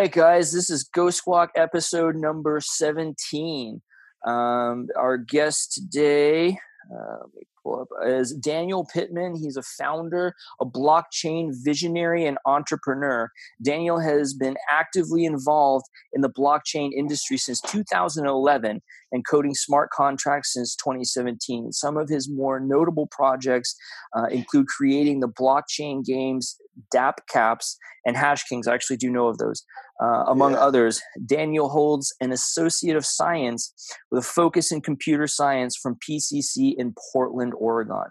right, 0.00 0.12
guys, 0.12 0.50
this 0.50 0.70
is 0.70 0.84
Ghost 0.84 1.18
Squawk 1.18 1.50
episode 1.54 2.16
number 2.16 2.58
17. 2.58 3.82
Um, 4.26 4.88
our 4.96 5.18
guest 5.18 5.74
today, 5.74 6.58
uh, 6.90 7.18
let 7.20 7.34
me 7.34 7.42
pull 7.62 7.80
up, 7.80 7.88
is 8.06 8.34
Daniel 8.34 8.86
Pittman. 8.92 9.36
He's 9.36 9.56
a 9.56 9.62
founder, 9.62 10.34
a 10.60 10.66
blockchain 10.66 11.50
visionary, 11.64 12.26
and 12.26 12.38
entrepreneur. 12.46 13.30
Daniel 13.62 14.00
has 14.00 14.34
been 14.34 14.56
actively 14.70 15.24
involved 15.24 15.86
in 16.12 16.20
the 16.20 16.30
blockchain 16.30 16.90
industry 16.96 17.36
since 17.36 17.60
2011 17.62 18.80
and 19.12 19.26
coding 19.26 19.54
smart 19.54 19.90
contracts 19.90 20.52
since 20.52 20.76
2017. 20.76 21.72
Some 21.72 21.96
of 21.96 22.08
his 22.08 22.30
more 22.30 22.60
notable 22.60 23.08
projects 23.10 23.76
uh, 24.16 24.26
include 24.26 24.66
creating 24.68 25.20
the 25.20 25.28
blockchain 25.28 26.04
games 26.04 26.56
dAppCapps 26.94 27.76
and 28.06 28.16
Hashkings. 28.16 28.66
I 28.66 28.74
actually 28.74 28.96
do 28.96 29.10
know 29.10 29.28
of 29.28 29.38
those. 29.38 29.64
Uh, 30.02 30.24
among 30.28 30.52
yeah. 30.52 30.60
others, 30.60 31.02
Daniel 31.26 31.68
holds 31.68 32.14
an 32.20 32.32
Associate 32.32 32.96
of 32.96 33.04
Science 33.04 33.74
with 34.10 34.24
a 34.24 34.26
focus 34.26 34.72
in 34.72 34.80
computer 34.80 35.26
science 35.26 35.76
from 35.76 35.98
PCC 36.08 36.74
in 36.76 36.94
Portland, 37.12 37.49
Oregon. 37.54 38.06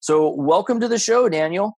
So, 0.00 0.34
welcome 0.34 0.80
to 0.80 0.88
the 0.88 0.98
show, 0.98 1.28
Daniel. 1.28 1.76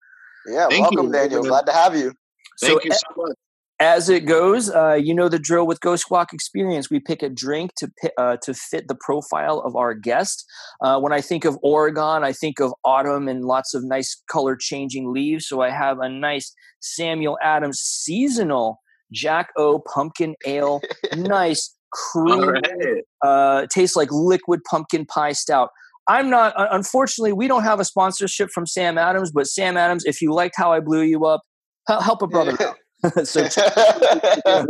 Yeah, 0.48 0.68
Thank 0.70 0.92
welcome, 0.92 1.08
you. 1.08 1.12
Daniel. 1.14 1.44
Glad 1.44 1.66
to 1.68 1.74
have 1.74 1.96
you. 1.96 2.14
Thank 2.60 2.74
so, 2.74 2.80
you 2.84 2.92
so 2.92 3.08
much. 3.18 3.36
As 3.80 4.10
it 4.10 4.28
goes, 4.28 4.70
uh, 4.70 4.94
you 4.94 5.16
know 5.16 5.28
the 5.28 5.40
drill 5.40 5.66
with 5.66 5.82
Ghost 5.82 6.04
Squawk 6.04 6.34
Experience. 6.34 6.92
We 6.92 7.00
pick 7.00 7.24
a 7.24 7.30
drink 7.30 7.72
to 7.78 7.90
uh, 8.16 8.38
to 8.44 8.54
fit 8.54 8.88
the 8.88 8.94
profile 8.94 9.60
of 9.66 9.76
our 9.76 9.96
guest. 9.96 10.46
Uh, 10.82 11.00
when 11.00 11.12
I 11.12 11.20
think 11.20 11.46
of 11.46 11.58
Oregon, 11.64 12.24
I 12.24 12.32
think 12.32 12.60
of 12.60 12.76
autumn 12.86 13.28
and 13.28 13.44
lots 13.44 13.74
of 13.74 13.84
nice 13.84 14.22
color 14.30 14.56
changing 14.56 15.12
leaves. 15.12 15.48
So 15.48 15.62
I 15.62 15.72
have 15.72 15.98
a 16.00 16.08
nice 16.08 16.54
Samuel 16.80 17.40
Adams 17.42 17.80
seasonal 17.80 18.82
Jack 19.12 19.50
O 19.58 19.80
Pumpkin 19.80 20.36
Ale, 20.46 20.82
nice 21.18 21.76
cream, 21.92 22.50
right. 22.50 23.04
Uh, 23.24 23.66
tastes 23.74 23.96
like 23.96 24.10
liquid 24.12 24.62
pumpkin 24.70 25.06
pie 25.06 25.34
stout. 25.34 25.70
I'm 26.08 26.30
not. 26.30 26.54
Unfortunately, 26.58 27.34
we 27.34 27.48
don't 27.48 27.64
have 27.64 27.80
a 27.80 27.86
sponsorship 27.86 28.50
from 28.50 28.66
Sam 28.66 28.98
Adams. 28.98 29.32
But 29.32 29.48
Sam 29.48 29.78
Adams, 29.78 30.06
if 30.06 30.22
you 30.22 30.34
liked 30.34 30.56
how 30.58 30.72
I 30.72 30.80
blew 30.80 31.02
you 31.02 31.26
up, 31.26 31.42
help 31.88 32.22
a 32.22 32.28
brother 32.28 32.58
out. 32.62 32.78
so 33.24 33.42
that 33.44 34.68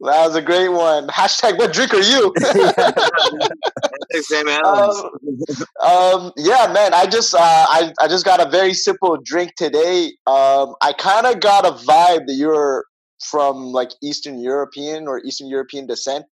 was 0.00 0.36
a 0.36 0.42
great 0.42 0.68
one. 0.68 1.08
Hashtag 1.08 1.58
what 1.58 1.72
drink 1.72 1.92
are 1.92 2.00
you? 2.00 2.32
um, 4.64 5.10
um, 5.84 6.32
yeah, 6.36 6.72
man. 6.72 6.94
I 6.94 7.06
just 7.10 7.34
uh, 7.34 7.38
I 7.40 7.92
I 8.00 8.06
just 8.06 8.24
got 8.24 8.40
a 8.40 8.48
very 8.48 8.72
simple 8.72 9.18
drink 9.24 9.54
today. 9.56 10.12
Um, 10.28 10.76
I 10.80 10.94
kind 10.96 11.26
of 11.26 11.40
got 11.40 11.66
a 11.66 11.72
vibe 11.72 12.26
that 12.26 12.34
you're 12.36 12.84
from 13.20 13.72
like 13.72 13.90
Eastern 14.00 14.38
European 14.38 15.08
or 15.08 15.20
Eastern 15.24 15.48
European 15.48 15.88
descent. 15.88 16.26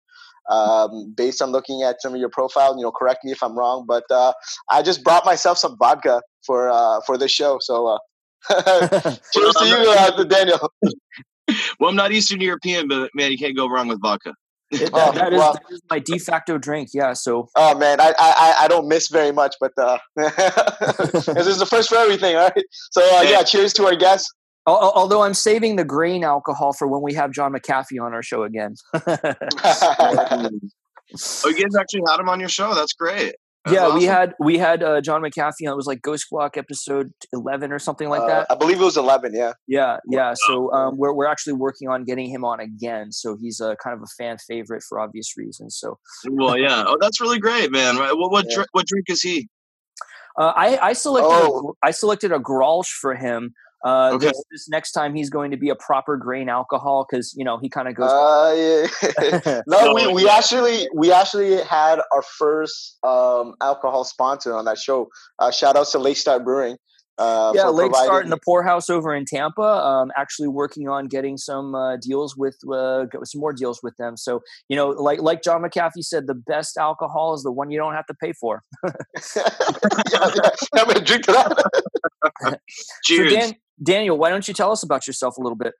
Um, 0.49 1.13
based 1.15 1.41
on 1.41 1.51
looking 1.51 1.83
at 1.83 2.01
some 2.01 2.13
of 2.13 2.19
your 2.19 2.29
profile, 2.29 2.75
you 2.75 2.81
know, 2.81 2.91
correct 2.91 3.23
me 3.23 3.31
if 3.31 3.43
I'm 3.43 3.57
wrong, 3.57 3.85
but 3.87 4.03
uh, 4.09 4.33
I 4.69 4.81
just 4.81 5.03
brought 5.03 5.23
myself 5.23 5.59
some 5.59 5.77
vodka 5.77 6.21
for 6.45 6.69
uh, 6.69 7.01
for 7.05 7.17
this 7.17 7.31
show. 7.31 7.59
So 7.61 7.87
uh, 7.87 7.97
Cheers 8.49 9.55
to 9.55 9.65
you, 9.65 9.95
uh, 9.97 10.23
Daniel. 10.23 10.71
well, 11.79 11.89
I'm 11.89 11.95
not 11.95 12.11
Eastern 12.11 12.41
European, 12.41 12.87
but 12.87 13.09
man, 13.13 13.31
you 13.31 13.37
can't 13.37 13.55
go 13.55 13.67
wrong 13.67 13.87
with 13.87 14.01
vodka. 14.01 14.33
It, 14.71 14.91
that, 14.93 15.15
that, 15.15 15.33
is, 15.33 15.39
well, 15.39 15.53
that, 15.53 15.63
is, 15.71 15.81
my 15.89 15.99
de 15.99 16.19
facto 16.19 16.57
drink. 16.57 16.89
Yeah. 16.93 17.13
So. 17.13 17.49
Oh 17.55 17.77
man, 17.77 17.99
I 17.99 18.13
I, 18.17 18.55
I 18.61 18.67
don't 18.67 18.87
miss 18.87 19.09
very 19.09 19.31
much, 19.31 19.55
but 19.59 19.71
uh, 19.77 19.97
this 20.15 21.47
is 21.47 21.59
the 21.59 21.67
first 21.69 21.89
for 21.89 21.95
everything. 21.95 22.35
All 22.35 22.49
right. 22.55 22.65
So 22.91 23.01
uh, 23.17 23.23
yeah, 23.23 23.43
cheers 23.43 23.73
to 23.73 23.85
our 23.85 23.95
guests. 23.95 24.31
Although 24.75 25.23
I'm 25.23 25.33
saving 25.33 25.75
the 25.75 25.85
grain 25.85 26.23
alcohol 26.23 26.73
for 26.73 26.87
when 26.87 27.01
we 27.01 27.13
have 27.13 27.31
John 27.31 27.53
McAfee 27.53 28.01
on 28.01 28.13
our 28.13 28.23
show 28.23 28.43
again. 28.43 28.75
oh, 28.93 30.49
you 31.45 31.53
guys 31.55 31.75
actually 31.79 32.03
had 32.07 32.19
him 32.19 32.29
on 32.29 32.39
your 32.39 32.49
show. 32.49 32.73
That's 32.73 32.93
great 32.93 33.35
yeah, 33.67 33.85
awesome. 33.85 33.97
we 33.97 34.05
had 34.05 34.33
we 34.39 34.57
had 34.57 34.83
uh, 34.83 35.01
John 35.01 35.21
McAfee 35.21 35.67
on. 35.67 35.73
It 35.73 35.75
was 35.75 35.85
like 35.85 36.01
Ghost 36.01 36.23
Squawk 36.23 36.57
episode 36.57 37.11
eleven 37.33 37.71
or 37.71 37.79
something 37.79 38.09
like 38.09 38.21
uh, 38.21 38.27
that. 38.27 38.47
I 38.49 38.55
believe 38.55 38.79
it 38.79 38.83
was 38.83 38.97
eleven. 38.97 39.33
Yeah. 39.33 39.53
Yeah, 39.67 39.97
yeah. 40.09 40.33
So 40.47 40.71
um, 40.71 40.97
we're 40.97 41.13
we're 41.13 41.27
actually 41.27 41.53
working 41.53 41.89
on 41.89 42.05
getting 42.05 42.29
him 42.29 42.45
on 42.45 42.59
again. 42.59 43.11
So 43.11 43.37
he's 43.39 43.59
a 43.59 43.75
kind 43.83 43.95
of 43.95 44.01
a 44.01 44.07
fan 44.17 44.37
favorite 44.47 44.83
for 44.87 44.99
obvious 44.99 45.33
reasons. 45.37 45.77
So. 45.77 45.99
Well, 46.29 46.57
yeah. 46.57 46.83
Oh, 46.87 46.97
that's 46.99 47.19
really 47.19 47.39
great, 47.39 47.71
man. 47.71 47.97
What 47.97 48.31
what, 48.31 48.45
yeah. 48.49 48.55
drink, 48.55 48.69
what 48.71 48.87
drink 48.87 49.05
is 49.09 49.21
he? 49.21 49.49
Uh, 50.37 50.53
I 50.55 50.77
I 50.77 50.93
selected 50.93 51.29
oh. 51.29 51.75
a, 51.83 51.87
I 51.87 51.91
selected 51.91 52.31
a 52.31 52.39
Grolsch 52.39 52.89
for 52.89 53.15
him. 53.15 53.53
Uh, 53.85 54.11
okay. 54.13 54.27
this, 54.27 54.43
this, 54.51 54.69
next 54.69 54.91
time 54.91 55.15
he's 55.15 55.29
going 55.29 55.51
to 55.51 55.57
be 55.57 55.69
a 55.69 55.75
proper 55.75 56.17
grain 56.17 56.49
alcohol 56.49 57.05
because 57.09 57.33
you 57.37 57.45
know 57.45 57.57
he 57.57 57.69
kind 57.69 57.87
of 57.87 57.95
goes. 57.95 58.09
Uh, 58.11 58.87
yeah. 59.01 59.61
no, 59.67 59.93
we, 59.93 60.07
we 60.13 60.29
actually 60.29 60.87
we 60.93 61.11
actually 61.11 61.61
had 61.61 61.99
our 62.11 62.21
first 62.21 62.97
um, 63.03 63.53
alcohol 63.61 64.03
sponsor 64.03 64.55
on 64.55 64.65
that 64.65 64.77
show. 64.77 65.07
Uh, 65.39 65.49
shout 65.51 65.75
out 65.75 65.87
to 65.87 65.99
Lake 65.99 66.17
Start 66.17 66.43
Brewing. 66.43 66.77
Uh, 67.19 67.51
yeah, 67.53 67.67
Lake 67.67 67.93
Start 67.93 68.23
in 68.23 68.29
the 68.29 68.39
Poorhouse 68.45 68.89
over 68.89 69.13
in 69.13 69.25
Tampa. 69.25 69.61
Um, 69.61 70.09
actually 70.15 70.47
working 70.47 70.87
on 70.87 71.07
getting 71.07 71.35
some 71.35 71.75
uh, 71.75 71.97
deals 71.97 72.37
with 72.37 72.57
uh, 72.71 73.05
some 73.25 73.41
more 73.41 73.51
deals 73.51 73.81
with 73.83 73.95
them. 73.97 74.15
So 74.15 74.39
you 74.69 74.77
know, 74.77 74.89
like 74.89 75.21
like 75.21 75.43
John 75.43 75.61
McAfee 75.61 76.03
said, 76.03 76.27
the 76.27 76.33
best 76.33 76.77
alcohol 76.77 77.33
is 77.33 77.43
the 77.43 77.51
one 77.51 77.71
you 77.71 77.77
don't 77.77 77.93
have 77.93 78.05
to 78.05 78.13
pay 78.13 78.31
for. 78.31 78.63
yeah, 78.85 79.43
yeah. 80.15 80.49
I'm 80.75 80.87
gonna 80.87 81.01
drink 81.01 81.25
to 81.25 81.33
that. 81.33 82.61
Cheers. 83.03 83.33
So 83.33 83.39
Dan, 83.39 83.53
Daniel, 83.81 84.17
why 84.17 84.29
don't 84.29 84.47
you 84.47 84.53
tell 84.53 84.71
us 84.71 84.83
about 84.83 85.07
yourself 85.07 85.37
a 85.37 85.41
little 85.41 85.55
bit? 85.55 85.73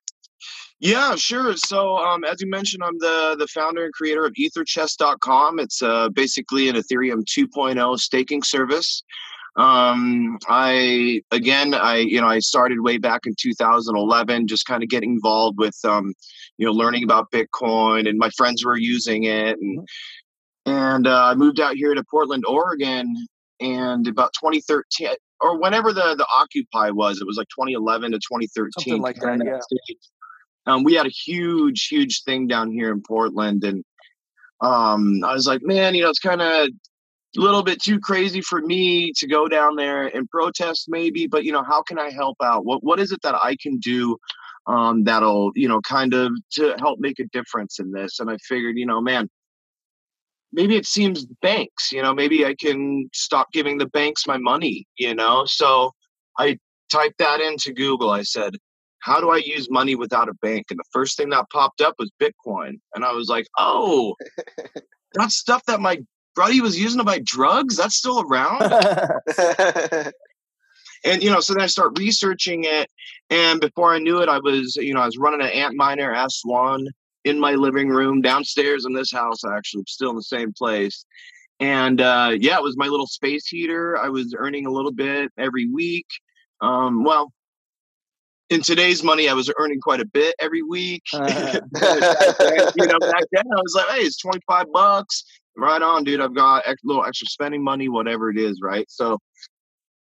Yeah, 0.79 1.15
sure. 1.15 1.55
So, 1.57 1.97
um, 1.97 2.23
as 2.23 2.39
you 2.39 2.49
mentioned, 2.49 2.83
I'm 2.83 2.97
the 2.99 3.35
the 3.37 3.47
founder 3.47 3.83
and 3.83 3.93
creator 3.93 4.25
of 4.25 4.33
EtherChest.com. 4.33 5.59
It's 5.59 5.81
uh, 5.81 6.07
basically 6.09 6.69
an 6.69 6.77
Ethereum 6.77 7.23
2.0 7.25 7.99
staking 7.99 8.43
service. 8.43 9.03
Um, 9.57 10.37
I 10.47 11.21
again, 11.31 11.73
I 11.73 11.97
you 11.97 12.21
know, 12.21 12.27
I 12.27 12.39
started 12.39 12.79
way 12.79 12.97
back 12.97 13.25
in 13.25 13.35
2011, 13.37 14.47
just 14.47 14.65
kind 14.65 14.81
of 14.81 14.87
getting 14.87 15.11
involved 15.11 15.57
with 15.59 15.75
um, 15.83 16.13
you 16.57 16.65
know, 16.65 16.71
learning 16.71 17.03
about 17.03 17.29
Bitcoin, 17.31 18.07
and 18.07 18.17
my 18.17 18.29
friends 18.37 18.63
were 18.63 18.77
using 18.77 19.25
it, 19.25 19.57
and 19.59 19.79
mm-hmm. 19.79 20.71
and 20.71 21.07
uh, 21.07 21.25
I 21.25 21.35
moved 21.35 21.59
out 21.59 21.75
here 21.75 21.93
to 21.93 22.03
Portland, 22.09 22.45
Oregon, 22.47 23.13
and 23.59 24.07
about 24.07 24.31
2013 24.39 25.09
or 25.41 25.59
whenever 25.59 25.93
the 25.93 26.15
the 26.15 26.27
Occupy 26.35 26.91
was, 26.91 27.19
it 27.21 27.27
was 27.27 27.37
like 27.37 27.47
2011 27.49 28.11
to 28.11 28.17
2013, 28.17 28.71
something 28.71 29.01
like 29.01 29.19
that. 29.19 29.39
Yeah. 29.45 29.95
Um, 30.65 30.83
we 30.83 30.93
had 30.93 31.05
a 31.05 31.09
huge, 31.09 31.87
huge 31.87 32.23
thing 32.23 32.47
down 32.47 32.71
here 32.71 32.91
in 32.91 33.01
Portland, 33.01 33.63
and 33.63 33.83
um, 34.61 35.23
I 35.23 35.33
was 35.33 35.47
like, 35.47 35.61
man, 35.63 35.95
you 35.95 36.03
know, 36.03 36.09
it's 36.09 36.19
kind 36.19 36.41
of 36.41 36.69
a 37.37 37.39
little 37.39 37.63
bit 37.63 37.81
too 37.81 37.99
crazy 37.99 38.41
for 38.41 38.61
me 38.61 39.11
to 39.17 39.27
go 39.27 39.47
down 39.47 39.75
there 39.75 40.07
and 40.07 40.29
protest, 40.29 40.85
maybe. 40.87 41.27
But 41.27 41.43
you 41.43 41.51
know, 41.51 41.63
how 41.63 41.81
can 41.83 41.99
I 41.99 42.09
help 42.09 42.37
out? 42.43 42.65
What 42.65 42.83
what 42.83 42.99
is 42.99 43.11
it 43.11 43.21
that 43.23 43.35
I 43.35 43.55
can 43.61 43.77
do 43.77 44.17
um, 44.67 45.03
that'll 45.03 45.51
you 45.55 45.67
know 45.67 45.81
kind 45.81 46.13
of 46.13 46.31
to 46.53 46.75
help 46.79 46.99
make 46.99 47.19
a 47.19 47.25
difference 47.31 47.79
in 47.79 47.91
this? 47.91 48.19
And 48.19 48.29
I 48.29 48.37
figured, 48.47 48.77
you 48.77 48.85
know, 48.85 49.01
man, 49.01 49.29
maybe 50.51 50.75
it 50.75 50.85
seems 50.85 51.25
banks 51.41 51.91
you 51.91 52.01
know 52.01 52.13
maybe 52.13 52.45
i 52.45 52.55
can 52.55 53.09
stop 53.13 53.51
giving 53.51 53.77
the 53.77 53.87
banks 53.87 54.27
my 54.27 54.37
money 54.37 54.85
you 54.97 55.13
know? 55.13 55.43
So 55.45 55.91
i 56.37 56.57
typed 56.91 57.17
that 57.19 57.39
into 57.39 57.73
google. 57.73 58.09
I 58.09 58.23
said 58.23 58.55
how 58.99 59.21
do 59.21 59.29
i 59.29 59.37
use 59.37 59.69
money 59.69 59.95
without 59.95 60.29
a 60.29 60.33
bank? 60.35 60.67
And 60.69 60.79
the 60.79 60.83
first 60.91 61.17
thing 61.17 61.29
that 61.29 61.49
popped 61.51 61.81
up 61.81 61.95
was 61.99 62.11
bitcoin. 62.21 62.79
And 62.95 63.05
i 63.05 63.11
was 63.11 63.27
like 63.29 63.47
oh 63.57 64.15
that 65.13 65.31
stuff 65.31 65.63
that 65.67 65.79
my 65.79 65.99
buddy 66.35 66.61
was 66.61 66.79
using 66.79 66.99
to 66.99 67.03
buy 67.03 67.19
drugs? 67.23 67.77
That's 67.77 67.95
still 67.95 68.21
around? 68.21 68.61
And 71.05 71.23
you 71.23 71.29
know 71.29 71.39
so 71.39 71.53
then 71.53 71.63
i 71.63 71.67
start 71.67 71.97
researching 71.97 72.65
it. 72.65 72.89
And 73.29 73.61
before 73.61 73.93
i 73.93 73.99
knew 73.99 74.21
it 74.21 74.29
i 74.29 74.39
was 74.39 74.75
you 74.75 74.93
know 74.93 75.01
i 75.01 75.05
was 75.05 75.17
running 75.17 75.41
an 75.41 75.51
Antminer 75.51 76.13
s1 76.13 76.87
in 77.25 77.39
my 77.39 77.53
living 77.53 77.89
room 77.89 78.21
downstairs 78.21 78.85
in 78.85 78.93
this 78.93 79.11
house 79.11 79.43
actually 79.43 79.83
still 79.87 80.11
in 80.11 80.15
the 80.15 80.23
same 80.23 80.53
place. 80.53 81.05
And 81.59 81.99
uh, 81.99 82.35
yeah 82.39 82.57
it 82.57 82.63
was 82.63 82.77
my 82.77 82.87
little 82.87 83.07
space 83.07 83.47
heater. 83.47 83.97
I 83.97 84.09
was 84.09 84.33
earning 84.37 84.65
a 84.65 84.71
little 84.71 84.91
bit 84.91 85.31
every 85.37 85.67
week. 85.67 86.07
Um, 86.61 87.03
well 87.03 87.31
in 88.49 88.63
today's 88.63 89.03
money 89.03 89.29
i 89.29 89.33
was 89.33 89.51
earning 89.59 89.79
quite 89.79 89.99
a 89.99 90.05
bit 90.05 90.35
every 90.39 90.63
week. 90.63 91.03
Uh. 91.13 91.27
you 92.75 92.85
know 92.87 92.99
back 92.99 93.23
then 93.31 93.43
i 93.45 93.61
was 93.61 93.73
like 93.75 93.87
hey 93.89 94.01
it's 94.01 94.17
25 94.17 94.65
bucks. 94.71 95.23
Right 95.57 95.81
on 95.81 96.05
dude. 96.05 96.21
I've 96.21 96.35
got 96.35 96.65
a 96.65 96.75
little 96.83 97.03
extra 97.03 97.27
spending 97.27 97.63
money 97.63 97.89
whatever 97.89 98.29
it 98.29 98.37
is 98.37 98.59
right? 98.63 98.85
So 98.89 99.19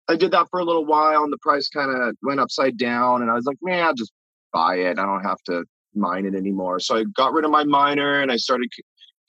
i 0.08 0.16
did 0.16 0.31
that 0.31 0.48
for 0.50 0.60
a 0.60 0.64
little 0.64 0.86
while 0.86 1.24
and 1.24 1.34
the 1.34 1.38
price 1.40 1.68
kind 1.68 1.92
of 1.92 2.16
went 2.22 2.40
upside 2.40 2.78
down 2.78 3.22
and 3.22 3.30
i 3.30 3.34
was 3.34 3.46
like 3.46 3.58
man 3.62 3.84
i'll 3.84 3.94
just 3.94 4.14
buy 4.54 4.75
it. 4.75 4.98
I 5.00 5.06
don't 5.06 5.24
have 5.24 5.42
to 5.48 5.66
mine 5.98 6.26
it 6.26 6.36
anymore. 6.36 6.80
So 6.80 6.98
I 6.98 7.04
got 7.04 7.34
rid 7.34 7.46
of 7.46 7.52
my 7.52 7.64
miner 7.64 8.22
and 8.22 8.32
I 8.32 8.38
started 8.38 8.70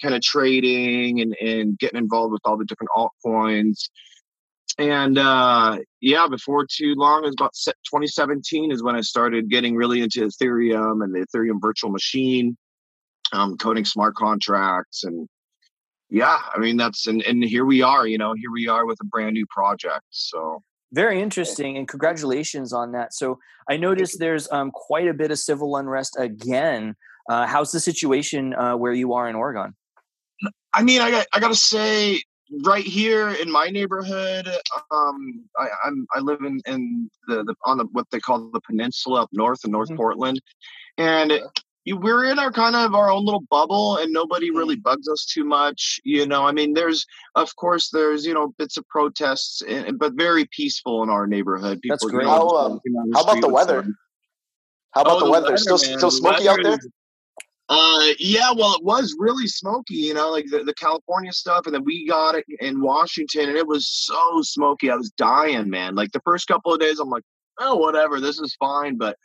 kind 0.03 0.15
of 0.15 0.23
trading 0.23 1.20
and, 1.20 1.35
and 1.41 1.79
getting 1.79 1.99
involved 1.99 2.32
with 2.32 2.43
all 2.44 2.56
the 2.56 2.65
different 2.65 2.91
altcoins. 2.97 3.88
and 4.79 5.19
uh, 5.19 5.79
yeah, 6.00 6.29
before 6.29 6.67
too 6.67 6.94
long, 6.97 7.25
it 7.25 7.26
was 7.26 7.35
about 7.35 7.55
2017 7.56 8.70
is 8.70 8.82
when 8.82 8.94
I 8.94 9.00
started 9.00 9.50
getting 9.50 9.75
really 9.75 10.03
into 10.03 10.26
Ethereum 10.26 11.03
and 11.03 11.15
the 11.15 11.26
Ethereum 11.26 11.61
virtual 11.61 11.91
machine, 11.91 12.56
um, 13.32 13.56
coding 13.56 13.85
smart 13.85 14.14
contracts, 14.14 15.05
and 15.05 15.29
yeah, 16.11 16.38
I 16.55 16.59
mean 16.59 16.76
that's 16.76 17.06
and 17.06 17.23
and 17.23 17.43
here 17.43 17.64
we 17.64 17.82
are. 17.82 18.06
You 18.06 18.19
know, 18.19 18.35
here 18.35 18.50
we 18.53 18.69
are 18.69 18.87
with 18.87 18.99
a 19.03 19.05
brand 19.06 19.35
new 19.35 19.47
project. 19.50 20.05
So 20.11 20.62
very 20.93 21.20
interesting, 21.20 21.76
and 21.76 21.87
congratulations 21.87 22.73
on 22.73 22.93
that. 22.93 23.14
So 23.14 23.38
I 23.69 23.76
noticed 23.76 24.19
there's 24.19 24.50
um, 24.50 24.70
quite 24.70 25.08
a 25.08 25.14
bit 25.14 25.31
of 25.31 25.38
civil 25.38 25.76
unrest 25.76 26.17
again. 26.19 26.96
Uh, 27.29 27.46
how's 27.46 27.73
the 27.73 27.81
situation 27.81 28.55
uh, 28.55 28.76
where 28.76 28.93
you 28.93 29.12
are 29.12 29.29
in 29.29 29.37
Oregon? 29.37 29.75
I 30.73 30.82
mean, 30.82 31.00
I 31.00 31.11
got 31.11 31.26
I 31.32 31.40
got 31.40 31.49
to 31.49 31.55
say, 31.55 32.23
right 32.64 32.85
here 32.85 33.31
in 33.31 33.50
my 33.50 33.69
neighborhood, 33.69 34.49
um, 34.90 35.44
I, 35.58 35.69
I'm 35.85 36.06
I 36.14 36.20
live 36.20 36.40
in 36.43 36.61
in 36.67 37.11
the, 37.26 37.44
the 37.44 37.55
on 37.64 37.79
the 37.79 37.85
what 37.93 38.06
they 38.11 38.20
call 38.20 38.50
the 38.50 38.61
peninsula 38.61 39.23
up 39.23 39.31
north 39.32 39.64
in 39.64 39.70
North 39.70 39.88
mm-hmm. 39.88 39.96
Portland, 39.96 40.40
and 40.96 41.32
we're 41.93 42.25
in 42.25 42.38
our 42.38 42.52
kind 42.52 42.76
of 42.76 42.94
our 42.94 43.11
own 43.11 43.25
little 43.25 43.44
bubble 43.50 43.96
and 43.99 44.12
nobody 44.12 44.50
really 44.50 44.76
mm-hmm. 44.76 44.82
bugs 44.82 45.08
us 45.08 45.25
too 45.25 45.44
much 45.44 46.00
you 46.05 46.26
know 46.26 46.46
i 46.46 46.52
mean 46.52 46.75
there's 46.75 47.06
of 47.35 47.55
course 47.56 47.90
there's 47.90 48.26
you 48.26 48.35
know 48.35 48.55
bits 48.58 48.76
of 48.76 48.87
protests 48.88 49.62
but 49.99 50.12
very 50.14 50.46
peaceful 50.46 51.02
in 51.02 51.11
our 51.11 51.26
neighborhood. 51.26 51.81
People, 51.81 51.96
that's 51.96 52.11
great. 52.11 52.26
how, 52.26 52.49
um, 52.49 52.81
how 53.14 53.23
about 53.23 53.40
the 53.40 53.49
weather? 53.49 53.87
how 54.93 55.02
about 55.02 55.17
oh, 55.17 55.20
the, 55.20 55.25
the, 55.26 55.31
weather, 55.31 55.44
weather 55.44 55.56
still 55.56 55.79
man. 55.79 55.99
still 55.99 56.11
smoky 56.11 56.44
the 56.44 56.50
out 56.50 56.58
there? 56.62 56.73
Is, 56.73 56.88
uh 57.69 58.06
yeah 58.19 58.50
well 58.56 58.75
it 58.75 58.82
was 58.82 59.14
really 59.19 59.46
smoky 59.46 59.94
you 59.94 60.14
know 60.14 60.31
like 60.31 60.46
the, 60.46 60.64
the 60.64 60.73
california 60.75 61.32
stuff 61.32 61.67
and 61.67 61.75
then 61.75 61.85
we 61.85 62.06
got 62.06 62.35
it 62.35 62.44
in 62.61 62.81
washington 62.81 63.49
and 63.49 63.58
it 63.58 63.67
was 63.67 63.87
so 63.87 64.40
smoky 64.40 64.90
i 64.90 64.96
was 64.96 65.11
dying 65.11 65.69
man. 65.69 65.94
Like 65.94 66.11
the 66.12 66.20
first 66.25 66.46
couple 66.49 66.73
of 66.73 66.81
days 66.81 66.99
i'm 66.99 67.11
like 67.11 67.25
oh 67.58 67.76
whatever 67.76 68.20
this 68.20 68.40
is 68.40 68.56
fine 68.58 68.96
but 68.96 69.19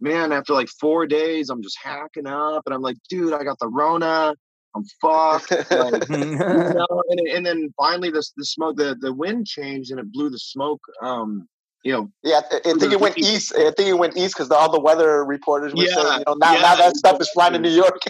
man, 0.00 0.32
after 0.32 0.52
like 0.52 0.68
four 0.68 1.06
days, 1.06 1.50
I'm 1.50 1.62
just 1.62 1.78
hacking 1.82 2.26
up, 2.26 2.62
and 2.66 2.74
I'm 2.74 2.82
like, 2.82 2.96
dude, 3.08 3.32
I 3.32 3.44
got 3.44 3.58
the 3.58 3.68
Rona. 3.68 4.34
I'm 4.76 4.84
fucked. 5.00 5.50
Like, 5.70 6.08
you 6.08 6.16
know, 6.36 7.02
and, 7.08 7.20
and, 7.28 7.46
then 7.46 7.72
finally, 7.76 8.10
the 8.10 8.24
the 8.36 8.44
smoke, 8.44 8.76
the 8.76 8.96
the 9.00 9.12
wind 9.12 9.46
changed, 9.46 9.90
and 9.90 9.98
it 9.98 10.12
blew 10.12 10.30
the 10.30 10.38
smoke. 10.38 10.80
Um, 11.02 11.48
you 11.84 11.92
know, 11.92 12.10
yeah, 12.22 12.40
I, 12.50 12.56
I 12.56 12.74
think 12.74 12.92
it 12.92 13.00
went 13.00 13.18
east. 13.18 13.54
I 13.56 13.70
think 13.76 13.88
it 13.88 13.98
went 13.98 14.16
east 14.16 14.34
because 14.34 14.50
all 14.50 14.70
the 14.70 14.80
weather 14.80 15.24
reporters 15.24 15.74
were 15.74 15.84
yeah, 15.84 15.94
saying, 15.94 16.18
you 16.18 16.24
know, 16.26 16.34
now, 16.34 16.52
yeah, 16.54 16.60
now 16.60 16.76
that 16.76 16.96
stuff 16.96 17.20
is 17.20 17.30
flying 17.30 17.52
to 17.54 17.58
New 17.58 17.70
York. 17.84 18.02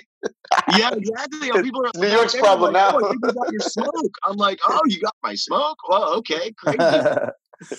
yeah, 0.77 0.91
exactly. 0.93 1.51
Know, 1.51 1.63
people 1.63 1.87
are 1.87 1.91
New 1.95 2.09
York's 2.09 2.35
problem 2.35 2.73
like, 2.73 2.93
now. 2.93 2.99
Oh, 3.01 3.13
you 3.13 3.21
got 3.21 3.53
your 3.53 3.61
smoke. 3.61 4.15
I'm 4.25 4.37
like, 4.37 4.59
oh, 4.67 4.81
you 4.87 5.01
got 5.01 5.15
my 5.23 5.35
smoke. 5.35 5.77
Well, 5.89 6.15
okay, 6.15 6.53
crazy. 6.57 6.79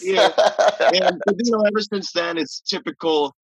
yeah, 0.01 0.29
and 0.93 1.21
you 1.37 1.51
know, 1.51 1.63
ever 1.65 1.81
since 1.81 2.11
then, 2.11 2.37
it's 2.37 2.61
typical 2.61 3.35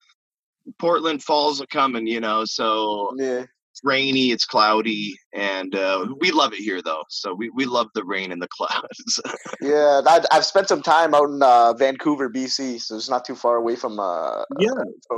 Portland 0.80 1.24
falls 1.24 1.62
are 1.62 1.68
coming, 1.68 2.08
you 2.08 2.20
know, 2.20 2.44
so 2.46 3.14
yeah. 3.18 3.46
it's 3.72 3.82
rainy, 3.84 4.32
it's 4.32 4.46
cloudy, 4.46 5.16
and 5.34 5.76
uh, 5.76 6.08
we 6.20 6.32
love 6.32 6.54
it 6.54 6.60
here 6.60 6.82
though. 6.82 7.04
So 7.10 7.34
we, 7.34 7.50
we 7.50 7.66
love 7.66 7.88
the 7.94 8.04
rain 8.04 8.32
and 8.32 8.42
the 8.42 8.48
clouds. 8.52 9.22
yeah, 9.62 10.02
I, 10.06 10.22
have 10.32 10.46
spent 10.46 10.68
some 10.68 10.82
time 10.82 11.14
out 11.14 11.30
in 11.30 11.42
uh, 11.42 11.74
Vancouver, 11.74 12.30
BC, 12.30 12.82
so 12.82 12.96
it's 12.96 13.10
not 13.10 13.26
too 13.26 13.36
far 13.36 13.58
away 13.58 13.76
from 13.76 14.00
uh, 14.00 14.44
yeah 14.60 14.72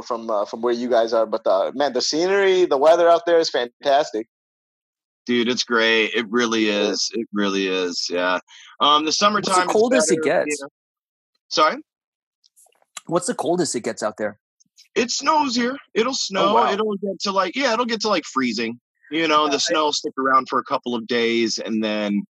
from 0.06 0.30
uh, 0.30 0.46
from 0.46 0.62
where 0.62 0.74
you 0.74 0.90
guys 0.90 1.14
are. 1.14 1.26
But 1.26 1.46
uh, 1.46 1.72
man, 1.74 1.94
the 1.94 2.02
scenery, 2.02 2.66
the 2.66 2.78
weather 2.78 3.10
out 3.10 3.26
there 3.26 3.40
is 3.40 3.50
fantastic. 3.50 4.28
Dude, 5.26 5.50
it's 5.50 5.64
great. 5.64 6.14
It 6.14 6.26
really 6.30 6.70
is. 6.70 7.12
It 7.14 7.28
really 7.34 7.68
is. 7.68 8.08
Yeah. 8.10 8.40
Um, 8.80 9.04
the 9.04 9.12
summertime. 9.12 9.56
What's 9.56 9.68
the 9.68 9.74
coldest 9.74 10.10
better, 10.10 10.22
it 10.22 10.24
gets? 10.24 10.46
You 10.48 10.58
know? 10.62 10.70
Sorry. 11.50 11.76
What's 13.08 13.28
the 13.28 13.34
coldest 13.34 13.76
it 13.76 13.82
gets 13.82 14.02
out 14.02 14.16
there? 14.18 14.40
It 14.96 15.12
snows 15.12 15.56
here. 15.56 15.78
It'll 15.94 16.12
oh, 16.12 16.16
snow. 16.16 16.50
Oh, 16.50 16.54
wow. 16.56 16.72
It'll 16.72 16.96
get 16.96 17.20
to 17.22 17.32
like 17.32 17.56
yeah, 17.56 17.74
it'll 17.74 17.86
get 17.86 18.02
to 18.02 18.10
like 18.10 18.26
freezing. 18.26 18.80
You 19.10 19.28
know, 19.28 19.48
the 19.48 19.60
snow 19.60 19.86
will 19.86 19.94
stick 19.94 20.14
around 20.18 20.50
for 20.50 20.60
a 20.60 20.64
couple 20.64 20.94
of 20.94 21.08
days, 21.08 21.60
and 21.60 21.82
then 21.84 22.24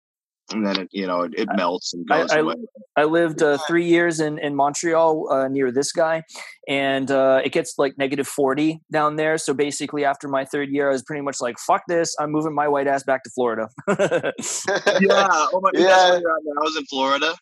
and 0.53 0.65
then 0.65 0.81
it 0.81 0.89
you 0.93 1.07
know 1.07 1.23
it, 1.23 1.33
it 1.37 1.49
melts 1.57 1.93
and 1.95 2.07
goes 2.07 2.31
I, 2.31 2.39
away. 2.39 2.55
I, 2.97 3.03
I 3.03 3.05
lived 3.05 3.43
uh, 3.43 3.59
three 3.67 3.87
years 3.87 4.21
in 4.21 4.39
in 4.39 4.55
Montreal 4.55 5.31
uh, 5.31 5.49
near 5.49 5.73
this 5.73 5.93
guy, 5.93 6.23
and 6.69 7.11
uh, 7.11 7.41
it 7.45 7.53
gets 7.53 7.75
like 7.79 7.99
negative 7.99 8.29
forty 8.29 8.81
down 8.93 9.17
there. 9.17 9.39
So 9.39 9.55
basically, 9.55 10.05
after 10.05 10.29
my 10.29 10.45
third 10.45 10.71
year, 10.71 10.89
I 10.89 10.93
was 10.93 11.03
pretty 11.03 11.23
much 11.23 11.41
like, 11.41 11.59
"Fuck 11.59 11.83
this! 11.89 12.15
I'm 12.21 12.31
moving 12.31 12.55
my 12.55 12.69
white 12.69 12.87
ass 12.87 13.03
back 13.03 13.25
to 13.25 13.31
Florida." 13.31 13.69
yeah. 13.89 15.29
Oh 15.53 15.61
my. 15.61 15.71
Yeah. 15.75 16.21
I 16.21 16.63
was 16.63 16.77
in 16.77 16.85
Florida. 16.87 17.35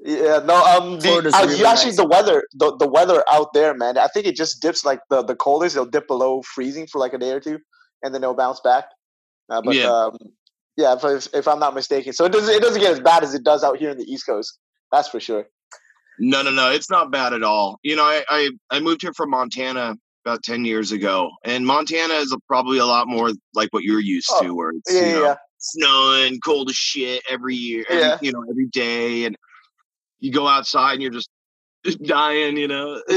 Yeah, 0.00 0.40
no, 0.44 0.54
um, 0.64 1.00
the, 1.00 1.32
uh, 1.34 1.46
really 1.46 1.64
actually 1.64 1.86
nice. 1.86 1.96
the 1.96 2.06
weather, 2.06 2.44
the, 2.54 2.76
the 2.76 2.86
weather 2.86 3.24
out 3.28 3.52
there, 3.52 3.74
man. 3.74 3.98
I 3.98 4.06
think 4.06 4.26
it 4.26 4.36
just 4.36 4.62
dips 4.62 4.84
like 4.84 5.00
the 5.10 5.24
the 5.24 5.34
coldest. 5.34 5.74
It'll 5.74 5.86
dip 5.86 6.06
below 6.06 6.42
freezing 6.42 6.86
for 6.86 7.00
like 7.00 7.14
a 7.14 7.18
day 7.18 7.32
or 7.32 7.40
two, 7.40 7.58
and 8.02 8.14
then 8.14 8.22
it'll 8.22 8.34
bounce 8.36 8.60
back. 8.60 8.84
Uh, 9.50 9.60
but 9.60 9.74
yeah, 9.74 9.90
um, 9.90 10.16
yeah, 10.76 10.94
if, 11.02 11.26
if 11.34 11.48
I'm 11.48 11.58
not 11.58 11.74
mistaken, 11.74 12.12
so 12.12 12.24
it 12.24 12.32
doesn't 12.32 12.54
it 12.54 12.62
doesn't 12.62 12.80
get 12.80 12.92
as 12.92 13.00
bad 13.00 13.24
as 13.24 13.34
it 13.34 13.42
does 13.42 13.64
out 13.64 13.78
here 13.78 13.90
in 13.90 13.98
the 13.98 14.04
East 14.04 14.24
Coast. 14.24 14.58
That's 14.92 15.08
for 15.08 15.18
sure. 15.18 15.46
No, 16.20 16.42
no, 16.42 16.50
no, 16.50 16.70
it's 16.70 16.90
not 16.90 17.10
bad 17.10 17.32
at 17.32 17.42
all. 17.42 17.80
You 17.82 17.96
know, 17.96 18.04
I 18.04 18.22
I, 18.28 18.50
I 18.70 18.78
moved 18.78 19.02
here 19.02 19.12
from 19.14 19.30
Montana 19.30 19.96
about 20.24 20.44
ten 20.44 20.64
years 20.64 20.92
ago, 20.92 21.30
and 21.44 21.66
Montana 21.66 22.14
is 22.14 22.32
a, 22.32 22.38
probably 22.46 22.78
a 22.78 22.86
lot 22.86 23.08
more 23.08 23.32
like 23.54 23.68
what 23.72 23.82
you're 23.82 23.98
used 24.00 24.30
oh, 24.32 24.42
to, 24.44 24.54
where 24.54 24.70
it's 24.70 24.94
yeah, 24.94 25.06
you 25.06 25.14
know, 25.14 25.24
yeah. 25.24 25.34
snowing, 25.58 26.38
cold 26.38 26.70
as 26.70 26.76
shit 26.76 27.22
every 27.28 27.56
year, 27.56 27.84
every, 27.88 28.02
yeah. 28.02 28.18
you 28.22 28.30
know, 28.30 28.44
every 28.48 28.66
day, 28.66 29.24
and 29.24 29.36
you 30.20 30.32
go 30.32 30.46
outside 30.46 30.94
and 30.94 31.02
you're 31.02 31.10
just, 31.10 31.30
just 31.84 32.02
dying, 32.04 32.56
you 32.56 32.68
know. 32.68 33.02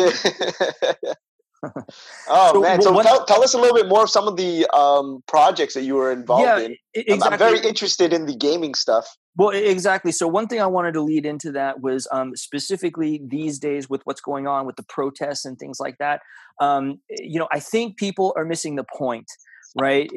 oh 2.29 2.51
so, 2.53 2.61
man! 2.61 2.81
So 2.81 2.91
what, 2.91 3.03
tell, 3.05 3.23
tell 3.25 3.43
us 3.43 3.53
a 3.53 3.59
little 3.59 3.75
bit 3.75 3.87
more 3.87 4.03
of 4.03 4.09
some 4.09 4.27
of 4.27 4.35
the 4.35 4.65
um, 4.75 5.23
projects 5.27 5.73
that 5.75 5.83
you 5.83 5.95
were 5.95 6.11
involved 6.11 6.43
yeah, 6.43 6.59
in. 6.59 6.75
Exactly. 6.93 7.29
I'm 7.31 7.37
very 7.37 7.59
interested 7.59 8.13
in 8.13 8.25
the 8.25 8.35
gaming 8.35 8.73
stuff. 8.73 9.15
Well, 9.37 9.49
exactly. 9.49 10.11
So 10.11 10.27
one 10.27 10.47
thing 10.47 10.59
I 10.59 10.67
wanted 10.67 10.93
to 10.95 11.01
lead 11.01 11.25
into 11.25 11.51
that 11.53 11.81
was 11.81 12.07
um, 12.11 12.35
specifically 12.35 13.21
these 13.25 13.59
days 13.59 13.89
with 13.89 14.01
what's 14.03 14.21
going 14.21 14.45
on 14.45 14.65
with 14.65 14.75
the 14.75 14.83
protests 14.83 15.45
and 15.45 15.57
things 15.57 15.79
like 15.79 15.97
that. 15.99 16.21
Um, 16.59 16.99
you 17.09 17.39
know, 17.39 17.47
I 17.51 17.59
think 17.59 17.97
people 17.97 18.33
are 18.35 18.43
missing 18.43 18.75
the 18.75 18.83
point 18.83 19.31
right? 19.79 20.09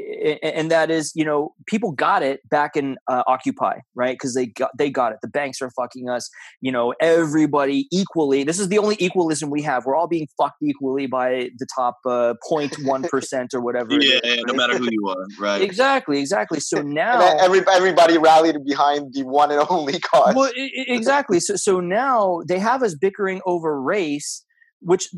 And 0.42 0.70
that 0.70 0.90
is 0.90 1.12
you 1.14 1.24
know 1.24 1.54
people 1.66 1.92
got 1.92 2.22
it 2.22 2.40
back 2.48 2.76
in 2.76 2.96
uh, 3.08 3.22
occupy 3.26 3.78
right? 3.94 4.14
Because 4.14 4.34
they 4.34 4.46
got 4.46 4.70
they 4.76 4.90
got 4.90 5.12
it. 5.12 5.18
The 5.22 5.28
banks 5.28 5.60
are 5.62 5.70
fucking 5.70 6.08
us 6.08 6.28
you 6.60 6.72
know 6.72 6.94
everybody 7.00 7.86
equally 7.92 8.44
this 8.44 8.58
is 8.58 8.68
the 8.68 8.78
only 8.78 8.96
equalism 8.98 9.50
we 9.50 9.62
have. 9.62 9.84
We're 9.84 9.96
all 9.96 10.08
being 10.08 10.28
fucked 10.36 10.62
equally 10.62 11.06
by 11.06 11.50
the 11.58 11.66
top 11.76 11.98
uh, 12.06 12.34
0.1% 12.50 13.54
or 13.54 13.60
whatever 13.64 13.92
yeah, 13.92 14.20
is, 14.22 14.36
right? 14.36 14.40
no 14.46 14.54
matter 14.54 14.76
who 14.76 14.88
you 14.90 15.08
are 15.08 15.26
right. 15.38 15.62
Exactly 15.62 16.20
exactly. 16.20 16.60
So 16.60 16.82
now 16.82 17.36
every, 17.38 17.62
everybody 17.72 18.18
rallied 18.18 18.64
behind 18.64 19.14
the 19.14 19.24
one 19.24 19.50
and 19.50 19.64
only 19.70 19.98
cause 20.00 20.34
well 20.34 20.52
exactly. 20.54 21.40
So 21.40 21.56
so 21.56 21.80
now 21.80 22.40
they 22.46 22.58
have 22.58 22.82
us 22.82 22.94
bickering 22.94 23.40
over 23.46 23.80
race 23.80 24.43
which 24.84 25.08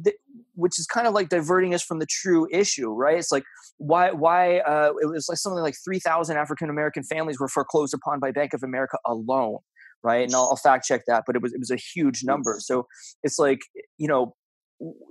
which 0.54 0.78
is 0.78 0.86
kind 0.86 1.06
of 1.06 1.12
like 1.12 1.28
diverting 1.28 1.74
us 1.74 1.82
from 1.82 1.98
the 1.98 2.06
true 2.06 2.48
issue, 2.50 2.90
right? 2.90 3.18
It's 3.18 3.32
like 3.32 3.44
why 3.78 4.12
why 4.12 4.58
uh, 4.60 4.92
it 5.00 5.06
was 5.06 5.28
like 5.28 5.38
something 5.38 5.62
like 5.62 5.74
three 5.84 5.98
thousand 5.98 6.36
African 6.36 6.70
American 6.70 7.02
families 7.02 7.38
were 7.38 7.48
foreclosed 7.48 7.92
upon 7.92 8.20
by 8.20 8.30
Bank 8.30 8.54
of 8.54 8.62
America 8.62 8.98
alone, 9.04 9.58
right? 10.02 10.24
And 10.24 10.34
I'll, 10.34 10.48
I'll 10.50 10.56
fact 10.56 10.86
check 10.86 11.02
that, 11.08 11.24
but 11.26 11.36
it 11.36 11.42
was 11.42 11.52
it 11.52 11.58
was 11.58 11.70
a 11.70 11.76
huge 11.76 12.22
number. 12.24 12.56
So 12.60 12.86
it's 13.22 13.38
like 13.38 13.60
you 13.98 14.08
know 14.08 14.34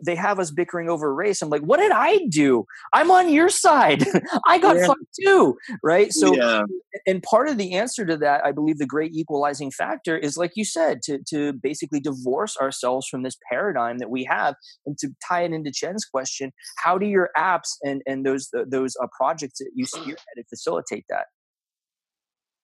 they 0.04 0.16
have 0.16 0.40
us 0.40 0.52
bickering 0.52 0.90
over 0.90 1.14
race. 1.14 1.42
I'm 1.42 1.50
like, 1.50 1.64
what 1.64 1.78
did 1.78 1.92
I 1.92 2.26
do? 2.30 2.66
I'm 2.94 3.10
on 3.10 3.30
your 3.30 3.50
side. 3.50 4.06
I 4.48 4.60
got 4.60 4.76
yeah. 4.76 4.88
fucked 4.88 5.20
too, 5.20 5.58
right? 5.84 6.14
So, 6.14 6.36
yeah. 6.36 6.64
and 7.08 7.24
part 7.24 7.50
of 7.50 7.58
the 7.58 7.74
answer 7.74 8.06
to 8.06 8.18
that, 8.18 8.46
I 8.46 8.52
believe, 8.52 8.78
the 8.78 8.86
great 8.86 9.14
equalizing 9.14 9.72
factor 9.72 10.18
is, 10.18 10.38
like 10.38 10.52
you 10.56 10.66
said, 10.66 11.02
to 11.04 11.20
to 11.30 11.54
basically 11.54 12.00
divorce 12.00 12.58
ourselves 12.58 13.08
from 13.08 13.24
this 13.24 13.38
paradigm 13.50 13.98
that 13.98 14.10
we 14.10 14.24
have, 14.26 14.56
and 14.86 14.98
to 15.00 15.10
tie 15.28 15.44
it 15.44 15.52
into 15.52 15.72
Chein's 15.72 16.06
question: 16.06 16.52
How 16.78 16.98
do 16.98 17.08
your 17.08 17.30
apps 17.38 17.78
and 17.84 18.02
and 18.06 18.26
those 18.26 18.50
those 18.68 18.96
uh, 19.02 19.08
projects 19.18 19.60
that 19.60 19.72
you 19.74 19.86
spearheaded 19.86 20.48
facilitate 20.50 21.06
that? 21.10 21.26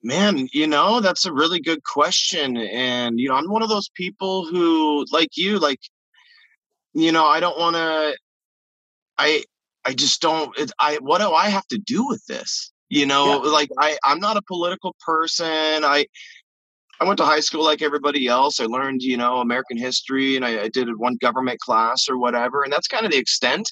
Man, 0.03 0.47
you 0.51 0.65
know, 0.65 0.99
that's 0.99 1.25
a 1.25 1.33
really 1.33 1.59
good 1.59 1.83
question. 1.83 2.57
And, 2.57 3.19
you 3.19 3.29
know, 3.29 3.35
I'm 3.35 3.51
one 3.51 3.61
of 3.61 3.69
those 3.69 3.89
people 3.89 4.47
who, 4.47 5.05
like 5.11 5.37
you, 5.37 5.59
like, 5.59 5.79
you 6.93 7.11
know, 7.11 7.25
I 7.25 7.39
don't 7.39 7.57
want 7.59 7.75
to. 7.75 8.17
I 9.17 9.43
I 9.85 9.93
just 9.93 10.21
don't. 10.21 10.57
It, 10.57 10.71
I 10.79 10.97
what 10.97 11.19
do 11.19 11.31
I 11.31 11.47
have 11.49 11.67
to 11.67 11.77
do 11.77 12.07
with 12.07 12.25
this? 12.27 12.71
You 12.89 13.05
know, 13.05 13.43
yeah. 13.43 13.51
like 13.51 13.69
I 13.79 13.97
I'm 14.03 14.19
not 14.19 14.37
a 14.37 14.41
political 14.43 14.95
person. 15.05 15.85
I 15.85 16.05
I 16.99 17.05
went 17.05 17.17
to 17.17 17.25
high 17.25 17.39
school 17.39 17.63
like 17.63 17.81
everybody 17.81 18.27
else. 18.27 18.59
I 18.59 18.65
learned, 18.65 19.01
you 19.01 19.17
know, 19.17 19.37
American 19.37 19.77
history, 19.77 20.35
and 20.35 20.45
I, 20.45 20.63
I 20.63 20.67
did 20.69 20.87
one 20.97 21.17
government 21.21 21.59
class 21.59 22.07
or 22.09 22.17
whatever, 22.17 22.63
and 22.63 22.71
that's 22.71 22.87
kind 22.87 23.05
of 23.05 23.11
the 23.11 23.17
extent. 23.17 23.71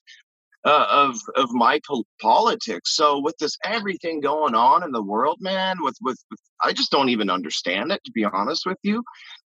uh, 0.66 0.88
of 0.90 1.18
of 1.36 1.52
my 1.52 1.80
po- 1.88 2.04
politics. 2.22 2.96
So 2.96 3.20
with 3.20 3.38
this 3.38 3.58
everything 3.66 4.20
going 4.20 4.56
on 4.56 4.84
in 4.84 4.92
the 4.92 5.02
world, 5.04 5.38
man, 5.40 5.78
with, 5.82 5.98
with 6.02 6.18
with 6.30 6.40
I 6.64 6.74
just 6.74 6.92
don't 6.92 7.10
even 7.10 7.30
understand 7.30 7.92
it 7.92 8.04
to 8.06 8.12
be 8.12 8.26
honest 8.26 8.66
with 8.66 8.78
you. 8.84 9.04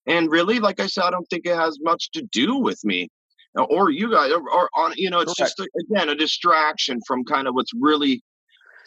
And 0.07 0.31
really, 0.31 0.59
like 0.59 0.81
I 0.81 0.87
said, 0.87 1.05
I 1.05 1.11
don't 1.11 1.27
think 1.31 1.47
it 1.47 1.55
has 1.57 1.79
much 1.83 2.11
to 2.13 2.23
do 2.33 2.57
with 2.57 2.83
me 2.85 3.09
or 3.57 3.91
you 3.91 4.11
guys, 4.11 4.33
or, 4.33 4.49
or 4.51 4.69
on 4.75 4.93
you 4.97 5.11
know, 5.11 5.21
it's 5.21 5.35
Correct. 5.35 5.57
just 5.57 5.61
a, 5.61 5.69
again 5.81 6.09
a 6.09 6.15
distraction 6.15 7.01
from 7.07 7.25
kind 7.25 7.47
of 7.47 7.55
what's 7.55 7.73
really 7.75 8.23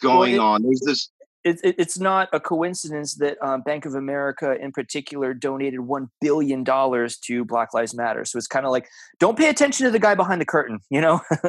going 0.02 0.36
well, 0.36 0.52
it, 0.52 0.54
on. 0.54 0.62
There's 0.62 0.82
this 0.84 1.10
it, 1.46 1.60
it, 1.62 1.76
it's 1.78 1.96
not 1.96 2.28
a 2.32 2.40
coincidence 2.40 3.14
that 3.14 3.38
um, 3.40 3.62
Bank 3.62 3.86
of 3.86 3.94
America, 3.94 4.56
in 4.60 4.72
particular, 4.72 5.32
donated 5.32 5.78
one 5.78 6.10
billion 6.20 6.64
dollars 6.64 7.18
to 7.18 7.44
Black 7.44 7.72
Lives 7.72 7.94
Matter. 7.94 8.24
So 8.24 8.36
it's 8.36 8.48
kind 8.48 8.66
of 8.66 8.72
like, 8.72 8.88
don't 9.20 9.38
pay 9.38 9.48
attention 9.48 9.84
to 9.84 9.92
the 9.92 10.00
guy 10.00 10.16
behind 10.16 10.40
the 10.40 10.44
curtain, 10.44 10.80
you 10.90 11.00
know? 11.00 11.20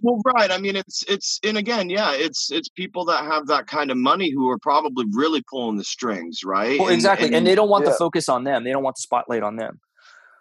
well, 0.00 0.22
right. 0.24 0.50
I 0.50 0.56
mean, 0.58 0.76
it's 0.76 1.04
it's 1.06 1.38
and 1.44 1.58
again, 1.58 1.90
yeah, 1.90 2.14
it's 2.14 2.50
it's 2.50 2.70
people 2.70 3.04
that 3.06 3.24
have 3.24 3.46
that 3.48 3.66
kind 3.66 3.90
of 3.90 3.98
money 3.98 4.30
who 4.30 4.48
are 4.48 4.58
probably 4.58 5.04
really 5.12 5.42
pulling 5.50 5.76
the 5.76 5.84
strings, 5.84 6.40
right? 6.42 6.80
Well, 6.80 6.88
exactly, 6.88 7.26
and, 7.26 7.34
and, 7.34 7.40
and 7.40 7.46
they 7.46 7.54
don't 7.54 7.68
want 7.68 7.84
yeah. 7.84 7.90
the 7.90 7.96
focus 7.96 8.30
on 8.30 8.44
them. 8.44 8.64
They 8.64 8.72
don't 8.72 8.82
want 8.82 8.96
the 8.96 9.02
spotlight 9.02 9.42
on 9.42 9.56
them. 9.56 9.80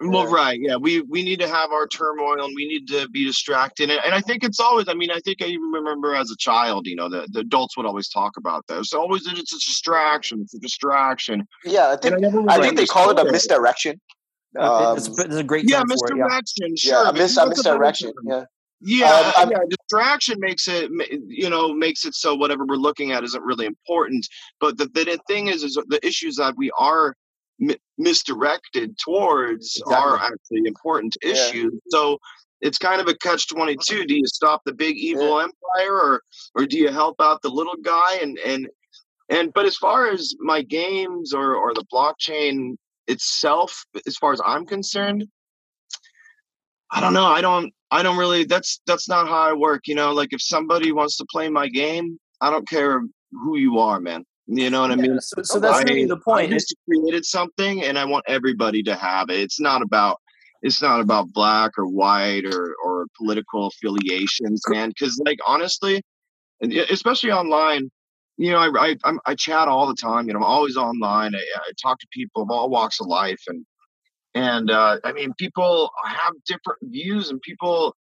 Well, 0.03 0.27
right, 0.27 0.59
yeah, 0.59 0.77
we 0.77 1.01
we 1.01 1.23
need 1.23 1.39
to 1.39 1.47
have 1.47 1.71
our 1.71 1.87
turmoil 1.87 2.43
and 2.43 2.53
we 2.55 2.67
need 2.67 2.87
to 2.87 3.07
be 3.09 3.25
distracted, 3.25 3.91
and, 3.91 3.99
and 4.03 4.15
I 4.15 4.21
think 4.21 4.43
it's 4.43 4.59
always. 4.59 4.87
I 4.87 4.93
mean, 4.93 5.11
I 5.11 5.19
think 5.19 5.41
I 5.41 5.45
even 5.45 5.71
remember 5.71 6.15
as 6.15 6.31
a 6.31 6.37
child, 6.37 6.87
you 6.87 6.95
know, 6.95 7.07
the, 7.07 7.27
the 7.31 7.41
adults 7.41 7.77
would 7.77 7.85
always 7.85 8.09
talk 8.09 8.37
about 8.37 8.65
this. 8.67 8.79
It's 8.79 8.93
always 8.93 9.27
it's 9.27 9.53
a 9.53 9.57
distraction. 9.57 10.41
It's 10.41 10.55
a 10.55 10.59
distraction. 10.59 11.47
Yeah, 11.65 11.89
I 11.89 11.97
think 11.97 12.25
I, 12.25 12.55
I 12.55 12.61
think 12.61 12.77
they 12.77 12.85
call 12.85 13.11
it 13.11 13.19
a 13.19 13.31
misdirection. 13.31 14.01
Um, 14.57 14.97
it's, 14.97 15.07
it's, 15.07 15.35
a 15.35 15.43
great 15.43 15.69
yeah 15.69 15.83
misdirection. 15.85 16.73
It, 16.73 16.83
yeah. 16.83 16.91
Sure, 16.91 17.03
yeah, 17.03 17.09
a, 17.09 17.13
mis- 17.13 17.37
a 17.37 17.47
misdirection. 17.47 18.13
Yeah. 18.23 18.45
Yeah, 18.83 19.31
um, 19.37 19.51
yeah, 19.51 19.59
distraction 19.69 20.39
makes 20.39 20.67
it, 20.67 20.89
you 21.27 21.51
know, 21.51 21.71
makes 21.71 22.03
it 22.03 22.15
so 22.15 22.33
whatever 22.33 22.65
we're 22.65 22.77
looking 22.77 23.11
at 23.11 23.23
isn't 23.23 23.43
really 23.43 23.67
important. 23.67 24.27
But 24.59 24.79
the, 24.79 24.85
the 24.85 25.19
thing 25.27 25.49
is, 25.49 25.61
is 25.61 25.75
the 25.87 25.99
issues 26.03 26.35
that 26.37 26.57
we 26.57 26.71
are 26.79 27.15
misdirected 27.97 28.97
towards 28.97 29.77
exactly. 29.77 29.95
are 29.95 30.17
actually 30.17 30.61
important 30.65 31.15
yeah. 31.23 31.31
issues. 31.31 31.73
So 31.89 32.17
it's 32.61 32.77
kind 32.77 33.01
of 33.01 33.07
a 33.07 33.15
catch 33.15 33.47
22 33.47 34.05
do 34.05 34.15
you 34.15 34.25
stop 34.25 34.61
the 34.65 34.73
big 34.73 34.95
evil 34.97 35.37
yeah. 35.37 35.45
empire 35.45 35.93
or 35.93 36.21
or 36.55 36.65
do 36.65 36.77
you 36.77 36.89
help 36.89 37.15
out 37.19 37.41
the 37.41 37.49
little 37.49 37.75
guy 37.83 38.17
and 38.21 38.37
and 38.39 38.67
and 39.29 39.51
but 39.53 39.65
as 39.65 39.75
far 39.75 40.09
as 40.09 40.35
my 40.39 40.61
games 40.61 41.33
or 41.33 41.55
or 41.55 41.73
the 41.73 41.85
blockchain 41.91 42.75
itself 43.07 43.83
as 44.07 44.15
far 44.17 44.31
as 44.31 44.41
i'm 44.45 44.65
concerned 44.65 45.27
i 46.91 47.01
don't 47.01 47.13
know 47.13 47.25
i 47.25 47.41
don't 47.41 47.73
i 47.89 48.03
don't 48.03 48.17
really 48.17 48.45
that's 48.45 48.81
that's 48.85 49.09
not 49.09 49.27
how 49.27 49.49
i 49.49 49.53
work 49.53 49.87
you 49.87 49.95
know 49.95 50.13
like 50.13 50.29
if 50.31 50.41
somebody 50.41 50.91
wants 50.91 51.17
to 51.17 51.25
play 51.31 51.49
my 51.49 51.67
game 51.67 52.17
i 52.41 52.49
don't 52.49 52.69
care 52.69 53.01
who 53.31 53.57
you 53.57 53.79
are 53.79 53.99
man 53.99 54.23
you 54.53 54.69
know 54.69 54.81
what 54.81 54.89
yeah, 54.89 54.97
I 54.97 54.99
mean? 54.99 55.21
So, 55.21 55.41
so 55.43 55.59
that's 55.59 55.79
I, 55.79 55.83
really 55.83 56.05
the 56.05 56.17
point. 56.17 56.51
I 56.51 56.53
just 56.53 56.75
created 56.85 57.23
something, 57.23 57.83
and 57.83 57.97
I 57.97 58.03
want 58.03 58.25
everybody 58.27 58.83
to 58.83 58.95
have 58.95 59.29
it. 59.29 59.39
It's 59.39 59.61
not 59.61 59.81
about 59.81 60.19
it's 60.61 60.81
not 60.81 60.99
about 60.99 61.31
black 61.31 61.71
or 61.77 61.87
white 61.87 62.45
or 62.45 62.75
or 62.83 63.07
political 63.17 63.67
affiliations, 63.67 64.61
man. 64.67 64.89
Because 64.89 65.21
like 65.25 65.39
honestly, 65.47 66.01
especially 66.61 67.31
online, 67.31 67.89
you 68.37 68.51
know, 68.51 68.59
I, 68.59 68.95
I 69.05 69.13
i 69.25 69.35
chat 69.35 69.69
all 69.69 69.87
the 69.87 69.95
time. 69.95 70.27
You 70.27 70.33
know, 70.33 70.39
I'm 70.39 70.45
always 70.45 70.75
online. 70.75 71.33
I, 71.33 71.39
I 71.39 71.71
talk 71.81 71.99
to 71.99 72.07
people 72.11 72.43
of 72.43 72.51
all 72.51 72.69
walks 72.69 72.99
of 72.99 73.07
life, 73.07 73.41
and 73.47 73.65
and 74.35 74.69
uh, 74.69 74.97
I 75.05 75.13
mean, 75.13 75.33
people 75.37 75.91
have 76.05 76.33
different 76.45 76.79
views, 76.83 77.29
and 77.29 77.41
people 77.41 77.95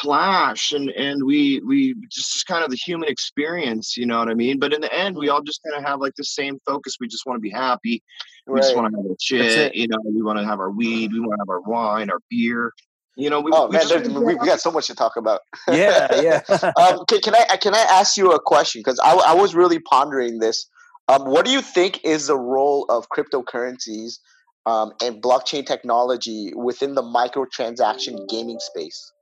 clash 0.00 0.72
and 0.72 0.88
and 0.90 1.22
we 1.24 1.60
we 1.60 1.94
just 2.08 2.46
kind 2.46 2.64
of 2.64 2.70
the 2.70 2.76
human 2.76 3.08
experience 3.08 3.98
you 3.98 4.06
know 4.06 4.18
what 4.18 4.30
i 4.30 4.34
mean? 4.34 4.58
But 4.58 4.72
in 4.72 4.80
the 4.80 4.92
end 4.92 5.16
we 5.16 5.28
all 5.28 5.42
just 5.42 5.60
kind 5.62 5.76
of 5.76 5.86
have 5.88 6.00
like 6.00 6.14
the 6.16 6.24
same 6.24 6.58
focus. 6.66 6.96
We 6.98 7.06
just 7.06 7.26
want 7.26 7.36
to 7.36 7.40
be 7.40 7.50
happy. 7.50 8.02
We 8.46 8.54
right. 8.54 8.62
just 8.62 8.74
want 8.74 8.92
to 8.92 8.96
have 8.96 9.06
a 9.06 9.16
shit 9.20 9.74
you 9.74 9.88
know? 9.88 9.98
We 10.04 10.22
want 10.22 10.38
to 10.38 10.44
have 10.44 10.58
our 10.58 10.70
weed. 10.70 11.12
We 11.12 11.20
want 11.20 11.34
to 11.34 11.42
have 11.42 11.50
our 11.50 11.60
wine 11.60 12.08
our 12.10 12.20
beer. 12.30 12.72
You 13.16 13.28
know 13.28 13.40
we, 13.40 13.50
oh 13.52 13.66
we 13.66 13.76
man 13.76 14.24
we, 14.24 14.34
we 14.36 14.46
got 14.46 14.60
so 14.60 14.70
much 14.70 14.86
to 14.86 14.94
talk 14.94 15.16
about. 15.16 15.40
Yeah 15.68 16.08
yeah. 16.22 16.40
Um, 16.80 17.04
can, 17.06 17.20
can, 17.20 17.34
i 17.34 17.56
can 17.56 17.74
i 17.74 17.84
ask 17.90 18.16
you 18.16 18.32
a 18.32 18.40
question? 18.40 18.80
Because 18.80 18.98
I, 19.04 19.12
I 19.14 19.34
was 19.34 19.54
really 19.54 19.80
pondering 19.80 20.38
this. 20.38 20.66
Um, 21.08 21.24
what 21.24 21.44
do 21.44 21.50
you 21.50 21.60
think 21.60 22.00
is 22.04 22.28
the 22.28 22.38
role 22.38 22.86
of 22.88 23.08
cryptocurrencies 23.10 24.18
um, 24.64 24.92
and 25.02 25.20
blockchain 25.20 25.66
technology 25.66 26.52
within 26.54 26.94
the 26.94 27.02
microtransaction 27.02 28.28
gaming 28.28 28.60
space 28.60 29.12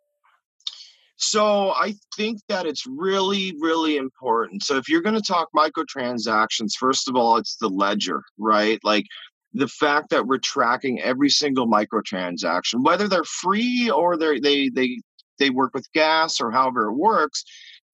so 1.19 1.73
I 1.73 1.95
think 2.17 2.39
that 2.49 2.65
it's 2.65 2.87
really, 2.87 3.53
really 3.61 3.97
important. 3.97 4.63
So 4.63 4.77
if 4.77 4.89
you're 4.89 5.03
going 5.03 5.17
to 5.17 5.21
talk 5.21 5.49
microtransactions, 5.55 6.75
first 6.79 7.09
of 7.09 7.17
all, 7.17 7.37
it's 7.37 7.57
the 7.57 7.69
ledger, 7.69 8.23
right? 8.39 8.79
Like 8.85 9.05
the 9.53 9.67
fact 9.67 10.11
that 10.11 10.27
we're 10.27 10.39
tracking 10.39 11.01
every 11.01 11.29
single 11.29 11.67
microtransaction, 11.67 12.85
whether 12.85 13.09
they're 13.09 13.25
free 13.25 13.91
or 13.91 14.17
they 14.17 14.39
they 14.39 14.69
they 14.69 15.01
they 15.41 15.51
work 15.51 15.75
with 15.75 15.91
gas 15.93 16.41
or 16.41 16.53
however 16.53 16.87
it 16.87 16.95
works. 16.95 17.45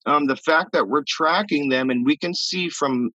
Um, 0.05 0.27
the 0.27 0.37
fact 0.37 0.73
that 0.73 0.89
we're 0.89 1.05
tracking 1.09 1.71
them 1.71 1.89
and 1.89 2.05
we 2.05 2.19
can 2.19 2.35
see 2.35 2.69
from 2.69 3.11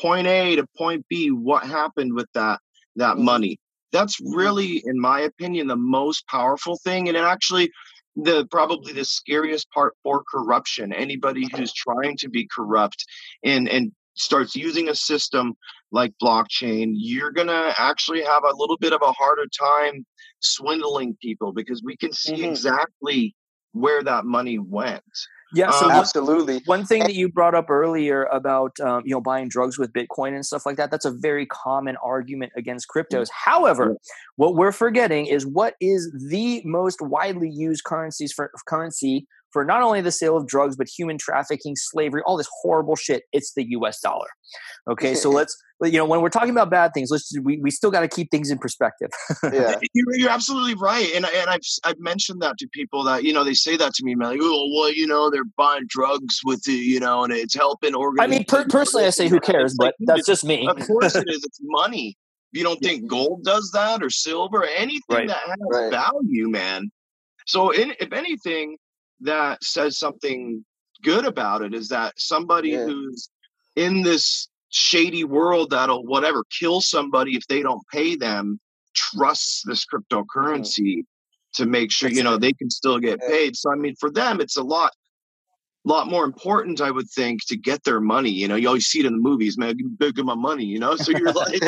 point 0.00 0.26
A 0.26 0.56
to 0.56 0.66
point 0.76 1.06
B 1.08 1.30
what 1.30 1.64
happened 1.64 2.14
with 2.14 2.26
that 2.34 2.58
that 2.96 3.14
mm-hmm. 3.14 3.24
money. 3.24 3.58
That's 3.92 4.20
mm-hmm. 4.20 4.34
really, 4.34 4.82
in 4.84 5.00
my 5.00 5.20
opinion, 5.20 5.68
the 5.68 5.76
most 5.76 6.26
powerful 6.26 6.76
thing. 6.82 7.06
And 7.06 7.16
it 7.16 7.22
actually 7.22 7.70
the 8.16 8.46
probably 8.50 8.92
the 8.92 9.04
scariest 9.04 9.70
part 9.70 9.94
for 10.02 10.22
corruption 10.30 10.92
anybody 10.92 11.46
who's 11.54 11.72
trying 11.72 12.16
to 12.16 12.28
be 12.28 12.48
corrupt 12.54 13.04
and 13.42 13.68
and 13.68 13.92
starts 14.14 14.54
using 14.54 14.88
a 14.88 14.94
system 14.94 15.54
like 15.90 16.12
blockchain 16.22 16.92
you're 16.94 17.32
going 17.32 17.48
to 17.48 17.74
actually 17.76 18.22
have 18.22 18.44
a 18.44 18.56
little 18.56 18.76
bit 18.78 18.92
of 18.92 19.00
a 19.02 19.12
harder 19.12 19.46
time 19.58 20.06
swindling 20.40 21.16
people 21.20 21.52
because 21.52 21.82
we 21.82 21.96
can 21.96 22.12
see 22.12 22.34
mm-hmm. 22.34 22.50
exactly 22.50 23.34
where 23.72 24.04
that 24.04 24.24
money 24.24 24.58
went 24.58 25.02
yeah, 25.54 25.70
so 25.70 25.86
um, 25.86 25.92
absolutely. 25.92 26.62
One 26.66 26.84
thing 26.84 27.00
that 27.00 27.14
you 27.14 27.28
brought 27.28 27.54
up 27.54 27.70
earlier 27.70 28.24
about 28.24 28.78
um, 28.80 29.02
you 29.04 29.14
know 29.14 29.20
buying 29.20 29.48
drugs 29.48 29.78
with 29.78 29.92
Bitcoin 29.92 30.34
and 30.34 30.44
stuff 30.44 30.66
like 30.66 30.76
that, 30.76 30.90
that's 30.90 31.04
a 31.04 31.10
very 31.10 31.46
common 31.46 31.96
argument 32.02 32.52
against 32.56 32.88
cryptos. 32.94 33.28
However, 33.30 33.96
what 34.36 34.54
we're 34.54 34.72
forgetting 34.72 35.26
is 35.26 35.46
what 35.46 35.74
is 35.80 36.12
the 36.28 36.62
most 36.64 37.00
widely 37.00 37.50
used 37.50 37.84
currencies 37.84 38.32
for 38.32 38.50
currency 38.66 39.26
for 39.54 39.64
not 39.64 39.82
only 39.82 40.00
the 40.00 40.10
sale 40.10 40.36
of 40.36 40.46
drugs 40.46 40.76
but 40.76 40.88
human 40.88 41.16
trafficking, 41.16 41.76
slavery, 41.76 42.20
all 42.26 42.36
this 42.36 42.48
horrible 42.60 42.96
shit. 42.96 43.22
It's 43.32 43.54
the 43.54 43.64
U.S. 43.70 44.00
dollar. 44.00 44.26
Okay, 44.90 45.14
so 45.14 45.30
let's 45.38 45.56
you 45.84 45.98
know 45.98 46.04
when 46.04 46.20
we're 46.20 46.28
talking 46.28 46.50
about 46.50 46.70
bad 46.70 46.92
things, 46.94 47.10
let's 47.10 47.32
we, 47.40 47.58
we 47.58 47.70
still 47.70 47.90
got 47.90 48.00
to 48.00 48.08
keep 48.08 48.30
things 48.30 48.50
in 48.50 48.58
perspective. 48.58 49.10
yeah, 49.44 49.76
you're, 49.94 50.16
you're, 50.16 50.30
absolutely 50.30 50.74
right, 50.74 51.10
and 51.14 51.24
and 51.26 51.50
I've 51.50 51.60
I've 51.84 51.98
mentioned 51.98 52.42
that 52.42 52.58
to 52.58 52.68
people 52.68 53.04
that 53.04 53.24
you 53.24 53.32
know 53.32 53.44
they 53.44 53.54
say 53.54 53.76
that 53.76 53.94
to 53.94 54.04
me, 54.04 54.14
man, 54.14 54.30
like 54.30 54.40
oh 54.42 54.70
well 54.74 54.92
you 54.92 55.06
know 55.06 55.30
they're 55.30 55.44
buying 55.56 55.84
drugs 55.88 56.40
with 56.44 56.62
the 56.64 56.72
you 56.72 57.00
know 57.00 57.24
and 57.24 57.32
it's 57.32 57.54
helping 57.54 57.94
organize 57.94 58.24
I 58.24 58.30
mean, 58.30 58.44
per- 58.46 58.66
personally, 58.66 59.06
I 59.06 59.10
say 59.10 59.28
who 59.28 59.40
cares, 59.40 59.74
but 59.78 59.94
that's 60.00 60.26
just 60.26 60.44
me. 60.44 60.66
of 60.68 60.78
course, 60.86 61.14
it 61.14 61.28
is. 61.28 61.44
It's 61.44 61.58
money. 61.62 62.16
You 62.52 62.62
don't 62.62 62.78
think 62.78 63.06
gold 63.06 63.44
does 63.44 63.70
that 63.72 64.02
or 64.02 64.08
silver, 64.08 64.64
anything 64.64 65.02
right. 65.10 65.28
that 65.28 65.36
has 65.36 65.58
right. 65.70 65.90
value, 65.90 66.48
man. 66.48 66.90
So, 67.46 67.70
in, 67.70 67.94
if 68.00 68.12
anything, 68.12 68.78
that 69.20 69.62
says 69.62 69.98
something 69.98 70.64
good 71.02 71.26
about 71.26 71.62
it 71.62 71.74
is 71.74 71.88
that 71.88 72.14
somebody 72.16 72.70
yeah. 72.70 72.84
who's 72.84 73.28
in 73.76 74.02
this 74.02 74.48
shady 74.74 75.24
world 75.24 75.70
that'll 75.70 76.04
whatever 76.04 76.44
kill 76.50 76.80
somebody 76.80 77.36
if 77.36 77.46
they 77.46 77.62
don't 77.62 77.82
pay 77.92 78.16
them 78.16 78.58
trusts 78.94 79.62
this 79.64 79.84
mm-hmm. 79.86 80.16
cryptocurrency 80.16 81.04
to 81.54 81.66
make 81.66 81.90
sure 81.90 82.08
you 82.08 82.22
know 82.22 82.36
they 82.36 82.52
can 82.52 82.70
still 82.70 82.98
get 82.98 83.20
paid 83.20 83.56
so 83.56 83.70
i 83.70 83.76
mean 83.76 83.94
for 83.98 84.10
them 84.10 84.40
it's 84.40 84.56
a 84.56 84.62
lot 84.62 84.92
lot 85.86 86.08
more 86.08 86.24
important 86.24 86.80
i 86.80 86.90
would 86.90 87.08
think 87.10 87.44
to 87.46 87.56
get 87.56 87.82
their 87.84 88.00
money 88.00 88.30
you 88.30 88.48
know 88.48 88.56
you 88.56 88.66
always 88.66 88.86
see 88.86 89.00
it 89.00 89.06
in 89.06 89.12
the 89.12 89.18
movies 89.18 89.58
man 89.58 89.76
give 90.00 90.24
my 90.24 90.34
money 90.34 90.64
you 90.64 90.78
know 90.78 90.96
so 90.96 91.12
you're 91.12 91.32
like 91.32 91.62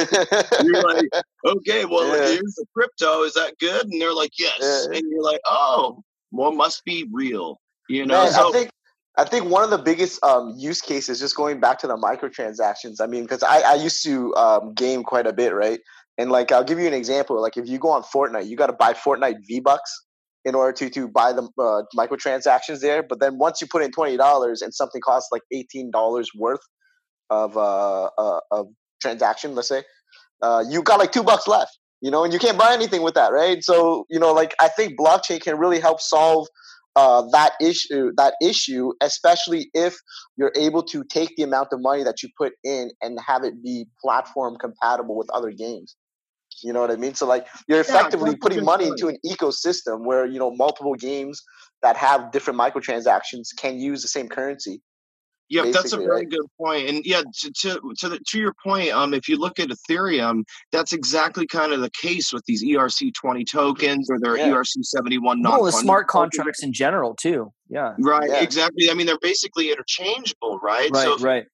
you're 0.65 0.83
like 0.83 1.09
okay 1.45 1.85
well 1.85 2.07
yeah. 2.09 2.29
here's 2.29 2.55
the 2.55 2.65
crypto 2.75 3.23
is 3.23 3.35
that 3.35 3.55
good 3.61 3.85
and 3.85 4.01
they're 4.01 4.15
like 4.15 4.33
yes 4.39 4.59
yeah. 4.61 4.97
and 4.97 5.03
you're 5.11 5.23
like 5.23 5.41
oh 5.47 6.03
well, 6.37 6.53
must 6.53 6.85
be 6.85 7.09
real. 7.13 7.61
You 7.89 8.07
know, 8.07 8.25
Man, 8.25 8.33
so, 8.33 8.49
I 8.49 8.53
think 8.53 8.71
I 9.17 9.25
think 9.25 9.47
one 9.47 9.65
of 9.65 9.71
the 9.71 9.79
biggest 9.79 10.23
um, 10.23 10.55
use 10.57 10.81
cases, 10.81 11.21
just 11.21 11.37
going 11.37 11.59
back 11.59 11.79
to 11.79 11.87
the 11.87 11.97
microtransactions. 11.97 13.01
I 13.01 13.07
mean, 13.07 13.23
because 13.23 13.43
I, 13.43 13.61
I 13.61 13.75
used 13.75 14.05
to 14.05 14.35
um, 14.37 14.75
game 14.75 15.03
quite 15.05 15.27
a 15.27 15.33
bit, 15.33 15.55
right? 15.55 15.81
And 16.19 16.31
like, 16.31 16.53
I'll 16.53 16.65
give 16.65 16.79
you 16.79 16.87
an 16.87 16.95
example. 16.95 17.41
Like, 17.41 17.57
if 17.57 17.67
you 17.67 17.79
go 17.79 17.91
on 17.91 18.03
Fortnite, 18.03 18.47
you 18.47 18.57
got 18.57 18.67
to 18.67 18.75
buy 18.75 18.93
Fortnite 18.93 19.47
V 19.47 19.61
Bucks 19.61 20.05
in 20.45 20.55
order 20.55 20.73
to 20.73 20.91
to 20.91 21.09
buy 21.09 21.33
the 21.33 21.49
uh, 21.59 21.83
microtransactions 21.97 22.81
there. 22.81 23.03
But 23.03 23.21
then 23.21 23.39
once 23.39 23.61
you 23.61 23.67
put 23.67 23.83
in 23.83 23.91
twenty 23.91 24.17
dollars 24.17 24.61
and 24.63 24.75
something 24.75 25.01
costs 25.01 25.31
like 25.33 25.43
eighteen 25.51 25.91
dollars 25.91 26.31
worth 26.35 26.61
of 27.31 27.57
uh, 27.57 28.11
uh, 28.19 28.41
of 28.51 28.69
transaction, 29.01 29.55
let's 29.55 29.69
say, 29.69 29.83
uh, 30.43 30.63
you 30.69 30.83
got 30.83 30.99
like 30.99 31.13
two 31.13 31.23
bucks 31.23 31.49
left 31.49 31.79
you 32.03 32.11
know, 32.11 32.25
and 32.25 32.33
you 32.33 32.39
can't 32.39 32.59
buy 32.59 32.73
anything 32.73 33.03
with 33.03 33.15
that, 33.15 33.33
right? 33.33 33.65
So, 33.65 34.05
you 34.11 34.21
know, 34.21 34.33
like 34.33 34.55
I 34.61 34.69
think 34.69 34.99
blockchain 34.99 35.41
can 35.41 35.57
really 35.59 35.81
help 35.81 36.01
solve 36.01 36.47
uh, 36.97 37.23
that 37.31 37.53
issue 37.61 38.11
that 38.17 38.35
issue 38.43 38.93
especially 39.03 39.71
if 39.75 39.97
you're 40.37 40.53
able 40.57 40.83
to 40.83 41.05
take 41.05 41.37
the 41.37 41.43
amount 41.43 41.69
of 41.73 41.81
money 41.81 42.03
that 42.03 42.23
you 42.23 42.29
put 42.37 42.55
in 42.65 42.91
and 43.03 43.19
have 43.25 43.45
it 43.45 43.63
be 43.63 43.87
platform 44.03 44.57
compatible 44.59 45.17
with 45.17 45.29
other 45.31 45.51
games. 45.51 45.97
You 46.63 46.73
know 46.73 46.81
what 46.81 46.91
i 46.91 46.97
mean? 46.97 47.15
So 47.15 47.27
like 47.27 47.47
you're 47.69 47.81
effectively 47.81 48.31
yeah, 48.31 48.39
putting 48.41 48.65
money 48.65 48.87
into 48.87 49.09
an 49.09 49.19
ecosystem 49.27 50.07
where 50.07 50.25
you 50.25 50.39
know 50.39 50.51
multiple 50.51 50.95
games 50.95 51.43
that 51.83 51.97
have 51.97 52.33
different 52.33 52.59
microtransactions 52.59 53.49
can 53.59 53.79
use 53.79 54.01
the 54.01 54.09
same 54.09 54.29
currency 54.29 54.81
yeah, 55.49 55.71
that's 55.71 55.93
a 55.93 55.97
very 55.97 56.09
right? 56.09 56.29
good 56.29 56.47
point. 56.59 56.89
And 56.89 57.05
yeah, 57.05 57.23
to 57.23 57.53
to 57.53 57.95
to, 57.99 58.09
the, 58.09 58.19
to 58.19 58.39
your 58.39 58.55
point, 58.65 58.91
um, 58.91 59.15
if 59.15 59.29
you 59.29 59.39
look 59.39 59.59
at 59.59 59.69
Ethereum, 59.69 60.45
that's 60.73 60.93
exactly 60.93 61.47
kind 61.47 61.73
of 61.73 61.81
the 61.81 61.91
case 61.91 62.33
with 62.33 62.45
these 62.47 62.65
ERC 62.65 63.15
twenty 63.15 63.45
tokens 63.45 64.11
or 64.11 64.19
their 64.21 64.37
yeah. 64.37 64.49
ERC 64.49 64.83
seventy 64.83 65.19
one. 65.19 65.43
Well, 65.43 65.65
the 65.65 65.73
smart 65.73 66.09
contracts 66.09 66.63
in 66.63 66.73
general 66.73 67.15
too. 67.15 67.53
Yeah. 67.69 67.95
Right. 67.99 68.29
Yeah. 68.29 68.41
Exactly. 68.41 68.91
I 68.91 68.95
mean, 68.95 69.07
they're 69.07 69.19
basically 69.21 69.71
interchangeable, 69.71 70.59
right? 70.63 70.91
Right. 70.93 71.05
So 71.05 71.19
right 71.19 71.47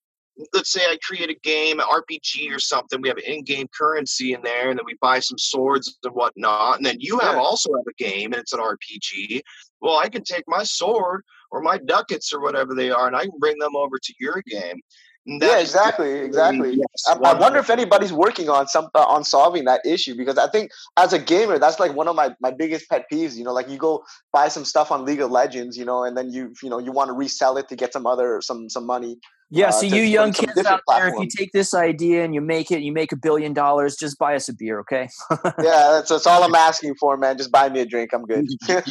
let's 0.52 0.72
say 0.72 0.80
I 0.80 0.96
create 1.02 1.30
a 1.30 1.38
game, 1.42 1.80
an 1.80 1.86
RPG 1.86 2.54
or 2.54 2.58
something. 2.58 3.00
We 3.00 3.08
have 3.08 3.18
in-game 3.18 3.68
currency 3.76 4.32
in 4.32 4.42
there, 4.42 4.70
and 4.70 4.78
then 4.78 4.86
we 4.86 4.96
buy 5.00 5.18
some 5.18 5.38
swords 5.38 5.98
and 6.02 6.14
whatnot. 6.14 6.78
And 6.78 6.86
then 6.86 6.96
you 6.98 7.18
have 7.18 7.34
yeah. 7.34 7.40
also 7.40 7.70
have 7.74 7.86
a 7.88 8.02
game, 8.02 8.32
and 8.32 8.40
it's 8.40 8.52
an 8.52 8.60
RPG. 8.60 9.42
Well, 9.80 9.98
I 9.98 10.08
can 10.08 10.24
take 10.24 10.44
my 10.46 10.62
sword 10.62 11.22
or 11.52 11.60
my 11.60 11.78
ducats 11.78 12.32
or 12.32 12.40
whatever 12.40 12.74
they 12.74 12.90
are, 12.90 13.06
and 13.06 13.14
I 13.14 13.22
can 13.22 13.38
bring 13.38 13.58
them 13.58 13.76
over 13.76 13.98
to 13.98 14.14
your 14.18 14.42
game. 14.48 14.80
Yeah, 15.24 15.60
exactly, 15.60 16.10
exactly. 16.14 16.70
Yes, 16.70 17.04
I, 17.06 17.12
I, 17.12 17.34
wonder 17.34 17.60
if 17.60 17.70
anybody's 17.70 18.12
working 18.12 18.48
on 18.48 18.66
some 18.66 18.88
uh, 18.92 19.04
on 19.04 19.22
solving 19.22 19.64
that 19.66 19.80
issue 19.86 20.16
because 20.16 20.36
I 20.36 20.48
think 20.48 20.72
as 20.96 21.12
a 21.12 21.18
gamer, 21.18 21.60
that's 21.60 21.78
like 21.78 21.94
one 21.94 22.08
of 22.08 22.16
my, 22.16 22.34
my 22.40 22.50
biggest 22.50 22.90
pet 22.90 23.04
peeves. 23.12 23.36
You 23.36 23.44
know, 23.44 23.52
like 23.52 23.68
you 23.70 23.78
go 23.78 24.02
buy 24.32 24.48
some 24.48 24.64
stuff 24.64 24.90
on 24.90 25.04
League 25.04 25.20
of 25.20 25.30
Legends, 25.30 25.78
you 25.78 25.84
know, 25.84 26.02
and 26.02 26.16
then 26.16 26.32
you 26.32 26.52
you 26.60 26.68
know 26.68 26.78
you 26.78 26.90
want 26.90 27.08
to 27.08 27.12
resell 27.12 27.56
it 27.56 27.68
to 27.68 27.76
get 27.76 27.92
some 27.92 28.04
other 28.04 28.40
some 28.40 28.68
some 28.68 28.84
money. 28.84 29.18
Yeah, 29.54 29.68
uh, 29.68 29.72
so 29.72 29.84
you 29.84 30.02
young 30.02 30.32
kids 30.32 30.56
out 30.64 30.80
there, 30.88 31.08
if 31.08 31.14
you 31.20 31.28
take 31.28 31.52
this 31.52 31.74
idea 31.74 32.24
and 32.24 32.34
you 32.34 32.40
make 32.40 32.70
it, 32.70 32.80
you 32.80 32.90
make 32.90 33.12
a 33.12 33.16
billion 33.16 33.52
dollars, 33.52 33.96
just 33.96 34.18
buy 34.18 34.34
us 34.34 34.48
a 34.48 34.54
beer, 34.54 34.80
okay? 34.80 35.10
yeah, 35.30 35.90
that's, 35.92 36.08
that's 36.08 36.26
all 36.26 36.42
I'm 36.42 36.54
asking 36.54 36.94
for, 36.94 37.18
man. 37.18 37.36
Just 37.36 37.52
buy 37.52 37.68
me 37.68 37.80
a 37.80 37.86
drink. 37.86 38.12
I'm 38.14 38.24
good. 38.24 38.46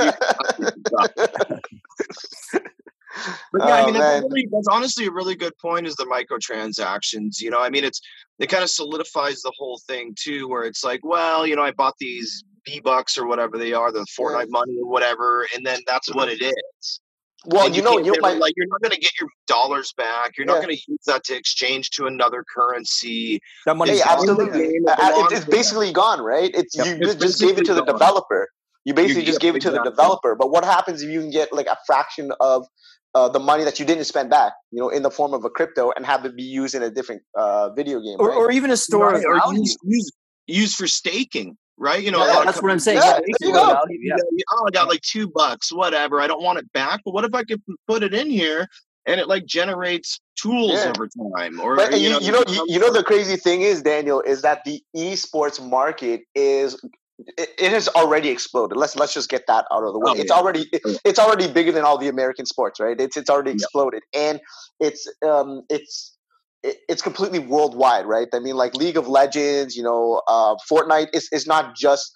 But 3.52 3.68
yeah, 3.68 3.68
oh, 3.68 3.74
I 3.74 3.86
mean, 3.86 3.94
that's, 3.96 4.24
really, 4.24 4.48
that's, 4.52 4.68
honestly 4.70 5.06
a 5.06 5.12
really 5.12 5.36
good 5.36 5.58
point. 5.58 5.86
Is 5.86 5.96
the 5.96 6.06
microtransactions? 6.06 7.42
You 7.42 7.50
know, 7.50 7.60
I 7.60 7.70
mean, 7.70 7.84
it's 7.84 8.00
it 8.40 8.48
kind 8.48 8.64
of 8.64 8.70
solidifies 8.70 9.42
the 9.42 9.52
whole 9.58 9.82
thing 9.86 10.16
too, 10.18 10.48
where 10.48 10.64
it's 10.64 10.84
like, 10.84 11.02
well, 11.04 11.46
you 11.46 11.56
know, 11.58 11.62
I 11.62 11.72
bought 11.72 11.96
these 12.00 12.44
B 12.66 12.80
bucks 12.80 13.18
or 13.18 13.28
whatever 13.28 13.58
they 13.58 13.74
are, 13.74 13.92
the 13.92 14.06
Fortnite 14.18 14.46
yeah. 14.46 14.52
money 14.52 14.78
or 14.82 14.90
whatever, 14.90 15.46
and 15.54 15.66
then 15.66 15.82
that's 15.88 16.14
what 16.16 16.30
it 16.30 16.42
is. 16.42 17.02
Well, 17.46 17.70
you, 17.70 17.78
you, 17.78 17.82
know, 17.82 17.98
you 17.98 18.14
might 18.22 18.38
like 18.38 18.54
you're 18.56 18.68
not 18.68 18.82
going 18.82 18.92
to 18.92 19.00
get 19.00 19.20
your 19.20 19.30
dollars 19.48 19.94
back. 19.94 20.38
You're 20.38 20.46
yeah. 20.46 20.54
not 20.54 20.64
going 20.64 20.76
to 20.76 20.82
use 20.88 21.00
that 21.08 21.24
to 21.26 21.36
exchange 21.36 21.90
to 21.92 22.06
another 22.06 22.46
currency. 22.54 23.40
That 23.66 23.76
money, 23.78 23.98
yeah, 23.98 24.04
absolutely. 24.10 24.62
it's 24.62 25.46
basically 25.46 25.92
gone, 25.92 26.22
right? 26.22 26.52
It's 26.54 26.78
yep. 26.78 26.86
you 26.86 27.10
it's 27.10 27.16
just 27.16 27.42
gave 27.42 27.58
it 27.58 27.66
to 27.66 27.74
the 27.74 27.84
developer. 27.84 28.48
You 28.86 28.94
basically 28.94 29.22
you, 29.22 29.28
just 29.28 29.42
gave 29.42 29.56
it 29.56 29.62
to 29.64 29.72
the 29.72 29.84
developer. 29.84 30.36
But 30.36 30.52
what 30.52 30.64
happens 30.64 31.02
if 31.02 31.10
you 31.10 31.20
can 31.20 31.32
get 31.32 31.52
like 31.52 31.68
a 31.68 31.78
fraction 31.86 32.32
of 32.40 32.68
uh, 33.14 33.30
the 33.30 33.40
money 33.40 33.64
that 33.64 33.80
you 33.80 33.86
didn't 33.86 34.06
spend 34.06 34.30
back, 34.30 34.54
you 34.72 34.80
know, 34.80 34.90
in 34.90 35.04
the 35.04 35.12
form 35.12 35.34
of 35.34 35.44
a 35.44 35.50
crypto, 35.50 35.92
and 35.96 36.06
have 36.06 36.26
it 36.26 36.36
be 36.36 36.44
used 36.44 36.76
in 36.76 36.84
a 36.84 36.90
different 36.90 37.22
uh, 37.36 37.70
video 37.74 38.00
game, 38.00 38.16
or, 38.20 38.30
right? 38.30 38.38
or 38.38 38.52
even 38.52 38.72
a 38.72 38.78
store, 38.78 39.12
right. 39.12 39.26
or 39.26 39.54
use, 39.54 39.78
use, 39.84 40.12
used 40.48 40.76
for 40.76 40.88
staking, 40.88 41.58
right? 41.82 42.02
You 42.02 42.12
know, 42.12 42.26
yeah, 42.26 42.44
that's 42.46 42.62
what 42.62 42.72
I'm 42.72 42.80
saying. 42.80 43.02
Yeah, 43.04 43.20
you 43.42 43.52
go. 43.52 43.76
yeah. 43.90 44.16
Oh, 44.52 44.66
I 44.68 44.72
got 44.72 44.88
like 44.88 45.02
two 45.02 45.28
bucks, 45.28 45.74
whatever. 45.74 46.22
I 46.22 46.28
don't 46.28 46.44
want 46.44 46.60
it 46.60 46.72
back, 46.72 47.02
but 47.04 47.14
what 47.14 47.26
if 47.26 47.34
I 47.34 47.44
could 47.44 47.62
put 47.88 48.04
it 48.04 48.14
in 48.14 48.30
here 48.30 48.68
and 49.08 49.20
it 49.20 49.28
like 49.28 49.46
generates 49.46 50.22
tools 50.36 50.74
yeah. 50.74 50.94
over 50.96 51.10
time? 51.36 51.60
Or 51.60 51.76
but, 51.76 52.00
you, 52.00 52.10
you, 52.10 52.10
know, 52.12 52.20
you 52.20 52.32
know, 52.32 52.44
you, 52.48 52.66
you 52.70 52.80
know, 52.80 52.94
the 52.94 53.04
crazy 53.04 53.36
thing 53.36 53.64
is, 53.64 53.82
Daniel, 53.82 54.22
is 54.22 54.44
that 54.44 54.64
the 54.64 54.82
esports 54.96 55.62
market 55.62 56.22
is 56.36 56.80
it, 57.38 57.72
has 57.72 57.88
already 57.90 58.30
exploded. 58.30 58.78
Let's 58.78 58.96
let's 58.96 59.14
just 59.14 59.30
get 59.30 59.48
that 59.48 59.66
out 59.72 59.84
of 59.84 59.94
the 59.94 60.00
way. 60.00 60.12
Oh, 60.12 60.16
it's 60.16 60.30
yeah. 60.30 60.38
already 60.38 60.70
oh, 60.86 60.96
it's 61.04 61.20
already 61.20 61.52
bigger 61.52 61.72
than 61.72 61.84
all 61.84 61.98
the 61.98 62.08
American 62.08 62.46
sports, 62.46 62.80
right? 62.80 63.00
It's 63.00 63.18
it's 63.18 63.30
already 63.30 63.52
exploded, 63.52 64.04
and 64.14 64.40
it's 64.80 65.08
um 65.26 65.64
it's 65.70 66.11
it's 66.64 67.02
completely 67.02 67.40
worldwide, 67.40 68.06
right? 68.06 68.28
I 68.34 68.40
mean, 68.40 68.56
like 68.56 68.76
League 68.76 68.98
of 68.98 69.08
Legends, 69.08 69.76
you 69.76 69.84
know, 69.84 70.22
uh, 70.28 70.56
Fortnite 70.72 71.10
is 71.14 71.28
is 71.32 71.48
not 71.48 71.76
just 71.76 72.12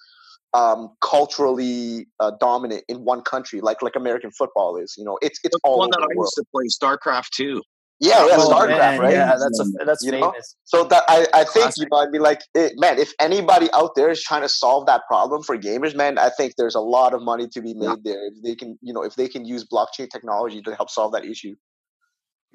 um, 0.54 0.90
culturally 1.02 2.06
uh, 2.20 2.32
dominant 2.40 2.84
in 2.88 3.04
one 3.04 3.22
country 3.22 3.60
like 3.60 3.82
like 3.82 3.96
American 3.96 4.30
football 4.30 4.76
is. 4.76 4.94
You 4.96 5.04
know, 5.04 5.18
it's 5.22 5.38
it's 5.44 5.56
all 5.64 5.78
one 5.78 5.90
that 5.90 6.00
I 6.00 6.14
used 6.14 6.34
to 6.36 6.44
play 6.52 6.66
StarCraft 6.66 7.30
too. 7.34 7.62
Yeah, 7.98 8.26
yeah, 8.26 8.34
oh, 8.36 8.50
StarCraft, 8.50 8.78
man. 8.78 9.00
right? 9.00 9.12
Yeah, 9.12 9.36
that's 9.38 9.58
a, 9.58 9.84
that's 9.86 10.04
you 10.04 10.10
famous. 10.10 10.22
Know? 10.22 10.40
So 10.64 10.84
that 10.84 11.04
I, 11.08 11.26
I 11.32 11.44
think 11.44 11.72
you 11.78 11.86
know, 11.90 11.98
I'd 11.98 12.12
be 12.12 12.18
like, 12.18 12.42
it, 12.54 12.72
man, 12.76 12.98
if 12.98 13.12
anybody 13.18 13.68
out 13.72 13.94
there 13.96 14.10
is 14.10 14.22
trying 14.22 14.42
to 14.42 14.50
solve 14.50 14.84
that 14.86 15.02
problem 15.08 15.42
for 15.42 15.56
gamers, 15.56 15.94
man, 15.96 16.18
I 16.18 16.28
think 16.28 16.54
there's 16.58 16.74
a 16.74 16.80
lot 16.80 17.14
of 17.14 17.22
money 17.22 17.48
to 17.48 17.62
be 17.62 17.72
made 17.72 17.86
yeah. 17.86 17.94
there 18.04 18.26
if 18.26 18.42
they 18.44 18.54
can, 18.54 18.78
you 18.82 18.92
know, 18.92 19.02
if 19.02 19.14
they 19.14 19.28
can 19.28 19.46
use 19.46 19.66
blockchain 19.66 20.10
technology 20.10 20.60
to 20.62 20.74
help 20.74 20.90
solve 20.90 21.12
that 21.12 21.24
issue. 21.24 21.54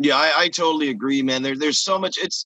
Yeah, 0.03 0.17
I, 0.17 0.33
I 0.37 0.49
totally 0.49 0.89
agree, 0.89 1.21
man. 1.21 1.43
There, 1.43 1.57
there's 1.57 1.79
so 1.79 1.99
much. 1.99 2.17
It's 2.17 2.45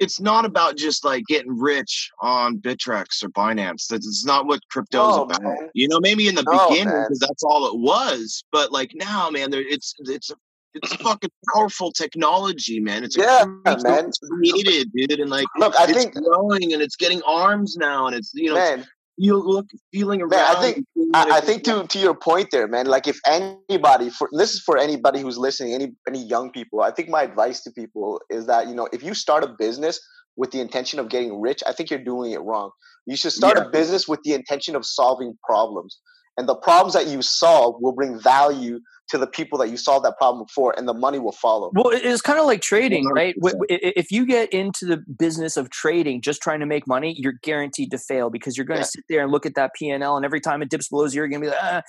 it's 0.00 0.20
not 0.20 0.44
about 0.44 0.76
just 0.76 1.04
like 1.04 1.24
getting 1.26 1.56
rich 1.56 2.10
on 2.20 2.58
Bittrex 2.58 3.22
or 3.22 3.28
Binance. 3.30 3.86
That's 3.88 4.24
not 4.24 4.46
what 4.46 4.60
crypto 4.70 5.10
is 5.10 5.16
about. 5.16 5.42
Man. 5.42 5.70
You 5.74 5.88
know, 5.88 6.00
maybe 6.00 6.28
in 6.28 6.34
the 6.34 6.42
no, 6.42 6.68
beginning 6.68 7.02
because 7.02 7.20
that's 7.20 7.44
all 7.44 7.66
it 7.66 7.78
was, 7.78 8.44
but 8.50 8.72
like 8.72 8.92
now, 8.94 9.30
man, 9.30 9.50
there 9.50 9.62
it's 9.62 9.94
it's 10.00 10.30
it's 10.74 10.94
fucking 10.96 11.30
powerful 11.54 11.92
technology, 11.92 12.80
man. 12.80 13.04
It's 13.04 13.16
yeah, 13.16 13.44
man. 13.64 14.10
created, 14.40 14.90
dude, 14.94 15.20
and 15.20 15.30
like 15.30 15.46
look, 15.56 15.74
I 15.78 15.84
it's 15.84 15.92
think 15.92 16.14
growing 16.14 16.72
and 16.72 16.82
it's 16.82 16.96
getting 16.96 17.22
arms 17.22 17.76
now, 17.76 18.06
and 18.06 18.16
it's 18.16 18.32
you 18.34 18.48
know, 18.48 18.56
man. 18.56 18.86
You 19.16 19.36
look 19.36 19.66
feeling 19.92 20.22
around. 20.22 20.30
Man, 20.30 20.56
I 20.56 20.60
think 20.60 20.86
I, 21.14 21.30
I, 21.34 21.40
think 21.40 21.62
to 21.64 21.86
to 21.86 21.98
your 21.98 22.14
point 22.14 22.48
there, 22.50 22.66
man. 22.66 22.86
Like 22.86 23.06
if 23.06 23.18
anybody, 23.26 24.10
for 24.10 24.28
this 24.32 24.54
is 24.54 24.60
for 24.60 24.76
anybody 24.78 25.20
who's 25.20 25.38
listening, 25.38 25.74
any 25.74 25.92
any 26.08 26.24
young 26.24 26.50
people. 26.50 26.80
I 26.80 26.90
think 26.90 27.08
my 27.08 27.22
advice 27.22 27.62
to 27.62 27.70
people 27.70 28.20
is 28.30 28.46
that 28.46 28.68
you 28.68 28.74
know 28.74 28.88
if 28.92 29.02
you 29.02 29.14
start 29.14 29.44
a 29.44 29.48
business 29.48 30.00
with 30.36 30.50
the 30.50 30.60
intention 30.60 30.98
of 30.98 31.08
getting 31.08 31.40
rich, 31.40 31.62
I 31.66 31.72
think 31.72 31.90
you're 31.90 32.04
doing 32.04 32.32
it 32.32 32.40
wrong. 32.40 32.70
You 33.06 33.16
should 33.16 33.32
start 33.32 33.56
yeah. 33.56 33.66
a 33.66 33.70
business 33.70 34.08
with 34.08 34.20
the 34.24 34.34
intention 34.34 34.74
of 34.74 34.84
solving 34.84 35.36
problems 35.44 36.00
and 36.36 36.48
the 36.48 36.54
problems 36.54 36.94
that 36.94 37.06
you 37.06 37.22
solve 37.22 37.76
will 37.80 37.92
bring 37.92 38.18
value 38.20 38.80
to 39.08 39.18
the 39.18 39.26
people 39.26 39.58
that 39.58 39.68
you 39.68 39.76
solve 39.76 40.02
that 40.02 40.16
problem 40.16 40.46
for 40.48 40.74
and 40.78 40.88
the 40.88 40.94
money 40.94 41.18
will 41.18 41.32
follow. 41.32 41.70
Well 41.74 41.90
it's 41.92 42.22
kind 42.22 42.38
of 42.38 42.46
like 42.46 42.62
trading 42.62 43.06
right? 43.06 43.34
If 43.68 44.10
you 44.10 44.26
get 44.26 44.52
into 44.52 44.86
the 44.86 44.98
business 45.18 45.56
of 45.56 45.70
trading 45.70 46.22
just 46.22 46.40
trying 46.42 46.60
to 46.60 46.66
make 46.66 46.86
money 46.86 47.14
you're 47.18 47.34
guaranteed 47.42 47.90
to 47.90 47.98
fail 47.98 48.30
because 48.30 48.56
you're 48.56 48.64
going 48.64 48.80
to 48.80 48.86
yeah. 48.86 48.90
sit 48.90 49.04
there 49.08 49.22
and 49.22 49.30
look 49.30 49.46
at 49.46 49.54
that 49.56 49.72
p&l 49.74 50.16
and 50.16 50.24
every 50.24 50.40
time 50.40 50.62
it 50.62 50.70
dips 50.70 50.88
below 50.88 51.06
zero 51.06 51.26
you're 51.26 51.28
going 51.28 51.42
to 51.42 51.46
be 51.48 51.50
like 51.50 51.62
ah. 51.62 51.82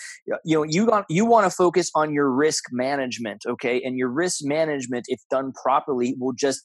you 0.44 0.58
know 0.58 0.64
you 0.64 0.86
got 0.86 1.06
you 1.10 1.26
want 1.26 1.50
to 1.50 1.56
focus 1.56 1.90
on 1.96 2.14
your 2.14 2.30
risk 2.30 2.66
management 2.72 3.44
okay? 3.48 3.82
And 3.82 3.98
your 3.98 4.10
risk 4.10 4.40
management 4.44 5.06
if 5.08 5.22
done 5.30 5.54
properly 5.54 6.16
will 6.20 6.34
just 6.34 6.62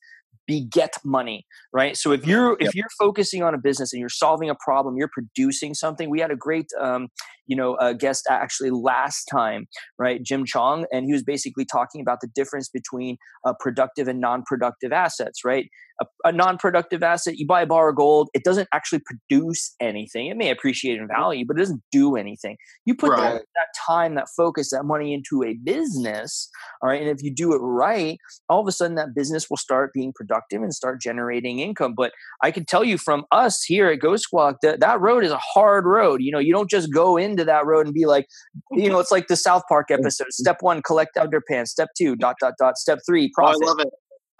beget 0.46 0.94
money 1.04 1.46
right? 1.72 1.96
So 1.96 2.10
if 2.10 2.26
you're 2.26 2.56
if 2.58 2.74
you're 2.74 2.88
focusing 2.98 3.44
on 3.44 3.54
a 3.54 3.58
business 3.58 3.92
and 3.92 4.00
you're 4.00 4.08
solving 4.08 4.50
a 4.50 4.56
problem 4.56 4.96
you're 4.96 5.10
producing 5.12 5.74
something. 5.74 6.10
We 6.10 6.18
had 6.18 6.32
a 6.32 6.36
great 6.36 6.66
um, 6.80 7.08
you 7.50 7.56
know 7.56 7.76
a 7.80 7.92
guest 7.92 8.26
actually 8.30 8.70
last 8.70 9.24
time 9.24 9.66
right 9.98 10.22
jim 10.22 10.44
chong 10.46 10.86
and 10.92 11.04
he 11.06 11.12
was 11.12 11.24
basically 11.24 11.64
talking 11.64 12.00
about 12.00 12.20
the 12.22 12.28
difference 12.34 12.68
between 12.68 13.16
uh, 13.44 13.52
productive 13.58 14.06
and 14.08 14.20
non-productive 14.20 14.92
assets 14.92 15.44
right? 15.44 15.66
A, 16.00 16.06
a, 16.28 16.32
non-productive 16.32 17.02
asset 17.02 17.36
you 17.36 17.46
buy 17.46 17.62
a 17.62 17.66
bar 17.66 17.90
of 17.90 17.96
gold 17.96 18.30
it 18.32 18.44
doesn't 18.44 18.68
actually 18.72 19.02
produce 19.04 19.74
anything. 19.80 20.28
It 20.28 20.36
may 20.36 20.50
appreciate 20.50 20.98
in 20.98 21.06
value 21.06 21.44
but 21.46 21.56
it 21.56 21.60
doesn't 21.60 21.82
do 21.92 22.16
anything. 22.16 22.56
You 22.86 22.94
put 22.94 23.10
right. 23.10 23.34
that, 23.34 23.42
that 23.54 23.66
time 23.86 24.14
that 24.14 24.28
focus 24.34 24.70
that 24.70 24.84
money 24.84 25.12
into 25.12 25.44
a 25.44 25.54
business 25.62 26.48
all 26.82 26.88
right 26.88 27.02
and 27.02 27.10
if 27.10 27.22
you 27.22 27.34
do 27.34 27.52
it 27.52 27.58
right 27.58 28.16
all 28.48 28.60
of 28.60 28.68
a 28.68 28.72
sudden 28.72 28.94
that 28.94 29.14
business 29.14 29.50
will 29.50 29.56
start 29.56 29.90
being 29.92 30.12
productive 30.14 30.62
and 30.62 30.72
start 30.72 31.00
generating 31.02 31.58
income. 31.58 31.94
But 31.96 32.12
i 32.42 32.50
can 32.50 32.64
tell 32.64 32.84
you 32.84 32.96
from 32.96 33.24
us 33.32 33.62
here 33.62 33.88
at 33.88 33.98
ghost 33.98 34.24
squawk 34.24 34.56
that 34.62 34.80
that 34.80 35.00
road 35.00 35.24
is 35.24 35.32
a 35.32 35.38
hard 35.38 35.84
road. 35.84 36.22
You 36.22 36.32
know 36.32 36.38
you 36.38 36.52
don't 36.52 36.70
just 36.70 36.92
go 36.92 37.16
into 37.16 37.39
that 37.44 37.66
road 37.66 37.87
and 37.87 37.94
be 37.94 38.07
like 38.07 38.26
you 38.72 38.88
know 38.88 38.98
it's 38.98 39.11
like 39.11 39.26
the 39.29 39.37
south 39.37 39.62
park 39.68 39.90
episode 39.90 40.26
step 40.31 40.59
one 40.61 40.83
collect 40.83 41.16
underpants 41.16 41.68
step 41.68 41.88
two 41.96 42.16
dot 42.16 42.37
dot 42.40 42.55
dot 42.59 42.76
step 42.79 42.98
three 43.07 43.31
profit 43.35 43.61
oh, 43.62 43.66
i 43.66 43.68
love 43.68 43.81
it 43.81 43.88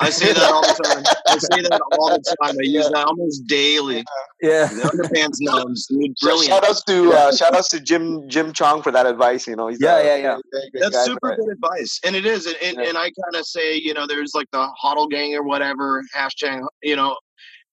I 0.03 0.09
say 0.09 0.33
that 0.33 0.51
all 0.51 0.63
the 0.63 0.83
time. 0.83 1.05
I 1.29 1.37
say 1.37 1.61
that 1.69 1.81
all 1.93 2.09
the 2.09 2.37
time. 2.43 2.57
I 2.59 2.63
use 2.63 2.89
that 2.89 3.07
almost 3.07 3.47
daily. 3.47 4.05
Yeah. 4.43 4.69
The 4.69 4.89
underpants 4.89 5.37
gnomes, 5.41 5.87
dude. 5.87 6.15
Brilliant. 6.23 6.47
Shout 6.47 6.65
outs 6.65 6.83
to 6.85 7.13
uh, 7.13 7.37
shout 7.37 7.55
outs 7.55 7.69
to 7.69 7.79
Jim 7.79 8.27
Jim 8.27 8.55
Chong 8.55 8.81
for 8.81 8.91
that 8.91 9.05
advice. 9.05 9.47
You 9.47 9.55
know, 9.55 9.69
he's 9.69 9.79
yeah, 9.83 10.03
yeah, 10.03 10.17
yeah. 10.17 10.37
That's 10.73 10.97
guy, 10.97 11.05
super 11.05 11.37
good 11.37 11.53
advice, 11.53 12.01
and 12.07 12.17
it 12.17 12.25
is. 12.25 12.47
And, 12.47 12.57
and, 12.63 12.77
yeah. 12.79 12.89
and 12.89 12.97
I 12.97 13.03
kind 13.03 13.37
of 13.37 13.45
say, 13.45 13.75
you 13.75 13.93
know, 13.93 14.07
there's 14.07 14.33
like 14.35 14.47
the 14.51 14.67
Hodl 14.83 15.11
gang 15.11 15.35
or 15.35 15.43
whatever 15.43 16.03
hashtag, 16.17 16.67
you 16.83 16.97
know, 16.97 17.19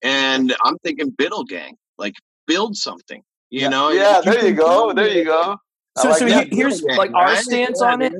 and 0.02 0.54
I'm 0.62 0.76
thinking 0.80 1.10
BUIDL 1.12 1.48
gang, 1.48 1.74
like 1.96 2.12
build 2.46 2.76
something. 2.76 3.22
You 3.50 3.62
yeah. 3.62 3.68
know, 3.68 3.90
yeah. 3.90 4.20
There 4.22 4.46
you 4.46 4.54
go. 4.54 4.92
There 4.92 5.08
you 5.08 5.24
go. 5.24 5.56
So, 5.96 6.10
like 6.10 6.18
so 6.18 6.44
here's 6.50 6.82
like 6.82 7.12
our 7.14 7.34
stance 7.36 7.82
on 7.82 8.02
it 8.02 8.12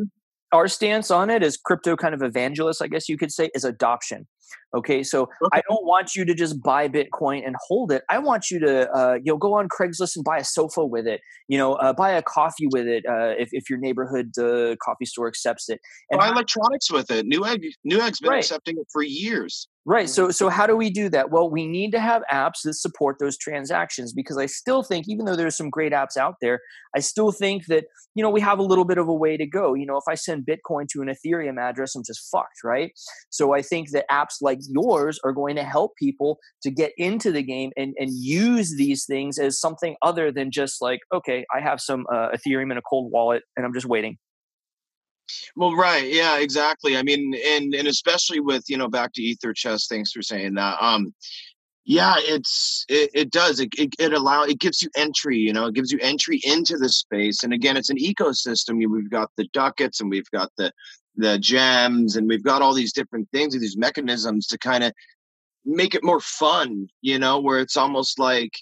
our 0.53 0.69
stance 0.69 1.11
on 1.11 1.31
it 1.31 1.43
as 1.43 1.57
crypto 1.57 1.97
kind 1.97 2.15
of 2.15 2.23
evangelists, 2.23 2.81
I 2.81 2.89
guess 2.89 3.09
you 3.09 3.19
could 3.19 3.33
say, 3.33 3.51
is 3.55 3.65
adoption. 3.65 4.27
Okay, 4.75 5.03
so 5.03 5.23
okay. 5.23 5.31
I 5.53 5.63
don't 5.69 5.85
want 5.85 6.15
you 6.15 6.25
to 6.25 6.35
just 6.35 6.63
buy 6.63 6.89
Bitcoin 6.89 7.47
and 7.47 7.55
hold 7.67 7.93
it. 7.93 8.03
I 8.09 8.19
want 8.19 8.51
you 8.51 8.59
to, 8.61 8.91
uh, 8.91 9.15
you 9.15 9.33
know, 9.33 9.37
go 9.37 9.55
on 9.55 9.69
Craigslist 9.69 10.17
and 10.17 10.25
buy 10.25 10.39
a 10.39 10.45
sofa 10.45 10.85
with 10.85 11.07
it. 11.07 11.21
You 11.49 11.59
know, 11.59 11.75
uh, 11.75 11.93
buy 11.93 12.11
a 12.13 12.23
coffee 12.23 12.67
with 12.73 12.87
it 12.87 13.05
uh, 13.07 13.35
if, 13.39 13.51
if 13.53 13.69
your 13.69 13.79
neighborhood 13.79 14.31
uh, 14.39 14.77
coffee 14.83 15.05
store 15.05 15.29
accepts 15.29 15.69
it. 15.69 15.81
And 16.11 16.19
buy 16.19 16.29
electronics 16.29 16.91
with 16.91 17.11
it. 17.11 17.27
Newegg 17.27 17.65
Newegg's 17.87 18.21
been 18.21 18.31
right. 18.31 18.39
accepting 18.39 18.77
it 18.79 18.87
for 18.91 19.03
years. 19.03 19.69
Right. 19.91 20.07
So 20.07 20.31
so 20.31 20.51
how 20.51 20.67
do 20.67 20.77
we 20.77 20.91
do 20.91 21.09
that? 21.09 21.31
Well, 21.31 21.49
we 21.49 21.67
need 21.67 21.93
to 21.93 21.99
have 21.99 22.21
apps 22.31 22.61
that 22.65 22.75
support 22.75 23.17
those 23.19 23.39
transactions 23.39 24.13
because 24.13 24.37
I 24.37 24.45
still 24.45 24.83
think 24.83 25.07
even 25.09 25.25
though 25.25 25.35
there's 25.35 25.57
some 25.57 25.71
great 25.71 25.93
apps 25.93 26.19
out 26.19 26.35
there, 26.43 26.61
I 26.95 27.01
still 27.01 27.33
think 27.33 27.65
that, 27.69 27.85
you 28.15 28.23
know, 28.23 28.29
we 28.29 28.43
have 28.43 28.59
a 28.59 28.63
little 28.63 28.85
bit 28.85 28.99
of 28.99 29.09
a 29.09 29.15
way 29.15 29.39
to 29.39 29.47
go. 29.47 29.73
You 29.73 29.87
know, 29.87 29.97
if 29.97 30.05
I 30.07 30.15
send 30.15 30.45
Bitcoin 30.47 30.89
to 30.93 31.01
an 31.01 31.09
Ethereum 31.09 31.59
address, 31.59 31.95
I'm 31.95 32.03
just 32.07 32.29
fucked, 32.31 32.63
right? 32.63 32.93
So 33.31 33.55
I 33.55 33.63
think 33.63 33.93
that 33.93 34.05
apps 34.11 34.43
like 34.43 34.59
yours 34.69 35.19
are 35.25 35.33
going 35.33 35.57
to 35.57 35.65
help 35.65 35.93
people 35.97 36.39
to 36.65 36.71
get 36.71 36.93
into 36.99 37.33
the 37.33 37.43
game 37.43 37.71
and 37.75 37.95
and 37.99 38.11
use 38.13 38.77
these 38.77 39.07
things 39.07 39.39
as 39.39 39.59
something 39.59 39.97
other 40.03 40.31
than 40.31 40.51
just 40.51 40.83
like, 40.83 41.01
okay, 41.15 41.47
I 41.57 41.63
have 41.63 41.81
some 41.81 42.05
uh, 42.13 42.29
Ethereum 42.37 42.71
in 42.71 42.77
a 42.77 42.83
cold 42.83 43.11
wallet 43.11 43.43
and 43.57 43.65
I'm 43.65 43.73
just 43.73 43.87
waiting. 43.87 44.19
Well, 45.57 45.75
right, 45.75 46.11
yeah, 46.13 46.39
exactly. 46.39 46.97
I 46.97 47.03
mean, 47.03 47.35
and 47.47 47.75
and 47.75 47.89
especially 47.89 48.41
with 48.41 48.65
you 48.69 48.77
know 48.77 48.89
back 48.89 49.13
to 49.15 49.23
Ether 49.23 49.53
Chest. 49.53 49.89
Thanks 49.89 50.13
for 50.13 50.23
saying 50.23 50.55
that. 50.55 50.77
Um, 50.81 51.15
yeah, 51.89 52.17
it's 52.19 52.85
it, 52.91 53.11
it 53.15 53.31
does 53.31 53.61
it, 53.61 53.71
it 53.79 53.95
it 53.99 54.13
allow 54.13 54.43
it 54.43 54.59
gives 54.59 54.83
you 54.83 54.91
entry. 54.95 55.39
You 55.39 55.55
know, 55.55 55.67
it 55.67 55.75
gives 55.75 55.91
you 55.91 55.99
entry 56.03 56.39
into 56.45 56.77
the 56.77 56.91
space. 56.91 57.45
And 57.45 57.55
again, 57.55 57.79
it's 57.79 57.89
an 57.89 57.97
ecosystem. 57.97 58.77
We've 58.77 59.11
got 59.11 59.31
the 59.37 59.49
ducats 59.55 60.01
and 60.01 60.11
we've 60.11 60.31
got 60.31 60.51
the 60.59 60.71
the 61.17 61.39
gems 61.39 62.17
and 62.17 62.29
we've 62.29 62.45
got 62.45 62.61
all 62.61 62.75
these 62.75 62.93
different 62.93 63.29
things 63.33 63.55
and 63.55 63.63
these 63.63 63.79
mechanisms 63.79 64.47
to 64.49 64.59
kind 64.59 64.85
of 64.85 64.93
make 65.65 65.95
it 65.95 66.05
more 66.05 66.21
fun. 66.21 66.89
You 67.01 67.19
know, 67.19 67.41
where 67.41 67.59
it's 67.59 67.79
almost 67.79 68.19
like 68.19 68.53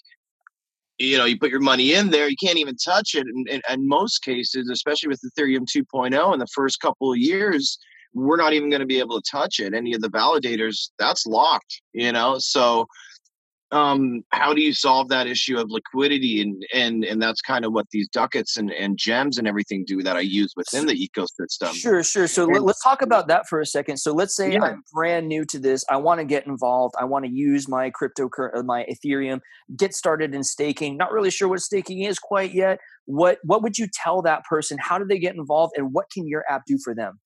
you 0.97 1.17
know 1.17 1.25
you 1.25 1.37
put 1.37 1.51
your 1.51 1.59
money 1.59 1.93
in 1.93 2.09
there 2.09 2.27
you 2.27 2.35
can't 2.41 2.57
even 2.57 2.75
touch 2.75 3.15
it 3.15 3.25
and 3.27 3.61
in 3.69 3.87
most 3.87 4.23
cases 4.23 4.69
especially 4.69 5.09
with 5.09 5.21
ethereum 5.21 5.65
2.0 5.65 6.33
in 6.33 6.39
the 6.39 6.47
first 6.47 6.79
couple 6.79 7.11
of 7.11 7.17
years 7.17 7.77
we're 8.13 8.37
not 8.37 8.53
even 8.53 8.69
going 8.69 8.79
to 8.79 8.85
be 8.85 8.99
able 8.99 9.21
to 9.21 9.29
touch 9.29 9.59
it 9.59 9.73
any 9.73 9.93
of 9.93 10.01
the 10.01 10.09
validators 10.09 10.89
that's 10.97 11.25
locked 11.27 11.81
you 11.93 12.11
know? 12.11 12.37
So 12.39 12.87
um, 13.71 14.23
how 14.31 14.53
do 14.53 14.61
you 14.61 14.73
solve 14.73 15.09
that 15.09 15.27
issue 15.27 15.57
of 15.57 15.69
liquidity 15.69 16.41
and 16.41 16.63
and 16.73 17.03
and 17.03 17.21
that's 17.21 17.41
kind 17.41 17.65
of 17.65 17.73
what 17.73 17.85
these 17.91 18.07
ducats 18.09 18.57
and, 18.57 18.71
and 18.71 18.97
gems 18.97 19.37
and 19.37 19.47
everything 19.47 19.83
do 19.85 20.01
that 20.01 20.15
i 20.15 20.21
use 20.21 20.53
within 20.55 20.85
the 20.85 20.93
ecosystem. 20.93 21.73
sure 21.73 22.03
sure. 22.03 22.27
So 22.27 22.49
and, 22.49 22.63
let's 22.63 22.81
talk 22.83 23.01
about 23.01 23.27
that 23.27 23.47
for 23.47 23.59
a 23.59 23.65
second. 23.65 23.97
So 23.97 24.13
let's 24.13 24.35
say 24.35 24.53
yeah. 24.53 24.63
i'm 24.63 24.83
brand 24.93 25.27
new 25.27 25.45
to 25.45 25.59
this 25.59 25.85
i 25.89 25.97
want 25.97 26.19
to 26.19 26.25
get 26.25 26.47
involved 26.47 26.95
i 26.99 27.05
want 27.05 27.25
to 27.25 27.31
use 27.31 27.67
my 27.67 27.89
crypto 27.89 28.29
uh, 28.55 28.63
my 28.63 28.85
ethereum 28.85 29.39
get 29.75 29.93
started 29.93 30.33
in 30.33 30.43
staking 30.43 30.97
not 30.97 31.11
really 31.11 31.31
sure 31.31 31.47
what 31.47 31.61
staking 31.61 32.03
is 32.03 32.19
quite 32.19 32.53
yet. 32.53 32.79
What 33.05 33.39
what 33.43 33.63
would 33.63 33.77
you 33.77 33.87
tell 33.91 34.21
that 34.23 34.43
person? 34.45 34.77
How 34.79 34.97
do 34.97 35.05
they 35.05 35.19
get 35.19 35.35
involved 35.35 35.73
and 35.77 35.93
what 35.93 36.09
can 36.11 36.27
your 36.27 36.43
app 36.49 36.63
do 36.67 36.77
for 36.83 36.93
them? 36.93 37.19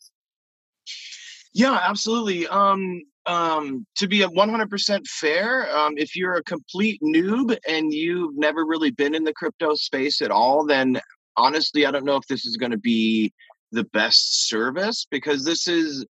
Yeah, 1.53 1.77
absolutely. 1.81 2.47
Um, 2.47 3.01
um, 3.25 3.85
to 3.97 4.07
be 4.07 4.23
a 4.23 4.27
100% 4.27 5.07
fair, 5.07 5.75
um, 5.75 5.93
if 5.97 6.15
you're 6.15 6.35
a 6.35 6.43
complete 6.43 6.99
noob 7.01 7.55
and 7.67 7.93
you've 7.93 8.35
never 8.35 8.65
really 8.65 8.91
been 8.91 9.13
in 9.13 9.23
the 9.23 9.33
crypto 9.33 9.75
space 9.75 10.21
at 10.21 10.31
all, 10.31 10.65
then 10.65 10.99
honestly, 11.37 11.85
I 11.85 11.91
don't 11.91 12.05
know 12.05 12.15
if 12.15 12.27
this 12.27 12.45
is 12.45 12.57
going 12.57 12.71
to 12.71 12.77
be 12.77 13.31
the 13.71 13.83
best 13.85 14.49
service 14.49 15.05
because 15.09 15.45
this 15.45 15.67
is, 15.67 16.05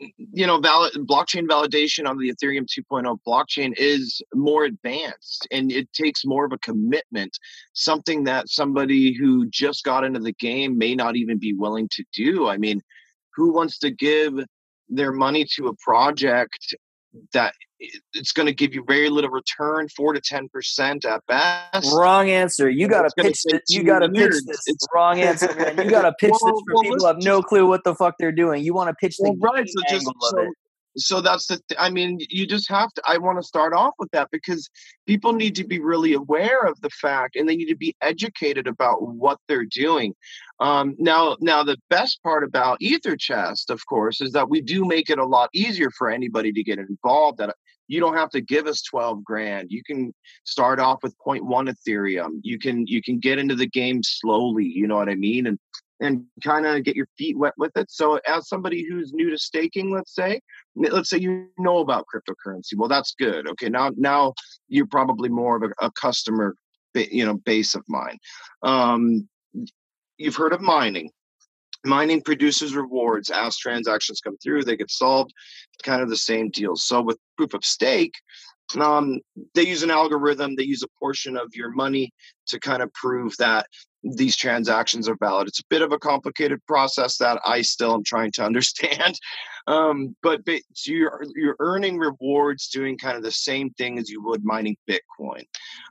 you 0.00 0.46
know, 0.46 0.58
valid, 0.58 0.94
blockchain 1.06 1.46
validation 1.46 2.08
on 2.08 2.18
the 2.18 2.32
Ethereum 2.32 2.66
2.0 2.66 3.18
blockchain 3.26 3.72
is 3.76 4.20
more 4.34 4.64
advanced 4.64 5.46
and 5.50 5.70
it 5.70 5.92
takes 5.92 6.24
more 6.24 6.44
of 6.44 6.52
a 6.52 6.58
commitment, 6.58 7.36
something 7.74 8.24
that 8.24 8.48
somebody 8.48 9.12
who 9.12 9.46
just 9.50 9.84
got 9.84 10.02
into 10.02 10.18
the 10.18 10.32
game 10.32 10.78
may 10.78 10.94
not 10.94 11.14
even 11.16 11.38
be 11.38 11.52
willing 11.52 11.88
to 11.92 12.04
do. 12.12 12.48
I 12.48 12.56
mean, 12.56 12.80
who 13.34 13.52
wants 13.52 13.78
to 13.78 13.90
give 13.90 14.34
their 14.94 15.12
money 15.12 15.46
to 15.56 15.68
a 15.68 15.74
project 15.76 16.74
that 17.32 17.54
it's 18.12 18.32
going 18.32 18.46
to 18.46 18.54
give 18.54 18.74
you 18.74 18.84
very 18.86 19.10
little 19.10 19.30
return, 19.30 19.88
four 19.88 20.12
to 20.12 20.20
ten 20.20 20.48
percent 20.48 21.04
at 21.04 21.24
best. 21.26 21.92
Wrong 21.92 22.30
answer. 22.30 22.70
You 22.70 22.88
got 22.88 23.02
to 23.02 23.22
pitch 23.22 23.42
this. 23.44 23.60
You 23.68 23.82
got 23.84 24.00
to 24.00 24.08
pitch 24.08 24.34
this. 24.46 24.62
It's 24.66 24.86
wrong 24.94 25.20
answer, 25.20 25.52
man. 25.54 25.76
You 25.78 25.90
got 25.90 26.02
to 26.02 26.12
pitch 26.20 26.32
well, 26.40 26.52
this 26.54 26.62
for 26.66 26.74
well, 26.74 26.82
people 26.82 26.98
who 26.98 27.06
have 27.06 27.22
no 27.22 27.42
clue 27.42 27.66
what 27.66 27.84
the 27.84 27.94
fuck 27.94 28.14
they're 28.18 28.32
doing. 28.32 28.64
You 28.64 28.74
want 28.74 28.88
to 28.88 28.94
pitch 28.94 29.16
the 29.18 29.34
well, 29.38 29.52
right. 29.52 29.68
So 29.68 29.82
just 29.88 30.06
so, 30.06 30.52
so 30.96 31.20
that's 31.20 31.46
the 31.46 31.60
th- 31.68 31.78
i 31.78 31.88
mean 31.90 32.18
you 32.28 32.46
just 32.46 32.68
have 32.68 32.92
to 32.92 33.02
i 33.06 33.16
want 33.18 33.38
to 33.38 33.42
start 33.42 33.72
off 33.72 33.94
with 33.98 34.10
that 34.10 34.28
because 34.30 34.68
people 35.06 35.32
need 35.32 35.54
to 35.56 35.64
be 35.64 35.80
really 35.80 36.12
aware 36.12 36.62
of 36.62 36.80
the 36.80 36.90
fact 36.90 37.36
and 37.36 37.48
they 37.48 37.56
need 37.56 37.68
to 37.68 37.76
be 37.76 37.94
educated 38.00 38.66
about 38.66 39.02
what 39.02 39.38
they're 39.48 39.64
doing. 39.64 40.14
Um, 40.60 40.94
now 40.98 41.36
now 41.40 41.64
the 41.64 41.76
best 41.90 42.22
part 42.22 42.44
about 42.44 42.78
ether 42.80 43.16
chest 43.16 43.70
of 43.70 43.84
course 43.86 44.20
is 44.20 44.32
that 44.32 44.48
we 44.48 44.60
do 44.60 44.84
make 44.84 45.10
it 45.10 45.18
a 45.18 45.26
lot 45.26 45.50
easier 45.52 45.90
for 45.90 46.10
anybody 46.10 46.52
to 46.52 46.62
get 46.62 46.78
involved 46.78 47.38
that 47.38 47.56
you 47.88 48.00
don't 48.00 48.16
have 48.16 48.30
to 48.30 48.40
give 48.40 48.66
us 48.66 48.80
12 48.82 49.24
grand. 49.24 49.70
You 49.70 49.82
can 49.82 50.14
start 50.44 50.78
off 50.78 51.02
with 51.02 51.14
0.1 51.26 51.74
ethereum. 51.74 52.38
You 52.42 52.58
can 52.58 52.86
you 52.86 53.02
can 53.02 53.18
get 53.18 53.38
into 53.38 53.56
the 53.56 53.68
game 53.68 54.02
slowly 54.02 54.64
you 54.66 54.86
know 54.86 54.96
what 54.96 55.08
i 55.08 55.14
mean? 55.14 55.46
And 55.46 55.58
and 56.02 56.24
kind 56.42 56.66
of 56.66 56.82
get 56.82 56.96
your 56.96 57.06
feet 57.16 57.38
wet 57.38 57.54
with 57.56 57.70
it. 57.76 57.90
So, 57.90 58.18
as 58.28 58.48
somebody 58.48 58.84
who's 58.86 59.12
new 59.12 59.30
to 59.30 59.38
staking, 59.38 59.92
let's 59.92 60.14
say, 60.14 60.40
let's 60.74 61.08
say 61.08 61.18
you 61.18 61.48
know 61.58 61.78
about 61.78 62.06
cryptocurrency, 62.12 62.76
well, 62.76 62.88
that's 62.88 63.14
good. 63.14 63.48
Okay, 63.48 63.68
now 63.68 63.92
now 63.96 64.34
you're 64.68 64.86
probably 64.86 65.28
more 65.28 65.56
of 65.56 65.62
a, 65.62 65.86
a 65.86 65.90
customer, 65.92 66.56
you 66.94 67.24
know, 67.24 67.34
base 67.34 67.74
of 67.76 67.84
mine. 67.88 68.18
Um, 68.62 69.28
you've 70.18 70.36
heard 70.36 70.52
of 70.52 70.60
mining. 70.60 71.10
Mining 71.84 72.20
produces 72.20 72.76
rewards 72.76 73.30
as 73.30 73.56
transactions 73.56 74.20
come 74.20 74.36
through; 74.38 74.64
they 74.64 74.76
get 74.76 74.90
solved. 74.90 75.32
Kind 75.84 76.02
of 76.02 76.10
the 76.10 76.16
same 76.16 76.50
deal. 76.50 76.74
So, 76.74 77.00
with 77.00 77.18
proof 77.36 77.54
of 77.54 77.64
stake, 77.64 78.14
um, 78.80 79.20
they 79.54 79.66
use 79.66 79.82
an 79.82 79.90
algorithm 79.90 80.56
they 80.56 80.64
use 80.64 80.82
a 80.82 80.98
portion 80.98 81.36
of 81.36 81.48
your 81.54 81.70
money 81.70 82.12
to 82.46 82.58
kind 82.58 82.82
of 82.82 82.92
prove 82.92 83.36
that 83.38 83.66
these 84.02 84.36
transactions 84.36 85.08
are 85.08 85.16
valid 85.16 85.48
it's 85.48 85.60
a 85.60 85.66
bit 85.70 85.82
of 85.82 85.92
a 85.92 85.98
complicated 85.98 86.64
process 86.66 87.16
that 87.16 87.40
i 87.44 87.62
still 87.62 87.94
am 87.94 88.02
trying 88.04 88.30
to 88.30 88.44
understand 88.44 89.18
um, 89.68 90.16
but, 90.24 90.44
but 90.44 90.60
you're, 90.86 91.22
you're 91.36 91.54
earning 91.60 91.96
rewards 91.96 92.68
doing 92.68 92.98
kind 92.98 93.16
of 93.16 93.22
the 93.22 93.30
same 93.30 93.70
thing 93.70 93.96
as 93.96 94.10
you 94.10 94.20
would 94.22 94.44
mining 94.44 94.76
bitcoin 94.90 95.44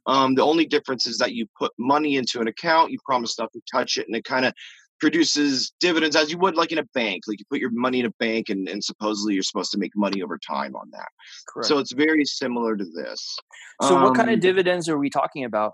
um, 0.08 0.36
the 0.36 0.43
only 0.43 0.65
difference 0.65 1.08
is 1.08 1.17
that 1.17 1.34
you 1.34 1.45
put 1.58 1.71
money 1.78 2.17
into 2.17 2.41
an 2.41 2.47
account 2.47 2.91
you 2.91 2.97
promise 3.06 3.39
not 3.39 3.52
to 3.54 3.62
touch 3.71 3.97
it 3.97 4.08
and 4.08 4.15
it 4.15 4.26
kind 4.26 4.45
of 4.45 4.54
produces 5.02 5.74
dividends 5.80 6.15
as 6.15 6.32
you 6.32 6.38
would 6.38 6.56
like 6.56 6.71
in 6.71 6.78
a 6.78 6.86
bank. 6.93 7.24
Like 7.28 7.39
you 7.39 7.45
put 7.50 7.60
your 7.60 7.71
money 7.71 8.00
in 8.00 8.06
a 8.06 8.12
bank 8.19 8.50
and, 8.50 8.69
and 8.69 8.82
supposedly 8.82 9.34
you're 9.34 9.43
supposed 9.43 9.71
to 9.71 9.80
make 9.80 9.91
money 9.95 10.21
over 10.21 10.38
time 10.38 10.76
on 10.76 10.89
that. 10.91 11.10
Correct. 11.50 11.67
So 11.67 11.80
it's 11.80 11.91
very 11.91 12.24
similar 12.24 12.78
to 12.78 12.86
this. 12.86 13.38
So 13.82 13.97
um, 13.97 14.04
what 14.04 14.15
kind 14.15 14.30
of 14.30 14.39
dividends 14.39 14.88
are 14.88 14.97
we 14.97 15.10
talking 15.10 15.43
about? 15.43 15.74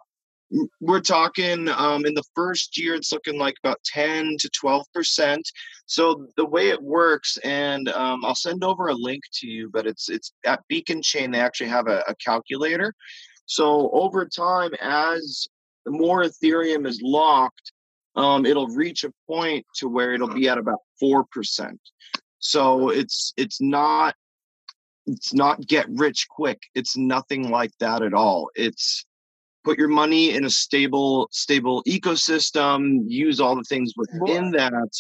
We're 0.80 1.02
talking 1.02 1.68
um, 1.70 2.06
in 2.06 2.14
the 2.14 2.24
first 2.34 2.78
year, 2.78 2.96
it's 2.96 3.12
looking 3.12 3.38
like 3.38 3.56
about 3.64 3.84
10 3.84 4.38
to 4.40 4.50
12%. 4.50 5.42
So 5.86 6.28
the 6.38 6.46
way 6.46 6.70
it 6.70 6.82
works, 6.82 7.38
and 7.44 7.90
um, 7.90 8.24
I'll 8.24 8.36
send 8.36 8.64
over 8.64 8.88
a 8.88 8.94
link 8.94 9.24
to 9.40 9.48
you, 9.48 9.70
but 9.72 9.86
it's 9.86 10.10
it's 10.10 10.32
at 10.46 10.62
Beacon 10.70 11.02
Chain, 11.02 11.32
they 11.32 11.40
actually 11.40 11.70
have 11.70 11.88
a, 11.88 12.04
a 12.08 12.16
calculator. 12.16 12.94
So 13.46 13.90
over 13.92 14.26
time, 14.26 14.72
as 14.82 15.48
more 15.86 16.24
Ethereum 16.24 16.86
is 16.86 17.02
locked, 17.02 17.72
um, 18.16 18.46
it'll 18.46 18.68
reach 18.68 19.04
a 19.04 19.14
point 19.28 19.66
to 19.78 19.88
where 19.88 20.14
it'll 20.14 20.34
be 20.34 20.50
at 20.50 20.58
about 20.58 20.80
four 21.00 21.26
percent. 21.32 21.80
So 22.40 22.90
it's 22.90 23.34
it's 23.38 23.62
not 23.62 24.16
it's 25.08 25.34
not 25.34 25.66
get 25.66 25.88
rich 25.90 26.28
quick. 26.30 26.62
It's 26.76 26.98
nothing 26.98 27.50
like 27.50 27.72
that 27.80 28.02
at 28.02 28.14
all. 28.14 28.50
It's 28.56 29.06
put 29.68 29.78
your 29.78 29.90
money 29.90 30.34
in 30.34 30.46
a 30.46 30.50
stable 30.50 31.28
stable 31.32 31.84
ecosystem, 31.84 33.02
use 33.06 33.42
all 33.42 33.56
the 33.56 33.64
things 33.64 33.92
within 33.98 34.52
that, 34.52 34.92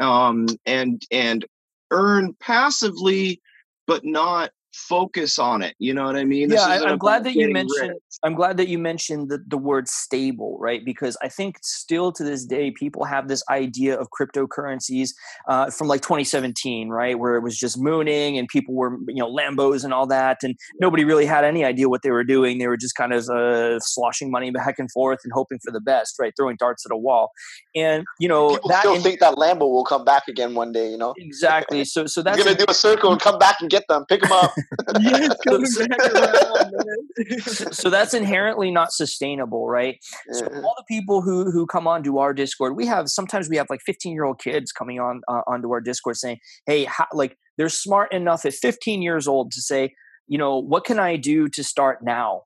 um, 0.00 0.46
and 0.66 1.02
and 1.10 1.44
earn 1.90 2.32
passively, 2.38 3.40
but 3.88 4.04
not 4.04 4.50
focus 4.74 5.38
on 5.38 5.62
it. 5.62 5.74
You 5.78 5.94
know 5.94 6.04
what 6.04 6.16
I 6.16 6.24
mean? 6.24 6.48
This 6.48 6.60
yeah, 6.60 6.80
I, 6.84 6.90
am 6.90 6.98
glad 6.98 7.24
that 7.24 7.34
you 7.34 7.52
mentioned. 7.52 7.90
Rich. 7.90 8.18
I'm 8.22 8.34
glad 8.34 8.56
that 8.56 8.68
you 8.68 8.78
mentioned 8.78 9.30
the, 9.30 9.38
the 9.46 9.56
word 9.56 9.88
stable, 9.88 10.58
right? 10.60 10.84
Because 10.84 11.16
I 11.22 11.28
think 11.28 11.58
still 11.62 12.12
to 12.12 12.24
this 12.24 12.44
day, 12.44 12.70
people 12.70 13.04
have 13.04 13.28
this 13.28 13.42
idea 13.48 13.98
of 13.98 14.08
cryptocurrencies 14.10 15.10
uh, 15.48 15.70
from 15.70 15.88
like 15.88 16.02
2017, 16.02 16.88
right, 16.88 17.18
where 17.18 17.36
it 17.36 17.42
was 17.42 17.56
just 17.56 17.78
mooning 17.78 18.36
and 18.38 18.48
people 18.48 18.74
were 18.74 18.98
you 19.08 19.22
know 19.22 19.32
Lambos 19.32 19.84
and 19.84 19.94
all 19.94 20.06
that, 20.08 20.38
and 20.42 20.56
nobody 20.80 21.04
really 21.04 21.26
had 21.26 21.44
any 21.44 21.64
idea 21.64 21.88
what 21.88 22.02
they 22.02 22.10
were 22.10 22.24
doing. 22.24 22.58
They 22.58 22.66
were 22.66 22.76
just 22.76 22.94
kind 22.96 23.12
of 23.12 23.28
uh, 23.28 23.78
sloshing 23.80 24.30
money 24.30 24.50
back 24.50 24.78
and 24.78 24.90
forth 24.90 25.20
and 25.24 25.32
hoping 25.32 25.58
for 25.64 25.70
the 25.70 25.80
best, 25.80 26.16
right? 26.18 26.32
Throwing 26.36 26.56
darts 26.56 26.84
at 26.84 26.92
a 26.92 26.96
wall, 26.96 27.30
and 27.74 28.04
you 28.18 28.28
know 28.28 28.50
people 28.50 28.68
that 28.70 28.80
still 28.80 28.94
in- 28.94 29.02
think 29.02 29.20
that 29.20 29.36
Lambo 29.36 29.60
will 29.60 29.84
come 29.84 30.04
back 30.04 30.24
again 30.28 30.54
one 30.54 30.72
day. 30.72 30.90
You 30.90 30.98
know 30.98 31.14
exactly. 31.16 31.84
So 31.84 32.06
so 32.06 32.22
that's 32.24 32.36
You're 32.36 32.46
gonna 32.46 32.58
do 32.58 32.66
a 32.68 32.74
circle 32.74 33.12
and 33.12 33.20
come 33.20 33.38
back 33.38 33.56
and 33.60 33.70
get 33.70 33.84
them, 33.88 34.04
pick 34.08 34.22
them 34.22 34.32
up. 34.32 34.52
Yes, 35.00 35.36
coming 35.48 35.70
back 35.88 36.14
around, 36.14 37.72
so 37.74 37.90
that's 37.90 38.14
inherently 38.14 38.70
not 38.70 38.92
sustainable, 38.92 39.68
right? 39.68 39.98
Yeah. 40.28 40.38
So 40.38 40.46
all 40.62 40.74
the 40.76 40.84
people 40.88 41.22
who 41.22 41.50
who 41.50 41.66
come 41.66 41.86
onto 41.86 42.18
our 42.18 42.32
Discord, 42.34 42.76
we 42.76 42.86
have 42.86 43.08
sometimes 43.08 43.48
we 43.48 43.56
have 43.56 43.66
like 43.70 43.80
15 43.84 44.12
year 44.12 44.24
old 44.24 44.40
kids 44.40 44.72
coming 44.72 45.00
on 45.00 45.22
uh, 45.28 45.42
onto 45.46 45.70
our 45.72 45.80
Discord 45.80 46.16
saying, 46.16 46.38
"Hey, 46.66 46.84
how, 46.84 47.06
like 47.12 47.36
they're 47.56 47.68
smart 47.68 48.12
enough 48.12 48.44
at 48.44 48.54
15 48.54 49.02
years 49.02 49.28
old 49.28 49.52
to 49.52 49.60
say, 49.60 49.94
you 50.26 50.38
know, 50.38 50.58
what 50.58 50.84
can 50.84 50.98
I 50.98 51.16
do 51.16 51.48
to 51.48 51.64
start 51.64 51.98
now?" 52.02 52.42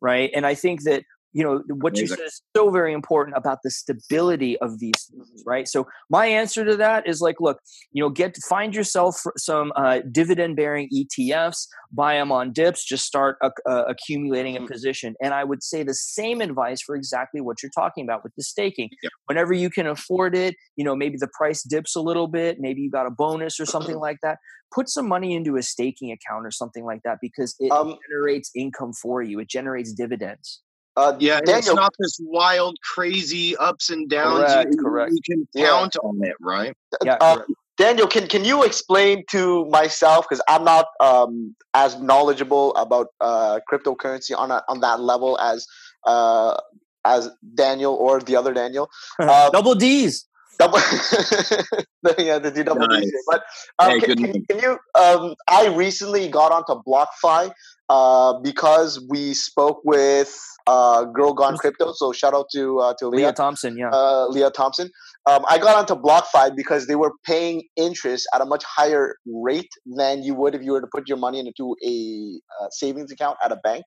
Right? 0.00 0.30
And 0.34 0.46
I 0.46 0.54
think 0.54 0.82
that 0.84 1.04
you 1.32 1.42
know 1.42 1.62
what 1.80 1.96
you 1.96 2.06
said 2.06 2.20
is 2.20 2.42
so 2.56 2.70
very 2.70 2.92
important 2.92 3.36
about 3.36 3.58
the 3.64 3.70
stability 3.70 4.58
of 4.58 4.78
these 4.78 4.92
things 5.10 5.42
right? 5.46 5.66
So 5.68 5.86
my 6.10 6.26
answer 6.26 6.64
to 6.64 6.76
that 6.76 7.08
is 7.08 7.20
like 7.20 7.36
look 7.40 7.58
you 7.92 8.02
know 8.02 8.10
get 8.10 8.36
find 8.48 8.74
yourself 8.74 9.22
some 9.36 9.72
uh, 9.76 10.00
dividend 10.10 10.56
bearing 10.56 10.88
etfs 10.94 11.66
buy 11.90 12.14
them 12.14 12.32
on 12.32 12.52
dips 12.52 12.84
just 12.84 13.04
start 13.04 13.36
uh, 13.42 13.50
accumulating 13.86 14.56
a 14.56 14.60
mm-hmm. 14.60 14.72
position. 14.72 15.14
And 15.22 15.34
i 15.34 15.44
would 15.44 15.62
say 15.62 15.82
the 15.82 15.94
same 15.94 16.40
advice 16.40 16.80
for 16.82 16.96
exactly 16.96 17.40
what 17.40 17.62
you're 17.62 17.72
talking 17.74 18.04
about 18.04 18.22
with 18.22 18.32
the 18.36 18.42
staking. 18.42 18.90
Yep. 19.02 19.12
whenever 19.26 19.52
you 19.52 19.70
can 19.70 19.86
afford 19.86 20.34
it 20.34 20.54
you 20.76 20.84
know 20.84 20.94
maybe 20.94 21.16
the 21.18 21.28
price 21.28 21.62
dips 21.62 21.96
a 21.96 22.00
little 22.00 22.28
bit 22.28 22.58
maybe 22.60 22.82
you 22.82 22.90
got 22.90 23.06
a 23.06 23.10
bonus 23.10 23.58
or 23.58 23.66
something 23.66 23.96
like 24.08 24.18
that 24.22 24.38
put 24.72 24.88
some 24.88 25.06
money 25.06 25.34
into 25.34 25.56
a 25.56 25.62
staking 25.62 26.10
account 26.10 26.46
or 26.46 26.50
something 26.50 26.84
like 26.84 27.02
that 27.04 27.18
because 27.20 27.54
it 27.60 27.70
um, 27.70 27.96
generates 28.08 28.50
income 28.56 28.92
for 28.92 29.22
you. 29.22 29.38
It 29.38 29.48
generates 29.48 29.92
dividends 29.92 30.62
uh, 30.96 31.16
yeah, 31.18 31.40
Daniel, 31.40 31.58
it's 31.58 31.74
not 31.74 31.94
this 31.98 32.18
wild, 32.20 32.76
crazy 32.82 33.56
ups 33.56 33.90
and 33.90 34.08
downs. 34.08 34.52
Correct, 34.52 34.68
you, 34.72 34.82
correct. 34.82 35.12
You 35.12 35.20
can 35.24 35.48
count 35.64 35.96
yeah. 35.96 36.08
on 36.08 36.24
it, 36.24 36.36
right? 36.40 36.76
Yeah, 37.02 37.16
uh, 37.20 37.38
Daniel, 37.78 38.06
can 38.06 38.26
can 38.28 38.44
you 38.44 38.62
explain 38.62 39.24
to 39.30 39.64
myself 39.66 40.26
because 40.28 40.42
I'm 40.48 40.64
not 40.64 40.86
um, 41.00 41.54
as 41.74 41.98
knowledgeable 42.00 42.74
about 42.76 43.08
uh, 43.20 43.60
cryptocurrency 43.70 44.36
on 44.36 44.50
a, 44.50 44.62
on 44.68 44.80
that 44.80 45.00
level 45.00 45.38
as 45.40 45.66
uh, 46.06 46.56
as 47.04 47.30
Daniel 47.54 47.94
or 47.94 48.20
the 48.20 48.36
other 48.36 48.52
Daniel. 48.52 48.90
Um, 49.20 49.50
Double 49.52 49.74
D's. 49.74 50.26
Double, 50.58 50.78
yeah, 52.18 52.38
the 52.38 52.52
D 52.54 52.62
double 52.62 52.86
nice. 52.86 53.10
But 53.26 53.42
um, 53.78 53.90
hey, 53.90 54.00
can, 54.00 54.16
can, 54.18 54.44
can, 54.44 54.58
you? 54.60 54.78
Um, 54.94 55.34
I 55.48 55.68
recently 55.68 56.28
got 56.28 56.52
onto 56.52 56.82
BlockFi 56.84 57.52
uh, 57.92 58.40
because 58.40 59.04
we 59.10 59.34
spoke 59.34 59.82
with 59.84 60.34
uh, 60.66 61.04
Girl 61.04 61.34
Gone 61.34 61.58
Crypto. 61.58 61.92
So 61.92 62.12
shout 62.12 62.32
out 62.32 62.46
to 62.54 62.78
uh, 62.78 62.94
to 62.98 63.08
Leah, 63.08 63.26
Leah 63.26 63.32
Thompson. 63.34 63.76
Yeah, 63.76 63.90
uh, 63.92 64.28
Leah 64.28 64.50
Thompson. 64.50 64.90
Um, 65.26 65.44
I 65.48 65.58
got 65.58 65.76
onto 65.76 66.02
BlockFi 66.02 66.56
because 66.56 66.86
they 66.86 66.96
were 66.96 67.12
paying 67.26 67.64
interest 67.76 68.26
at 68.34 68.40
a 68.40 68.46
much 68.46 68.64
higher 68.64 69.16
rate 69.26 69.72
than 69.84 70.22
you 70.22 70.34
would 70.34 70.54
if 70.54 70.62
you 70.62 70.72
were 70.72 70.80
to 70.80 70.88
put 70.90 71.06
your 71.06 71.18
money 71.18 71.38
into 71.38 71.76
a 71.86 72.40
uh, 72.58 72.68
savings 72.70 73.12
account 73.12 73.36
at 73.44 73.52
a 73.52 73.56
bank. 73.56 73.84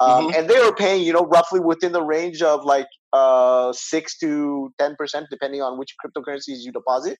Um, 0.00 0.08
mm-hmm. 0.10 0.38
And 0.38 0.50
they 0.50 0.58
were 0.58 0.74
paying, 0.74 1.04
you 1.04 1.12
know, 1.12 1.24
roughly 1.24 1.60
within 1.60 1.92
the 1.92 2.02
range 2.02 2.42
of 2.42 2.64
like 2.64 2.88
uh, 3.12 3.72
six 3.72 4.18
to 4.18 4.72
ten 4.80 4.96
percent, 4.96 5.26
depending 5.30 5.62
on 5.62 5.78
which 5.78 5.94
cryptocurrencies 6.04 6.58
you 6.66 6.72
deposit. 6.72 7.16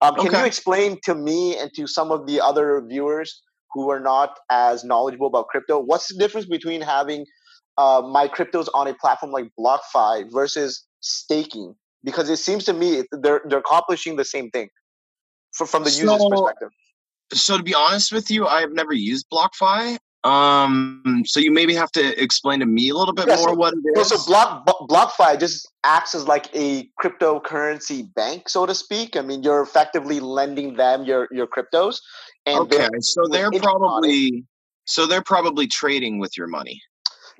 Um, 0.00 0.14
can 0.14 0.28
okay. 0.28 0.40
you 0.40 0.46
explain 0.46 0.98
to 1.04 1.14
me 1.14 1.58
and 1.58 1.70
to 1.74 1.86
some 1.88 2.12
of 2.12 2.26
the 2.26 2.40
other 2.40 2.80
viewers 2.88 3.42
who 3.72 3.90
are 3.90 4.00
not 4.00 4.38
as 4.50 4.84
knowledgeable 4.84 5.26
about 5.26 5.48
crypto, 5.48 5.78
what's 5.78 6.08
the 6.08 6.18
difference 6.18 6.46
between 6.46 6.80
having 6.80 7.26
uh, 7.76 8.02
my 8.04 8.28
cryptos 8.28 8.68
on 8.74 8.88
a 8.88 8.94
platform 8.94 9.32
like 9.32 9.50
BlockFi 9.58 10.32
versus 10.32 10.84
staking? 11.00 11.74
Because 12.04 12.28
it 12.28 12.38
seems 12.38 12.64
to 12.64 12.72
me 12.72 13.02
they're 13.12 13.42
they're 13.48 13.58
accomplishing 13.58 14.16
the 14.16 14.24
same 14.24 14.50
thing 14.50 14.68
for, 15.52 15.66
from 15.66 15.84
the 15.84 15.90
so, 15.90 16.02
user's 16.02 16.28
perspective. 16.28 16.68
So 17.32 17.58
to 17.58 17.62
be 17.62 17.74
honest 17.74 18.12
with 18.12 18.30
you, 18.30 18.46
I 18.46 18.60
have 18.60 18.72
never 18.72 18.92
used 18.92 19.26
BlockFi. 19.32 19.98
Um, 20.24 21.22
so 21.26 21.38
you 21.38 21.52
maybe 21.52 21.74
have 21.74 21.92
to 21.92 22.22
explain 22.22 22.60
to 22.60 22.66
me 22.66 22.88
a 22.88 22.94
little 22.94 23.14
bit 23.14 23.28
yeah, 23.28 23.36
more 23.36 23.50
so, 23.50 23.54
what 23.54 23.74
it 23.74 23.98
is. 23.98 24.08
So 24.08 24.18
Block 24.26 24.66
BlockFi 24.66 25.38
just 25.38 25.68
acts 25.84 26.14
as 26.14 26.26
like 26.26 26.54
a 26.54 26.88
cryptocurrency 27.00 28.12
bank, 28.14 28.48
so 28.48 28.66
to 28.66 28.74
speak. 28.74 29.16
I 29.16 29.20
mean, 29.20 29.42
you're 29.42 29.62
effectively 29.62 30.18
lending 30.18 30.74
them 30.74 31.04
your 31.04 31.28
your 31.30 31.46
cryptos, 31.46 32.00
and 32.46 32.60
okay, 32.60 32.78
they're, 32.78 33.00
so 33.00 33.22
they're 33.30 33.50
probably 33.52 34.44
so 34.84 35.06
they're 35.06 35.22
probably 35.22 35.68
trading 35.68 36.18
with 36.18 36.36
your 36.36 36.48
money. 36.48 36.82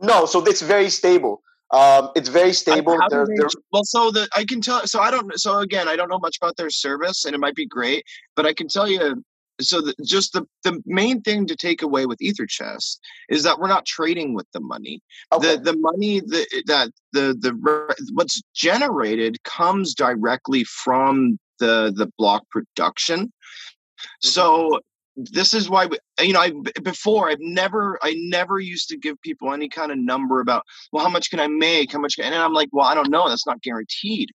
No, 0.01 0.27
so 0.27 0.45
it's 0.45 0.62
very 0.62 0.91
stable. 0.91 1.43
Um, 1.71 2.11
it's 2.14 2.29
very 2.29 2.53
stable. 2.53 2.97
They're, 3.11 3.27
they, 3.27 3.35
they're, 3.37 3.49
well, 3.73 3.85
so 3.85 4.11
the 4.11 4.29
I 4.35 4.45
can 4.45 4.61
tell. 4.61 4.87
So 4.87 5.01
I 5.01 5.11
don't. 5.11 5.38
So 5.38 5.59
again, 5.59 5.88
I 5.88 5.97
don't 5.97 6.09
know 6.09 6.19
much 6.19 6.37
about 6.41 6.57
their 6.57 6.71
service, 6.71 7.25
and 7.25 7.35
it 7.35 7.38
might 7.38 7.55
be 7.55 7.67
great, 7.67 8.05
but 8.37 8.47
I 8.47 8.55
can 8.55 8.69
tell 8.69 8.88
you 8.88 9.23
so 9.61 9.81
the, 9.81 9.94
just 10.05 10.33
the, 10.33 10.47
the 10.64 10.81
main 10.87 11.21
thing 11.23 11.47
to 11.47 11.57
take 11.57 11.83
away 11.83 12.07
with 12.07 12.18
Etherchest 12.18 12.99
is 13.29 13.42
that 13.42 13.59
we're 13.59 13.68
not 13.68 13.87
trading 13.87 14.35
with 14.35 14.47
the 14.53 14.61
money. 14.61 15.01
Okay. 15.33 15.57
The 15.57 15.73
the 15.73 15.77
money 15.79 16.21
that 16.21 16.62
that 16.66 16.90
the 17.12 17.37
the 17.40 17.97
what's 18.12 18.40
generated 18.55 19.42
comes 19.44 19.94
directly 19.94 20.64
from 20.64 21.38
the 21.59 21.92
the 21.94 22.11
block 22.18 22.44
production. 22.51 23.27
Mm-hmm. 23.27 24.29
So 24.29 24.81
this 25.19 25.53
is 25.53 25.69
why 25.69 25.87
we, 25.87 25.99
you 26.21 26.33
know 26.33 26.41
I 26.41 26.53
before 26.83 27.29
I've 27.29 27.41
never 27.41 27.99
I 28.03 28.15
never 28.17 28.61
used 28.61 28.89
to 28.91 28.97
give 28.97 29.21
people 29.21 29.53
any 29.53 29.69
kind 29.69 29.91
of 29.91 29.99
number 29.99 30.41
about 30.41 30.63
well 30.93 31.05
how 31.05 31.11
much 31.11 31.29
can 31.31 31.41
I 31.41 31.49
make 31.49 31.93
how 31.93 31.99
much 31.99 32.15
can, 32.17 32.33
and 32.33 32.37
I'm 32.37 32.53
like 32.53 32.69
well 32.73 32.87
I 32.87 32.95
don't 32.95 33.11
know 33.11 33.29
that's 33.29 33.47
not 33.47 33.61
guaranteed. 33.63 34.31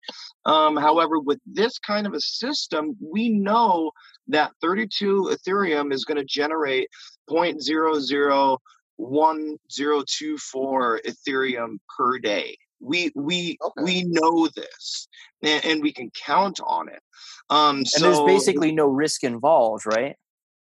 Um, 0.46 0.76
however, 0.76 1.20
with 1.20 1.39
this 1.46 1.78
kind 1.78 2.08
of 2.08 2.13
a 2.13 2.20
system, 2.20 2.98
we 3.00 3.30
know 3.30 3.91
that 4.28 4.54
32 4.62 5.36
Ethereum 5.36 5.94
is 5.94 6.04
going 6.04 6.17
to 6.17 6.26
generate 6.26 6.89
0.00124 7.30 8.58
Ethereum 11.06 11.78
per 11.96 12.17
day. 12.17 12.58
We 12.80 13.12
we 13.13 13.60
okay. 13.62 13.84
we 13.84 14.04
know 14.08 14.48
this, 14.48 15.08
and, 15.44 15.63
and, 15.63 15.84
we 15.84 15.94
can 15.94 16.10
count 16.10 16.60
on 16.65 16.89
it. 16.89 17.00
Um, 17.52 17.78
and 17.78 17.88
so, 17.88 18.00
there's 18.00 18.22
basically 18.22 18.72
no 18.72 18.88
risk 18.88 19.24
involved, 19.24 19.86
right? 19.86 20.15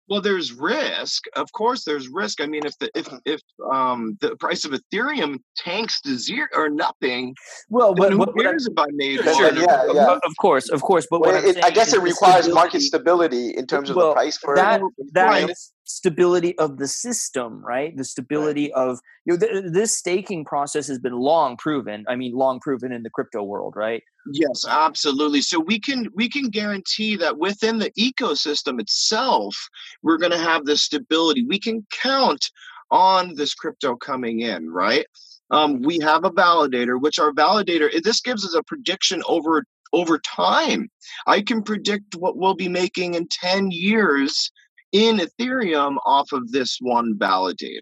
Well, 0.09 0.21
there's 0.21 0.51
risk. 0.51 1.25
Of 1.35 1.51
course, 1.53 1.85
there's 1.85 2.09
risk. 2.09 2.41
I 2.41 2.45
mean, 2.45 2.65
if 2.65 2.77
the 2.79 2.89
if 2.93 3.07
if 3.25 3.41
um 3.71 4.17
the 4.21 4.35
price 4.35 4.65
of 4.65 4.71
Ethereum 4.71 5.39
tanks 5.57 6.01
to 6.01 6.17
zero 6.17 6.47
or 6.53 6.69
nothing, 6.69 7.35
well, 7.69 7.93
but 7.93 8.11
who 8.11 8.25
cares 8.33 8.67
if 8.67 8.77
I 8.77 8.85
made 8.91 9.21
sure, 9.21 9.53
yeah, 9.53 9.87
yeah. 9.93 10.19
Of 10.25 10.35
course, 10.39 10.69
of 10.69 10.81
course. 10.81 11.07
But 11.09 11.21
well, 11.21 11.43
it, 11.43 11.63
I 11.63 11.71
guess 11.71 11.93
it 11.93 12.01
requires 12.01 12.49
market 12.49 12.81
stability 12.81 13.51
in 13.51 13.65
terms 13.65 13.89
of 13.89 13.95
well, 13.95 14.09
the 14.09 14.13
price 14.15 14.37
for 14.37 14.55
that. 14.55 14.81
That 15.13 15.25
right 15.25 15.49
stability 15.83 16.57
of 16.59 16.77
the 16.77 16.87
system, 16.87 17.63
right? 17.63 17.95
The 17.95 18.03
stability 18.03 18.71
right. 18.75 18.81
of 18.81 18.99
you 19.25 19.33
know 19.33 19.39
th- 19.39 19.65
this 19.71 19.95
staking 19.95 20.45
process 20.45 20.87
has 20.87 20.99
been 20.99 21.13
long 21.13 21.57
proven. 21.57 22.05
I 22.07 22.15
mean, 22.15 22.33
long 22.33 22.59
proven 22.59 22.91
in 22.91 23.03
the 23.03 23.09
crypto 23.09 23.43
world, 23.43 23.73
right? 23.75 24.03
Yes, 24.31 24.65
absolutely. 24.67 25.41
So 25.41 25.59
we 25.59 25.79
can 25.79 26.07
we 26.15 26.29
can 26.29 26.49
guarantee 26.49 27.15
that 27.17 27.37
within 27.37 27.77
the 27.77 27.91
ecosystem 27.91 28.79
itself, 28.79 29.55
we're 30.01 30.17
going 30.17 30.31
to 30.31 30.37
have 30.37 30.65
this 30.65 30.83
stability. 30.83 31.45
We 31.45 31.59
can 31.59 31.85
count 31.91 32.49
on 32.91 33.35
this 33.35 33.53
crypto 33.53 33.95
coming 33.95 34.41
in, 34.41 34.69
right? 34.69 35.05
Um, 35.51 35.81
we 35.81 35.99
have 35.99 36.23
a 36.23 36.31
validator, 36.31 37.01
which 37.01 37.19
our 37.19 37.31
validator 37.31 37.89
this 38.01 38.21
gives 38.21 38.45
us 38.45 38.55
a 38.55 38.63
prediction 38.63 39.21
over 39.27 39.65
over 39.91 40.19
time. 40.19 40.89
I 41.27 41.41
can 41.41 41.61
predict 41.61 42.15
what 42.15 42.35
we'll 42.35 42.55
be 42.55 42.67
making 42.67 43.13
in 43.13 43.27
10 43.29 43.69
years 43.71 44.51
in 44.93 45.17
Ethereum 45.17 45.97
off 46.05 46.31
of 46.31 46.51
this 46.51 46.77
one 46.79 47.15
validator. 47.15 47.81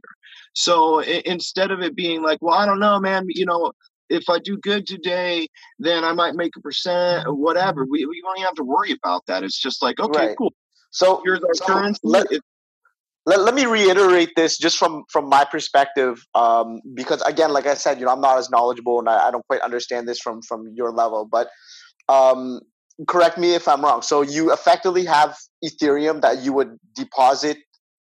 So 0.54 1.02
I- 1.02 1.22
instead 1.26 1.70
of 1.70 1.82
it 1.82 1.96
being 1.96 2.24
like, 2.24 2.40
well, 2.42 2.56
I 2.56 2.66
don't 2.66 2.80
know, 2.80 3.00
man, 3.00 3.26
you 3.30 3.46
know, 3.46 3.72
if 4.10 4.28
I 4.30 4.40
do 4.40 4.58
good 4.58 4.88
today, 4.88 5.48
then 5.80 6.04
I 6.04 6.14
might 6.14 6.36
make 6.36 6.56
a 6.58 6.62
percent 6.62 7.28
or 7.28 7.34
whatever. 7.34 7.86
We, 7.86 8.06
we 8.06 8.22
don't 8.22 8.38
even 8.38 8.46
have 8.46 8.56
to 8.56 8.64
worry 8.64 8.92
about 8.92 9.26
that. 9.28 9.44
It's 9.44 9.60
just 9.60 9.82
like, 9.82 10.00
okay, 10.00 10.28
right. 10.28 10.38
cool. 10.38 10.54
So 10.90 11.22
here's 11.24 11.42
our 11.42 11.54
so 11.54 11.66
currency. 11.66 12.00
Let, 12.04 12.28
let, 13.26 13.42
let 13.42 13.54
me 13.54 13.66
reiterate 13.66 14.32
this 14.36 14.58
just 14.58 14.78
from 14.78 15.04
from 15.10 15.30
my 15.30 15.46
perspective, 15.46 16.26
um, 16.34 16.82
because 16.94 17.22
again, 17.22 17.54
like 17.54 17.68
I 17.68 17.76
said, 17.76 18.00
you 18.00 18.06
know, 18.06 18.12
I'm 18.12 18.20
not 18.20 18.38
as 18.38 18.50
knowledgeable 18.50 19.00
and 19.00 19.08
I, 19.08 19.28
I 19.28 19.32
don't 19.32 19.46
quite 19.48 19.62
understand 19.62 20.08
this 20.08 20.20
from 20.20 20.42
from 20.42 20.74
your 20.76 20.92
level, 20.92 21.26
but 21.26 21.48
um, 22.10 22.60
correct 23.08 23.38
me 23.38 23.54
if 23.54 23.68
I'm 23.68 23.82
wrong. 23.82 24.02
So 24.02 24.22
you 24.22 24.52
effectively 24.52 25.06
have 25.06 25.38
Ethereum 25.64 26.22
that 26.22 26.44
you 26.44 26.54
would 26.54 26.78
deposit 26.96 27.58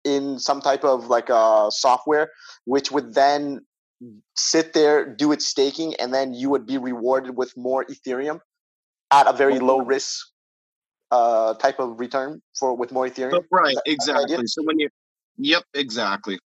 in 0.03 0.39
some 0.39 0.61
type 0.61 0.83
of 0.83 1.07
like 1.07 1.29
a 1.29 1.67
software, 1.69 2.31
which 2.65 2.91
would 2.91 3.13
then 3.13 3.61
sit 4.35 4.73
there, 4.73 5.05
do 5.05 5.31
its 5.31 5.45
staking, 5.45 5.95
and 5.95 6.13
then 6.13 6.33
you 6.33 6.49
would 6.49 6.65
be 6.65 6.77
rewarded 6.77 7.35
with 7.35 7.55
more 7.57 7.85
Ethereum 7.85 8.39
at 9.11 9.27
a 9.27 9.33
very 9.33 9.59
low 9.59 9.79
risk 9.79 10.27
uh, 11.11 11.53
type 11.55 11.79
of 11.79 11.99
return 11.99 12.41
for 12.57 12.75
with 12.75 12.91
more 12.91 13.07
Ethereum. 13.07 13.43
right, 13.51 13.77
exactly. 13.85 14.45
So 14.45 14.63
when 14.63 14.79
you, 14.79 14.89
yep, 15.37 15.63
exactly. 15.73 16.39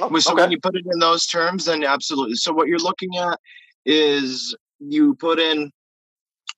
Oh, 0.00 0.18
so 0.18 0.32
okay. 0.32 0.42
when 0.42 0.50
you 0.50 0.58
put 0.60 0.76
it 0.76 0.84
in 0.90 0.98
those 0.98 1.26
terms, 1.26 1.64
then 1.64 1.84
absolutely. 1.84 2.36
So 2.36 2.52
what 2.52 2.68
you're 2.68 2.78
looking 2.78 3.16
at 3.16 3.38
is 3.84 4.54
you 4.78 5.14
put 5.14 5.38
in 5.38 5.70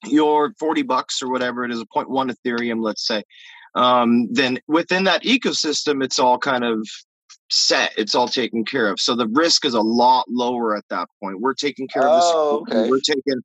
your 0.05 0.53
40 0.59 0.83
bucks 0.83 1.21
or 1.21 1.29
whatever 1.29 1.63
it 1.63 1.71
is, 1.71 1.81
a 1.81 1.85
0.1 1.85 2.33
Ethereum, 2.33 2.81
let's 2.81 3.07
say. 3.07 3.23
Um, 3.75 4.27
then 4.31 4.59
within 4.67 5.03
that 5.05 5.23
ecosystem, 5.23 6.03
it's 6.03 6.19
all 6.19 6.37
kind 6.37 6.63
of 6.63 6.87
set. 7.49 7.93
It's 7.97 8.15
all 8.15 8.27
taken 8.27 8.65
care 8.65 8.87
of. 8.87 8.99
So 8.99 9.15
the 9.15 9.27
risk 9.27 9.65
is 9.65 9.73
a 9.73 9.81
lot 9.81 10.25
lower 10.29 10.75
at 10.75 10.83
that 10.89 11.07
point. 11.21 11.39
We're 11.39 11.53
taking 11.53 11.87
care 11.87 12.07
of 12.07 12.21
this. 12.21 12.31
Oh, 12.33 12.65
okay. 12.69 12.89
We're 12.89 12.99
taking 12.99 13.41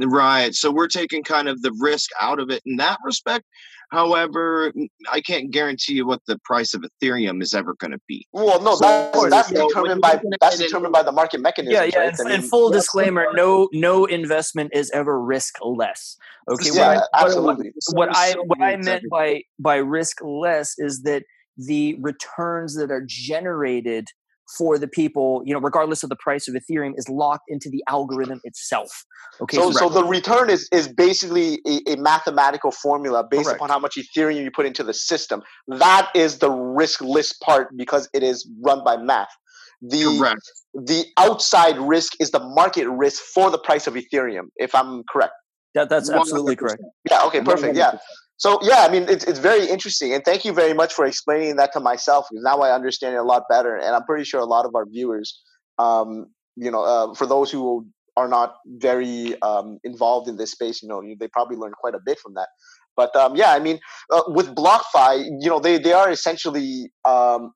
right. 0.00 0.54
So 0.54 0.70
we're 0.70 0.88
taking 0.88 1.22
kind 1.22 1.48
of 1.48 1.60
the 1.62 1.72
risk 1.78 2.10
out 2.20 2.40
of 2.40 2.50
it 2.50 2.62
in 2.66 2.76
that 2.76 2.98
respect. 3.04 3.44
However, 3.90 4.72
I 5.10 5.20
can't 5.22 5.50
guarantee 5.50 5.94
you 5.94 6.06
what 6.06 6.20
the 6.26 6.38
price 6.44 6.74
of 6.74 6.82
Ethereum 6.82 7.42
is 7.42 7.54
ever 7.54 7.74
going 7.74 7.92
to 7.92 8.00
be. 8.06 8.26
Well, 8.32 8.62
no, 8.62 8.74
so, 8.74 8.84
that's, 8.84 9.30
that's 9.30 9.50
determined 9.50 10.02
by 10.02 10.20
that's 10.40 10.58
determined 10.58 10.92
by 10.92 11.02
the 11.02 11.12
market 11.12 11.40
mechanism. 11.40 11.74
Yeah, 11.74 11.84
yeah. 11.84 11.98
Right? 12.00 12.18
And, 12.18 12.30
and, 12.30 12.44
full 12.44 12.70
disclaimer: 12.70 13.28
no, 13.32 13.68
no 13.72 14.04
investment 14.04 14.72
is 14.74 14.90
ever 14.90 15.18
riskless. 15.18 16.16
Okay, 16.50 16.70
yeah, 16.74 16.96
what 16.96 17.08
I, 17.14 17.24
absolutely. 17.24 17.72
What, 17.92 18.08
what 18.08 18.16
I 18.16 18.34
what 18.46 18.60
I 18.60 18.76
meant 18.76 19.04
by 19.10 19.42
by 19.58 19.76
risk 19.76 20.18
less 20.22 20.74
is 20.78 21.02
that 21.04 21.22
the 21.56 21.96
returns 22.00 22.76
that 22.76 22.90
are 22.90 23.04
generated 23.06 24.08
for 24.56 24.78
the 24.78 24.88
people, 24.88 25.42
you 25.44 25.52
know, 25.52 25.60
regardless 25.60 26.02
of 26.02 26.08
the 26.08 26.16
price 26.16 26.48
of 26.48 26.54
Ethereum, 26.54 26.92
is 26.96 27.08
locked 27.08 27.44
into 27.48 27.68
the 27.70 27.82
algorithm 27.88 28.40
itself. 28.44 29.04
Okay. 29.40 29.56
So, 29.56 29.70
so, 29.70 29.78
so 29.78 29.88
the 29.88 30.04
return 30.04 30.50
is 30.50 30.68
is 30.72 30.88
basically 30.88 31.60
a, 31.66 31.92
a 31.92 31.96
mathematical 31.96 32.70
formula 32.70 33.24
based 33.28 33.44
Correct. 33.44 33.58
upon 33.58 33.70
how 33.70 33.78
much 33.78 33.96
Ethereum 33.96 34.42
you 34.42 34.50
put 34.50 34.66
into 34.66 34.82
the 34.82 34.94
system. 34.94 35.42
That 35.66 36.10
is 36.14 36.38
the 36.38 36.48
riskless 36.48 37.32
part 37.40 37.68
because 37.76 38.08
it 38.14 38.22
is 38.22 38.48
run 38.64 38.82
by 38.84 38.96
math. 38.96 39.28
The 39.80 40.04
correct. 40.04 40.40
the 40.74 41.04
outside 41.16 41.78
risk 41.78 42.14
is 42.18 42.30
the 42.30 42.40
market 42.40 42.88
risk 42.88 43.22
for 43.22 43.50
the 43.50 43.58
price 43.58 43.86
of 43.86 43.94
Ethereum. 43.94 44.46
If 44.56 44.74
I'm 44.74 45.02
correct. 45.10 45.34
That, 45.78 45.88
that's 45.88 46.10
absolutely 46.10 46.56
100%. 46.56 46.58
correct. 46.58 46.82
Yeah. 47.10 47.22
Okay. 47.26 47.40
Perfect. 47.40 47.74
100%. 47.74 47.76
Yeah. 47.76 47.98
So 48.36 48.58
yeah, 48.62 48.86
I 48.86 48.88
mean 48.88 49.08
it's 49.08 49.24
it's 49.24 49.40
very 49.40 49.66
interesting, 49.66 50.14
and 50.14 50.24
thank 50.24 50.44
you 50.44 50.52
very 50.52 50.72
much 50.72 50.92
for 50.92 51.04
explaining 51.04 51.56
that 51.56 51.72
to 51.72 51.80
myself 51.80 52.26
because 52.30 52.44
now 52.44 52.60
I 52.60 52.72
understand 52.72 53.14
it 53.14 53.18
a 53.18 53.24
lot 53.24 53.42
better, 53.50 53.74
and 53.76 53.96
I'm 53.96 54.04
pretty 54.04 54.24
sure 54.24 54.40
a 54.40 54.44
lot 54.44 54.64
of 54.64 54.76
our 54.76 54.86
viewers, 54.86 55.42
um, 55.78 56.26
you 56.54 56.70
know, 56.70 56.84
uh, 56.84 57.14
for 57.14 57.26
those 57.26 57.50
who 57.50 57.84
are 58.16 58.28
not 58.28 58.56
very 58.66 59.40
um, 59.42 59.78
involved 59.82 60.28
in 60.28 60.36
this 60.36 60.52
space, 60.52 60.82
you 60.82 60.88
know, 60.88 61.02
they 61.18 61.26
probably 61.28 61.56
learned 61.56 61.74
quite 61.74 61.94
a 61.94 62.00
bit 62.04 62.18
from 62.20 62.34
that. 62.34 62.48
But 62.96 63.14
um, 63.16 63.34
yeah, 63.34 63.52
I 63.52 63.58
mean, 63.58 63.80
uh, 64.10 64.22
with 64.28 64.54
BlockFi, 64.54 65.24
you 65.40 65.48
know, 65.48 65.58
they 65.58 65.78
they 65.78 65.92
are 65.92 66.10
essentially 66.10 66.92
um, 67.04 67.52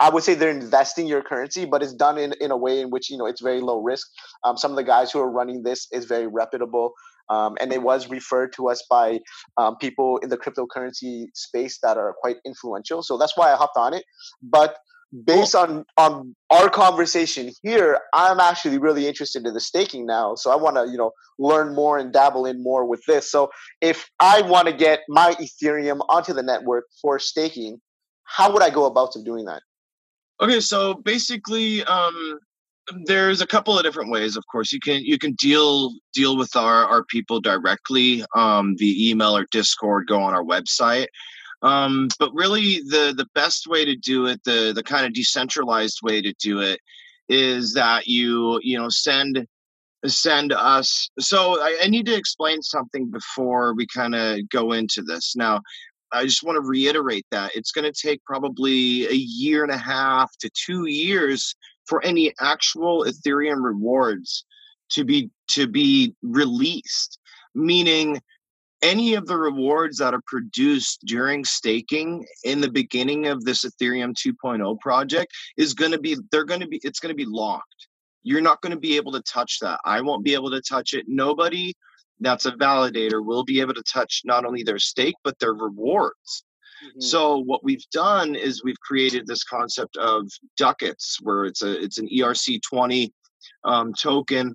I 0.00 0.10
would 0.10 0.24
say 0.24 0.34
they're 0.34 0.50
investing 0.50 1.06
your 1.06 1.22
currency, 1.22 1.64
but 1.64 1.82
it's 1.82 1.94
done 1.94 2.18
in, 2.18 2.34
in 2.40 2.50
a 2.50 2.56
way 2.56 2.80
in 2.80 2.90
which 2.90 3.10
you 3.10 3.16
know 3.16 3.26
it's 3.26 3.40
very 3.40 3.60
low 3.60 3.80
risk. 3.80 4.08
Um, 4.42 4.56
some 4.56 4.72
of 4.72 4.76
the 4.76 4.84
guys 4.84 5.12
who 5.12 5.20
are 5.20 5.30
running 5.30 5.62
this 5.62 5.86
is 5.92 6.04
very 6.04 6.26
reputable. 6.26 6.92
Um, 7.30 7.56
and 7.58 7.72
it 7.72 7.82
was 7.82 8.10
referred 8.10 8.52
to 8.56 8.68
us 8.68 8.84
by 8.90 9.18
um, 9.56 9.76
people 9.76 10.18
in 10.18 10.28
the 10.28 10.36
cryptocurrency 10.36 11.28
space 11.34 11.78
that 11.82 11.96
are 11.96 12.14
quite 12.20 12.36
influential. 12.44 13.02
So 13.02 13.16
that's 13.16 13.34
why 13.34 13.50
I 13.50 13.56
hopped 13.56 13.78
on 13.78 13.94
it. 13.94 14.04
But 14.42 14.76
based 15.24 15.54
on 15.54 15.84
on 15.96 16.34
our 16.50 16.68
conversation 16.68 17.52
here, 17.62 18.00
I'm 18.12 18.40
actually 18.40 18.78
really 18.78 19.06
interested 19.06 19.46
in 19.46 19.54
the 19.54 19.60
staking 19.60 20.06
now. 20.06 20.34
So 20.34 20.50
I 20.50 20.56
want 20.56 20.76
to 20.76 20.90
you 20.90 20.98
know 20.98 21.12
learn 21.38 21.74
more 21.74 21.98
and 21.98 22.12
dabble 22.12 22.46
in 22.46 22.62
more 22.62 22.84
with 22.84 23.02
this. 23.06 23.30
So 23.30 23.50
if 23.80 24.10
I 24.20 24.42
want 24.42 24.68
to 24.68 24.74
get 24.74 25.00
my 25.08 25.34
Ethereum 25.34 26.00
onto 26.08 26.32
the 26.32 26.42
network 26.42 26.86
for 27.00 27.18
staking, 27.18 27.80
how 28.24 28.52
would 28.52 28.62
I 28.62 28.70
go 28.70 28.84
about 28.86 29.14
doing 29.24 29.44
that? 29.46 29.62
Okay, 30.40 30.60
so 30.60 30.94
basically, 30.94 31.84
um, 31.84 32.38
there's 33.04 33.40
a 33.40 33.46
couple 33.46 33.76
of 33.76 33.84
different 33.84 34.10
ways 34.10 34.36
of 34.36 34.44
course. 34.50 34.72
You 34.72 34.80
can 34.80 35.04
you 35.04 35.18
can 35.18 35.32
deal 35.34 35.92
deal 36.12 36.36
with 36.36 36.54
our 36.56 36.84
our 36.86 37.04
people 37.04 37.40
directly 37.40 38.24
um 38.36 38.76
email 38.80 39.36
or 39.36 39.46
discord 39.50 40.06
go 40.06 40.20
on 40.20 40.34
our 40.34 40.44
website. 40.44 41.06
Um 41.62 42.08
but 42.18 42.30
really 42.34 42.80
the 42.88 43.14
the 43.16 43.26
best 43.34 43.66
way 43.66 43.84
to 43.84 43.96
do 43.96 44.26
it 44.26 44.42
the 44.44 44.72
the 44.74 44.82
kind 44.82 45.06
of 45.06 45.14
decentralized 45.14 46.00
way 46.02 46.20
to 46.20 46.34
do 46.40 46.60
it 46.60 46.80
is 47.28 47.72
that 47.74 48.06
you 48.06 48.60
you 48.62 48.78
know 48.78 48.88
send 48.90 49.46
send 50.06 50.52
us 50.52 51.08
so 51.18 51.62
I, 51.62 51.78
I 51.84 51.88
need 51.88 52.04
to 52.06 52.14
explain 52.14 52.60
something 52.60 53.10
before 53.10 53.74
we 53.74 53.86
kind 53.86 54.14
of 54.14 54.46
go 54.50 54.72
into 54.72 55.00
this. 55.00 55.34
Now 55.36 55.62
I 56.14 56.24
just 56.24 56.44
want 56.44 56.56
to 56.56 56.68
reiterate 56.68 57.26
that 57.30 57.56
it's 57.56 57.72
going 57.72 57.90
to 57.90 58.06
take 58.06 58.24
probably 58.24 59.06
a 59.06 59.14
year 59.14 59.64
and 59.64 59.72
a 59.72 59.76
half 59.76 60.30
to 60.38 60.50
two 60.54 60.86
years 60.86 61.54
for 61.86 62.04
any 62.04 62.32
actual 62.40 63.04
Ethereum 63.04 63.62
rewards 63.62 64.44
to 64.90 65.04
be 65.04 65.30
to 65.48 65.66
be 65.66 66.14
released, 66.22 67.18
meaning 67.54 68.20
any 68.80 69.14
of 69.14 69.26
the 69.26 69.36
rewards 69.36 69.98
that 69.98 70.14
are 70.14 70.22
produced 70.26 71.00
during 71.06 71.44
staking 71.44 72.24
in 72.44 72.60
the 72.60 72.70
beginning 72.70 73.26
of 73.26 73.44
this 73.44 73.64
Ethereum 73.64 74.14
2.0 74.14 74.78
project 74.80 75.32
is 75.56 75.74
going 75.74 75.92
to 75.92 75.98
be 75.98 76.16
they're 76.30 76.44
going 76.44 76.60
to 76.60 76.68
be 76.68 76.80
it's 76.84 77.00
going 77.00 77.12
to 77.12 77.16
be 77.16 77.26
locked. 77.26 77.88
You're 78.22 78.40
not 78.40 78.60
going 78.60 78.72
to 78.72 78.78
be 78.78 78.96
able 78.96 79.12
to 79.12 79.22
touch 79.22 79.58
that. 79.60 79.80
I 79.84 80.00
won't 80.00 80.24
be 80.24 80.34
able 80.34 80.50
to 80.50 80.62
touch 80.62 80.94
it. 80.94 81.06
Nobody 81.08 81.74
that's 82.20 82.46
a 82.46 82.52
validator 82.52 83.24
will 83.24 83.44
be 83.44 83.60
able 83.60 83.74
to 83.74 83.82
touch 83.82 84.22
not 84.24 84.44
only 84.44 84.62
their 84.62 84.78
stake 84.78 85.16
but 85.24 85.38
their 85.38 85.54
rewards. 85.54 86.44
Mm-hmm. 86.84 87.00
So 87.00 87.38
what 87.38 87.64
we've 87.64 87.84
done 87.92 88.34
is 88.34 88.62
we've 88.62 88.80
created 88.80 89.26
this 89.26 89.44
concept 89.44 89.96
of 89.96 90.28
ducats, 90.56 91.18
where 91.22 91.44
it's 91.44 91.62
a 91.62 91.82
it's 91.82 91.98
an 91.98 92.08
ERC20 92.08 93.10
um, 93.64 93.92
token 93.94 94.54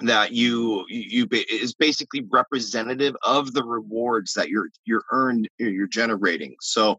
that 0.00 0.32
you 0.32 0.84
you 0.88 1.26
is 1.30 1.74
basically 1.74 2.26
representative 2.30 3.16
of 3.24 3.52
the 3.54 3.64
rewards 3.64 4.32
that 4.34 4.48
you're 4.48 4.68
you're 4.84 5.04
earned 5.10 5.48
you're 5.58 5.86
generating. 5.86 6.54
So 6.60 6.98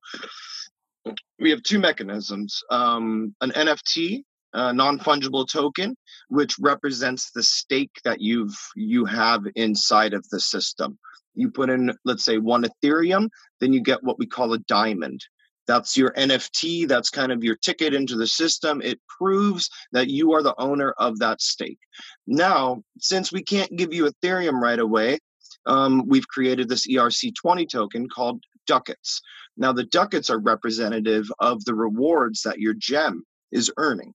we 1.40 1.50
have 1.52 1.64
two 1.64 1.80
mechanisms: 1.80 2.64
um, 2.70 3.36
an 3.42 3.52
NFT, 3.52 4.24
a 4.54 4.74
non-fungible 4.74 5.48
token, 5.52 5.96
which 6.30 6.56
represents 6.60 7.32
the 7.32 7.44
stake 7.44 8.00
that 8.04 8.22
you've 8.22 8.58
you 8.76 9.06
have 9.06 9.44
inside 9.56 10.14
of 10.14 10.28
the 10.30 10.40
system 10.40 10.98
you 11.38 11.52
put 11.52 11.70
in, 11.70 11.94
let's 12.04 12.26
say, 12.26 12.38
one 12.38 12.66
Ethereum, 12.66 13.30
then 13.62 13.72
you 13.72 13.80
get 13.80 14.04
what 14.04 14.20
we 14.20 14.26
call 14.26 14.54
a 14.54 14.60
diamond. 14.60 15.22
That's 15.68 15.96
your 15.96 16.12
NFT. 16.14 16.88
That's 16.88 17.10
kind 17.10 17.32
of 17.32 17.44
your 17.44 17.56
ticket 17.56 17.94
into 17.94 18.16
the 18.16 18.28
system. 18.28 18.82
It 18.82 19.00
proves 19.20 19.70
that 19.92 20.10
you 20.10 20.34
are 20.34 20.42
the 20.42 20.56
owner 20.58 20.94
of 20.98 21.20
that 21.20 21.42
stake. 21.42 21.80
Now, 22.26 22.82
since 23.00 23.32
we 23.32 23.44
can't 23.44 23.76
give 23.76 23.94
you 23.94 24.10
Ethereum 24.10 24.62
right 24.62 24.80
away, 24.80 25.20
um, 25.66 26.08
we've 26.08 26.28
created 26.28 26.70
this 26.70 26.88
ERC20 26.88 27.70
token 27.70 28.08
called 28.10 28.42
ducats. 28.66 29.22
Now, 29.58 29.74
the 29.74 29.84
ducats 29.84 30.30
are 30.30 30.40
representative 30.40 31.30
of 31.40 31.64
the 31.66 31.76
rewards 31.76 32.42
that 32.44 32.60
your 32.60 32.74
gem 32.74 33.24
is 33.52 33.72
earning. 33.78 34.14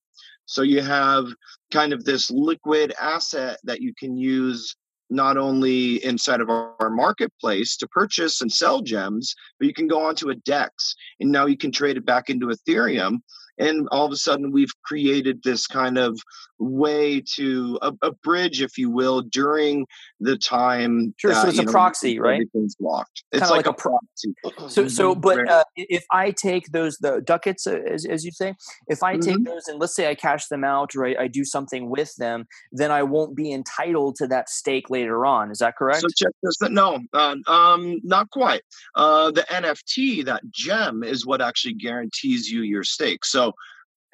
So 0.52 0.60
you 0.60 0.82
have 0.82 1.28
kind 1.70 1.94
of 1.94 2.04
this 2.04 2.30
liquid 2.30 2.92
asset 3.00 3.58
that 3.64 3.80
you 3.80 3.94
can 3.98 4.18
use 4.18 4.76
not 5.08 5.38
only 5.38 6.04
inside 6.04 6.42
of 6.42 6.50
our, 6.50 6.90
marketplace 6.90 7.74
to 7.78 7.88
purchase 7.88 8.42
and 8.42 8.52
sell 8.52 8.82
gems, 8.82 9.34
but 9.58 9.66
you 9.66 9.72
can 9.72 9.88
go 9.88 10.04
onto 10.04 10.28
a 10.28 10.34
DEX 10.34 10.94
and 11.20 11.32
now 11.32 11.46
you 11.46 11.56
can 11.56 11.72
trade 11.72 11.96
it 11.96 12.04
back 12.04 12.28
into 12.28 12.48
Ethereum 12.48 13.20
and 13.58 13.88
all 13.90 14.04
of 14.04 14.12
a 14.12 14.16
sudden 14.16 14.52
we've 14.52 14.72
created 14.84 15.42
this 15.42 15.66
kind 15.66 15.96
of 15.96 16.20
way 16.62 17.20
to 17.34 17.78
a, 17.82 17.92
a 18.02 18.12
bridge 18.12 18.62
if 18.62 18.78
you 18.78 18.90
will 18.90 19.22
during 19.22 19.86
the 20.20 20.36
time 20.36 21.14
sure 21.18 21.32
that, 21.32 21.42
so 21.42 21.48
it's 21.48 21.58
a 21.58 21.62
know, 21.62 21.72
proxy 21.72 22.18
right? 22.18 22.34
everything's 22.34 22.76
locked. 22.80 23.24
It's 23.32 23.42
like, 23.42 23.50
like, 23.50 23.66
a, 23.66 23.72
proxy. 23.72 24.34
So 24.68 24.88
so 24.88 25.14
but 25.14 25.48
uh, 25.50 25.64
if 25.76 26.04
i 26.10 26.30
take 26.30 26.70
those 26.72 26.96
the 26.98 27.20
ducats 27.20 27.66
uh, 27.66 27.80
as, 27.90 28.04
as 28.06 28.24
you 28.24 28.30
say 28.30 28.54
if 28.86 29.02
i 29.02 29.16
take 29.16 29.36
mm-hmm. 29.36 29.44
those 29.44 29.66
and 29.66 29.80
let's 29.80 29.94
say 29.94 30.08
i 30.08 30.14
cash 30.14 30.46
them 30.46 30.64
out 30.64 30.94
or 30.94 31.06
I, 31.06 31.16
I, 31.20 31.26
do 31.26 31.44
something 31.44 31.90
with 31.90 32.14
them 32.16 32.46
then 32.70 32.90
i 32.90 33.02
won't 33.02 33.34
be 33.34 33.52
entitled 33.52 34.16
to 34.16 34.26
that 34.28 34.48
stake 34.48 34.88
later 34.90 35.26
on 35.26 35.50
is 35.50 35.58
that 35.58 35.76
correct? 35.76 36.02
so 36.02 36.08
check 36.16 36.32
this 36.42 36.56
no 36.70 37.00
uh, 37.12 37.36
um 37.46 38.00
not 38.02 38.30
quite. 38.30 38.62
Uh 38.94 39.30
the 39.30 39.42
nft 39.50 40.24
that 40.24 40.42
gem 40.50 41.02
is 41.02 41.26
what 41.26 41.40
actually 41.40 41.74
guarantees 41.74 42.50
you 42.50 42.62
your 42.62 42.84
stake. 42.84 43.24
So 43.24 43.52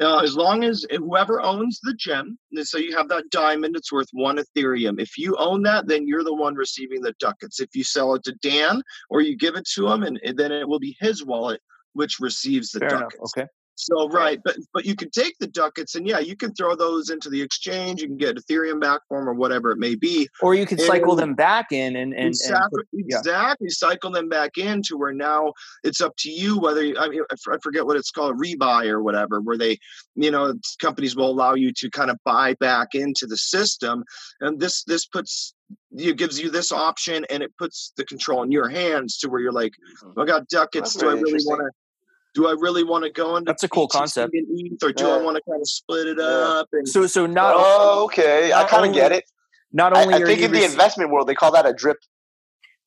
uh, 0.00 0.18
as 0.18 0.36
long 0.36 0.64
as 0.64 0.86
whoever 0.90 1.40
owns 1.40 1.80
the 1.82 1.94
gem, 1.94 2.38
so 2.62 2.78
you 2.78 2.96
have 2.96 3.08
that 3.08 3.30
diamond, 3.30 3.76
it's 3.76 3.92
worth 3.92 4.08
one 4.12 4.38
Ethereum. 4.38 5.00
If 5.00 5.18
you 5.18 5.36
own 5.36 5.62
that, 5.62 5.88
then 5.88 6.06
you're 6.06 6.24
the 6.24 6.34
one 6.34 6.54
receiving 6.54 7.02
the 7.02 7.14
ducats. 7.18 7.60
If 7.60 7.74
you 7.74 7.84
sell 7.84 8.14
it 8.14 8.22
to 8.24 8.32
Dan 8.34 8.82
or 9.10 9.20
you 9.22 9.36
give 9.36 9.56
it 9.56 9.66
to 9.74 9.88
him, 9.88 10.04
and, 10.04 10.20
and 10.24 10.36
then 10.36 10.52
it 10.52 10.68
will 10.68 10.78
be 10.78 10.96
his 11.00 11.24
wallet 11.24 11.60
which 11.94 12.20
receives 12.20 12.70
the 12.70 12.80
Fair 12.80 12.88
enough. 12.90 13.12
ducats. 13.12 13.32
Okay. 13.36 13.48
So 13.80 14.08
right, 14.08 14.40
but 14.44 14.56
but 14.74 14.84
you 14.84 14.96
can 14.96 15.08
take 15.10 15.36
the 15.38 15.46
ducats 15.46 15.94
and 15.94 16.06
yeah, 16.06 16.18
you 16.18 16.36
can 16.36 16.52
throw 16.52 16.74
those 16.74 17.10
into 17.10 17.30
the 17.30 17.40
exchange. 17.40 18.02
You 18.02 18.08
can 18.08 18.16
get 18.16 18.36
Ethereum 18.36 18.80
back 18.80 19.02
for 19.08 19.20
them 19.20 19.28
or 19.28 19.34
whatever 19.34 19.70
it 19.70 19.78
may 19.78 19.94
be. 19.94 20.28
Or 20.42 20.54
you 20.54 20.66
could 20.66 20.80
cycle 20.80 21.14
them 21.14 21.34
back 21.34 21.70
in 21.70 21.94
and 21.94 22.12
and, 22.12 22.14
and 22.14 22.28
exactly, 22.28 22.82
put- 22.82 22.88
yeah. 23.06 23.18
exactly. 23.18 23.68
Cycle 23.68 24.10
them 24.10 24.28
back 24.28 24.58
in 24.58 24.82
to 24.82 24.96
where 24.96 25.12
now 25.12 25.52
it's 25.84 26.00
up 26.00 26.16
to 26.18 26.30
you 26.30 26.58
whether 26.58 26.82
you, 26.82 26.98
I 26.98 27.08
mean 27.08 27.22
I 27.30 27.56
forget 27.62 27.86
what 27.86 27.96
it's 27.96 28.10
called, 28.10 28.36
rebuy 28.40 28.86
or 28.86 29.00
whatever, 29.00 29.40
where 29.40 29.56
they, 29.56 29.78
you 30.16 30.32
know, 30.32 30.54
companies 30.80 31.14
will 31.14 31.30
allow 31.30 31.54
you 31.54 31.72
to 31.74 31.88
kind 31.90 32.10
of 32.10 32.18
buy 32.24 32.54
back 32.54 32.94
into 32.94 33.26
the 33.26 33.36
system, 33.36 34.02
and 34.40 34.58
this 34.58 34.82
this 34.84 35.06
puts 35.06 35.54
it 35.92 36.16
gives 36.16 36.40
you 36.40 36.50
this 36.50 36.72
option 36.72 37.24
and 37.30 37.42
it 37.42 37.56
puts 37.58 37.92
the 37.96 38.04
control 38.04 38.42
in 38.42 38.50
your 38.50 38.68
hands 38.68 39.18
to 39.18 39.28
where 39.28 39.40
you're 39.40 39.52
like, 39.52 39.72
mm-hmm. 39.72 40.12
oh, 40.16 40.22
I 40.22 40.26
got 40.26 40.48
ducats. 40.48 40.94
Do 40.94 41.08
I 41.08 41.14
really 41.14 41.44
want 41.44 41.60
to? 41.60 41.70
Do 42.34 42.46
I 42.46 42.52
really 42.52 42.84
want 42.84 43.04
to 43.04 43.10
go 43.10 43.36
into 43.36 43.50
That's 43.50 43.62
a 43.64 43.68
cool 43.68 43.88
BTC 43.88 43.90
concept. 43.98 44.34
and 44.34 44.46
ETH, 44.50 44.82
or 44.82 44.92
do 44.92 45.08
I 45.08 45.16
want 45.22 45.36
to 45.36 45.42
kind 45.48 45.60
of 45.60 45.68
split 45.68 46.06
it 46.08 46.18
Yeah. 46.18 46.24
up? 46.24 46.68
And 46.72 46.88
So 46.88 47.06
so 47.06 47.26
not 47.26 47.54
oh, 47.56 48.04
okay. 48.04 48.52
I 48.52 48.64
kind 48.64 48.86
of 48.86 48.92
get 48.94 49.12
it. 49.12 49.24
not 49.72 49.96
only 49.96 50.14
I 50.14 50.18
are 50.22 50.26
think 50.26 50.40
you 50.40 50.46
in 50.46 50.52
the 50.52 50.64
investment 50.64 51.10
world, 51.10 51.28
they 51.28 51.34
call 51.34 51.52
that 51.52 51.66
a 51.66 51.72
drip, 51.72 51.98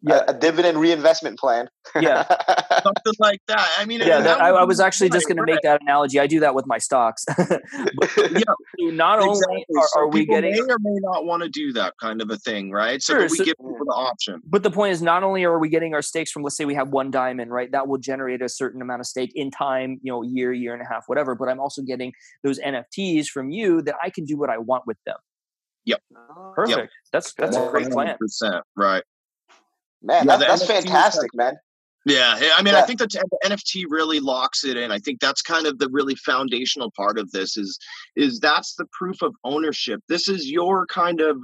Yeah. 0.04 0.24
a, 0.28 0.32
a 0.32 0.34
dividend 0.34 0.80
reinvestment 0.80 1.38
plan. 1.38 1.68
Yeah. 2.00 2.24
something 2.84 3.14
like 3.20 3.40
that. 3.48 3.70
I 3.78 3.86
mean, 3.86 4.00
yeah, 4.00 4.20
that, 4.20 4.24
that 4.24 4.42
I, 4.42 4.50
I 4.50 4.64
was 4.64 4.80
actually 4.80 5.10
just 5.10 5.26
right, 5.30 5.36
going 5.36 5.46
to 5.48 5.54
make 5.54 5.62
that 5.62 5.82
analogy. 5.82 6.20
I 6.20 6.26
do 6.28 6.40
that 6.40 6.56
with 6.56 6.66
my 6.66 6.80
stocks. 6.80 7.24
but 7.38 8.10
Yeah, 8.18 8.42
so 8.80 8.86
not 8.88 9.20
only 9.20 9.32
exactly. 9.38 9.66
are, 9.78 9.88
So 9.94 10.00
are 10.00 10.08
we 10.08 10.26
getting, 10.26 10.54
may 10.54 10.60
or 10.62 10.78
may 10.80 10.98
not 11.02 11.26
want 11.26 11.44
to 11.44 11.50
do 11.50 11.72
that 11.74 11.94
kind 12.02 12.22
of 12.22 12.32
a 12.32 12.38
thing, 12.38 12.72
right? 12.72 13.02
So 13.02 13.14
Sure, 13.14 13.22
but 13.24 13.32
we 13.32 13.38
so- 13.38 13.44
give 13.46 13.56
people 13.58 13.78
the 13.86 13.94
option. 13.94 14.42
but 14.46 14.64
the 14.64 14.72
point 14.72 14.94
is, 14.94 15.02
not 15.02 15.24
only 15.24 15.44
are 15.44 15.60
we 15.60 15.70
getting 15.70 15.94
our 15.94 16.02
stakes 16.02 16.32
from, 16.32 16.42
let's 16.44 16.58
say 16.58 16.66
we 16.66 16.76
have 16.76 16.90
one 16.90 17.12
diamond, 17.12 17.52
right? 17.52 17.72
That 17.72 17.88
will 17.88 18.00
generate 18.00 18.42
a 18.42 18.50
certain 18.50 18.82
amount 18.82 19.02
of 19.02 19.06
stake 19.06 19.32
in 19.36 19.52
time, 19.52 20.00
you 20.02 20.12
know, 20.12 20.24
year, 20.24 20.52
year 20.52 20.74
and 20.74 20.82
a 20.82 20.86
half, 20.92 21.04
whatever. 21.08 21.36
But 21.36 21.50
I'm 21.50 21.60
also 21.60 21.82
getting 21.84 22.12
those 22.44 22.60
NFTs 22.60 23.28
from 23.28 23.52
you 23.52 23.82
that 23.84 23.96
I 24.04 24.10
can 24.10 24.26
do 24.26 24.38
what 24.38 24.50
I 24.50 24.58
want 24.58 24.88
with 24.88 24.98
them. 25.06 25.18
Yep. 25.86 26.02
Ah. 26.16 26.52
Perfect. 26.56 26.94
That's 27.12 27.34
that's 27.34 27.56
a 27.58 27.68
great 27.72 27.90
plan. 27.90 28.16
100%, 28.22 28.62
right? 28.76 29.04
Man, 30.02 30.26
Yeah, 30.28 30.38
that's, 30.38 30.62
that's 30.62 30.68
have- 30.72 30.84
fantastic, 30.84 31.34
man. 31.34 31.54
Yeah, 32.06 32.40
I- 32.58 32.64
mean, 32.64 32.74
I 32.74 32.82
think 32.82 32.98
that 33.00 33.12
the 33.12 33.38
NFT 33.46 33.86
really 33.88 34.20
locks 34.20 34.64
it 34.64 34.76
in. 34.76 34.92
I 34.92 34.98
think 34.98 35.20
that's 35.20 35.44
kind 35.44 35.68
of 35.68 35.78
the 35.78 35.88
really 35.92 36.16
foundational 36.16 36.92
part 36.98 37.20
of 37.20 37.30
this 37.32 37.58
is 37.58 37.78
is 38.16 38.40
that's 38.40 38.74
the 38.76 38.86
proof 38.92 39.22
of 39.22 39.36
ownership. 39.44 40.02
This 40.10 40.28
is 40.28 40.50
your 40.50 40.88
kind 40.88 41.22
of 41.22 41.38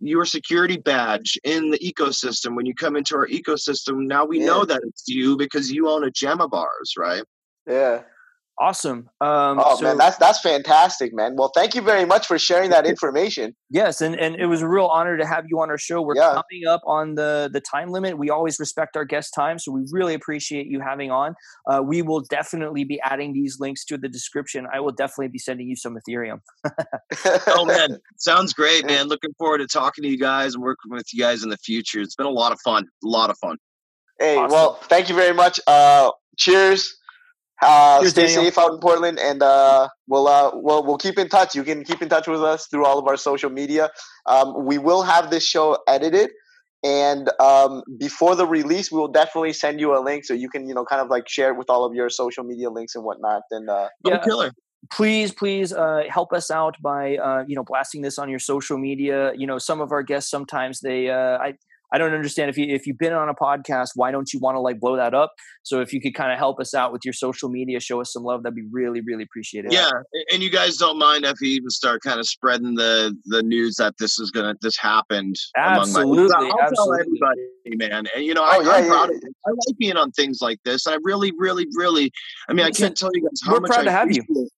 your 0.00 0.24
security 0.24 0.78
badge 0.78 1.38
in 1.44 1.70
the 1.70 1.78
ecosystem. 1.78 2.56
When 2.56 2.64
you 2.66 2.74
come 2.74 2.96
into 2.96 3.14
our 3.16 3.26
ecosystem, 3.28 4.06
now 4.06 4.24
we 4.24 4.40
Yeah. 4.40 4.46
know 4.46 4.64
that 4.64 4.80
it's 4.82 5.04
you 5.06 5.36
because 5.36 5.70
you 5.70 5.88
own 5.90 6.04
a 6.04 6.10
gem 6.10 6.40
of 6.40 6.54
ours, 6.54 6.94
right? 6.96 7.22
Yeah. 7.68 8.02
Awesome. 8.60 9.08
Um, 9.20 9.58
Oh 9.58 9.76
so, 9.76 9.84
man, 9.84 9.96
that's 9.96 10.18
that's 10.18 10.40
fantastic, 10.40 11.12
man. 11.14 11.36
Well, 11.36 11.50
thank 11.54 11.74
you 11.74 11.80
very 11.80 12.04
much 12.04 12.26
for 12.26 12.38
sharing 12.38 12.70
that 12.70 12.86
information. 12.92 13.56
Yes, 13.70 14.00
and, 14.02 14.14
and 14.14 14.36
it 14.36 14.46
was 14.46 14.60
a 14.60 14.68
real 14.68 14.86
honor 14.86 15.16
to 15.16 15.26
have 15.26 15.46
you 15.48 15.58
on 15.60 15.70
our 15.70 15.78
show. 15.78 16.02
We're 16.02 16.16
Yeah. 16.16 16.28
coming 16.34 16.66
up 16.68 16.82
on 16.86 17.14
the 17.14 17.48
the 17.52 17.60
time 17.60 17.90
limit. 17.90 18.18
We 18.18 18.28
always 18.30 18.60
respect 18.60 18.96
our 18.96 19.04
guest 19.06 19.32
time, 19.34 19.58
so 19.58 19.72
we 19.72 19.82
really 19.90 20.12
appreciate 20.14 20.66
you 20.66 20.80
having 20.80 21.10
on. 21.10 21.34
Uh, 21.68 21.80
we 21.82 22.02
will 22.02 22.20
definitely 22.20 22.84
be 22.84 23.00
adding 23.02 23.32
these 23.32 23.56
links 23.58 23.84
to 23.86 23.96
the 23.96 24.08
description. 24.08 24.66
I 24.72 24.80
will 24.80 24.92
definitely 24.92 25.28
be 25.28 25.38
sending 25.38 25.66
you 25.66 25.74
some 25.74 25.96
Ethereum. 25.96 26.40
oh 27.48 27.64
man, 27.64 27.98
sounds 28.18 28.52
great, 28.52 28.86
man. 28.86 29.06
Looking 29.08 29.32
forward 29.38 29.58
to 29.58 29.66
talking 29.66 30.04
to 30.04 30.08
you 30.10 30.18
guys 30.18 30.54
and 30.54 30.62
working 30.62 30.90
with 30.92 31.06
you 31.12 31.20
guys 31.20 31.42
in 31.42 31.48
the 31.48 31.56
future. 31.58 32.00
It's 32.00 32.14
been 32.16 32.26
a 32.26 32.30
lot 32.30 32.52
of 32.52 32.60
fun. 32.60 32.84
A 33.02 33.08
lot 33.08 33.30
of 33.30 33.38
fun. 33.38 33.56
Hey, 34.20 34.36
Awesome. 34.36 34.52
well, 34.52 34.74
thank 34.84 35.08
you 35.08 35.14
very 35.14 35.34
much. 35.34 35.58
Uh, 35.66 36.10
cheers. 36.38 36.98
Uh, 37.62 38.02
stay 38.04 38.26
Daniel. 38.26 38.44
safe 38.44 38.58
out 38.58 38.72
in 38.72 38.80
Portland, 38.80 39.18
and 39.20 39.42
uh, 39.42 39.88
we'll 40.08 40.26
uh, 40.26 40.50
we'll 40.54 40.84
we'll 40.84 40.98
keep 40.98 41.18
in 41.18 41.28
touch. 41.28 41.54
You 41.54 41.62
can 41.62 41.84
keep 41.84 42.02
in 42.02 42.08
touch 42.08 42.26
with 42.26 42.42
us 42.42 42.66
through 42.66 42.84
all 42.84 42.98
of 42.98 43.06
our 43.06 43.16
social 43.16 43.50
media. 43.50 43.90
Um, 44.26 44.64
we 44.66 44.78
will 44.78 45.02
have 45.02 45.30
this 45.30 45.46
show 45.46 45.78
edited, 45.86 46.30
and 46.82 47.30
um, 47.40 47.82
before 47.98 48.34
the 48.34 48.46
release, 48.46 48.90
we 48.90 48.98
will 48.98 49.12
definitely 49.12 49.52
send 49.52 49.78
you 49.78 49.96
a 49.96 50.00
link 50.00 50.24
so 50.24 50.34
you 50.34 50.48
can 50.48 50.66
you 50.66 50.74
know 50.74 50.84
kind 50.84 51.00
of 51.00 51.08
like 51.08 51.28
share 51.28 51.52
it 51.52 51.56
with 51.56 51.70
all 51.70 51.84
of 51.84 51.94
your 51.94 52.10
social 52.10 52.42
media 52.42 52.68
links 52.68 52.96
and 52.96 53.04
whatnot. 53.04 53.42
And 53.52 53.70
uh, 53.70 53.88
Yeah. 54.04 54.18
killer. 54.18 54.50
please 54.90 55.32
please 55.32 55.72
uh, 55.72 56.02
help 56.08 56.32
us 56.32 56.50
out 56.50 56.74
by 56.82 57.16
uh, 57.16 57.44
you 57.46 57.54
know 57.54 57.62
blasting 57.62 58.02
this 58.02 58.18
on 58.18 58.28
your 58.28 58.40
social 58.40 58.76
media 58.78 59.32
you 59.36 59.46
know 59.46 59.58
some 59.58 59.80
of 59.80 59.92
our 59.92 60.02
guests 60.02 60.28
sometimes 60.28 60.80
they 60.80 61.08
uh, 61.08 61.38
i 61.38 61.54
i 61.92 61.98
don't 61.98 62.12
understand 62.14 62.48
if 62.50 62.56
you 62.58 62.66
if 62.74 62.86
you've 62.86 62.98
been 62.98 63.12
on 63.12 63.28
a 63.28 63.34
podcast 63.34 63.90
why 63.94 64.10
don't 64.10 64.32
you 64.32 64.40
want 64.40 64.54
to 64.56 64.60
like 64.60 64.80
blow 64.80 64.96
that 64.96 65.14
up 65.14 65.32
so 65.62 65.80
if 65.80 65.92
you 65.92 66.00
could 66.00 66.14
kind 66.14 66.32
of 66.32 66.38
help 66.38 66.58
us 66.60 66.74
out 66.74 66.92
with 66.92 67.02
your 67.04 67.12
social 67.12 67.48
media 67.48 67.78
show 67.80 68.00
us 68.00 68.12
some 68.12 68.22
love 68.22 68.42
that'd 68.42 68.54
be 68.56 68.64
really 68.70 69.00
really 69.02 69.22
appreciated 69.24 69.72
Yeah, 69.72 69.90
and 70.32 70.42
you 70.42 70.50
guys 70.50 70.76
don't 70.76 70.98
mind 70.98 71.24
if 71.24 71.40
you 71.40 71.48
even 71.50 71.70
start 71.70 72.02
kind 72.02 72.18
of 72.18 72.26
spreading 72.26 72.74
the 72.74 73.16
the 73.26 73.42
news 73.42 73.76
that 73.76 73.94
this 73.98 74.18
is 74.18 74.30
gonna 74.30 74.54
this 74.62 74.76
happened. 74.78 75.36
Absolutely, 75.56 76.24
among 76.24 76.28
my, 76.28 76.54
I'll 76.54 76.68
absolutely. 76.68 76.74
tell 76.74 77.00
everybody, 77.00 77.40
man. 77.76 78.06
And 78.14 78.24
you 78.24 78.34
know, 78.34 78.42
Oh, 78.44 78.60
I, 78.60 78.64
yeah, 78.64 78.70
I'm 78.72 78.84
yeah, 78.84 78.90
proud 78.90 79.10
yeah. 79.10 79.16
of 79.16 79.22
it. 79.22 79.34
I 79.46 79.50
like 79.50 79.78
being 79.78 79.96
on 79.96 80.10
things 80.12 80.38
like 80.40 80.58
this. 80.64 80.86
I 80.86 80.96
really, 81.02 81.32
really, 81.38 81.66
really. 81.76 82.10
I 82.48 82.52
mean, 82.52 82.66
I 82.66 82.70
can't 82.70 82.96
tell 82.96 83.10
you 83.14 83.22
guys 83.22 83.40
how 83.44 83.52
we're 83.54 83.60
much 83.60 83.70
proud 83.70 83.80
I 83.80 83.84
to 83.84 83.90
have 83.92 84.10
you. 84.12 84.22
it. 84.28 84.52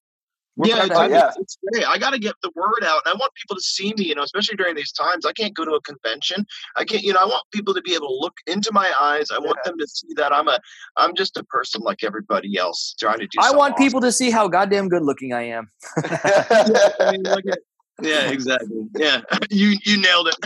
We're 0.57 0.69
yeah, 0.69 0.85
it's, 0.85 0.89
to 0.89 0.95
have 0.95 1.11
you. 1.11 1.17
yeah. 1.17 1.29
it's, 1.29 1.37
it's 1.39 1.59
great. 1.73 1.87
I 1.87 1.99
got 1.99 2.11
to 2.11 2.19
get 2.19 2.35
the 2.43 2.51
word 2.55 2.85
out, 2.85 3.03
and 3.05 3.15
I 3.15 3.17
want 3.19 3.33
people 3.35 3.57
to 3.57 3.63
see 3.63 3.93
me. 3.97 4.05
You 4.05 4.15
know, 4.15 4.23
especially 4.23 4.57
during 4.57 4.77
these 4.77 4.93
times, 4.93 5.27
I 5.27 5.33
can't 5.33 5.55
go 5.55 5.65
to 5.65 5.73
a 5.73 5.81
convention. 5.81 6.47
I 6.77 6.85
can't. 6.85 7.03
You 7.03 7.13
know, 7.13 7.21
I 7.21 7.27
want 7.27 7.43
people 7.53 7.75
to 7.75 7.83
be 7.83 7.95
able 7.95 8.09
to 8.09 8.15
look 8.15 8.35
into 8.47 8.71
my 8.73 8.93
eyes. 9.01 9.29
I 9.33 9.39
want 9.39 9.59
them 9.65 9.77
to 9.79 9.87
see 9.87 10.09
that 10.17 10.33
I'm 10.33 10.49
a, 10.49 10.59
I'm 10.97 11.15
just 11.15 11.37
a 11.37 11.45
person 11.45 11.81
like 11.83 12.05
everybody 12.05 12.57
else, 12.57 12.95
trying 12.99 13.19
to 13.19 13.27
do. 13.27 13.39
i 13.41 13.51
want 13.51 13.75
awesome. 13.75 13.85
people 13.85 14.01
to 14.01 14.13
see 14.13 14.31
how 14.31 14.49
goddamn 14.49 14.89
good 14.89 15.03
looking 15.03 15.33
i 15.33 15.43
am 15.43 15.71
I 15.97 17.13
mean, 17.13 17.23
look 17.23 17.45
at- 17.51 17.59
yeah, 18.03 18.31
exactly. 18.31 18.89
Yeah, 18.97 19.21
you 19.51 19.77
you 19.85 20.01
nailed 20.01 20.29
it. 20.29 20.37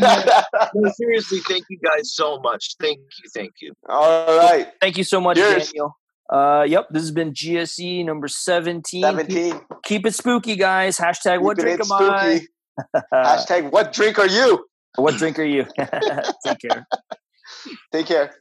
no, 0.74 0.90
seriously, 0.96 1.40
thank 1.48 1.64
you 1.68 1.78
guys 1.82 2.14
so 2.14 2.38
much. 2.38 2.76
Thank 2.78 2.98
you, 3.00 3.30
thank 3.34 3.54
you. 3.60 3.72
all 3.88 4.38
right, 4.38 4.68
thank 4.80 4.96
you 4.96 5.02
so 5.02 5.20
much 5.20 5.38
Cheers. 5.38 5.72
daniel 5.72 5.96
uh 6.30 6.64
yep 6.66 6.86
this 6.90 7.02
has 7.02 7.10
been 7.10 7.32
gse 7.32 8.04
number 8.04 8.28
17 8.28 8.82
Keep- 8.82 9.02
seventeen. 9.04 9.60
keep 9.82 10.06
it 10.06 10.14
spooky 10.14 10.56
guys 10.56 10.96
hashtag 10.98 11.40
what 11.42 11.58
drink 11.58 11.80
am 11.80 11.92
i. 11.92 12.40
Hashtag 13.12 13.70
what 13.72 13.92
drink 13.92 14.18
are 14.18 14.26
you? 14.28 14.64
what 14.96 15.16
drink 15.16 15.38
are 15.38 15.44
you 15.44 15.64
take 16.44 16.58
care 16.60 16.86
Take 17.92 18.06
care. 18.06 18.32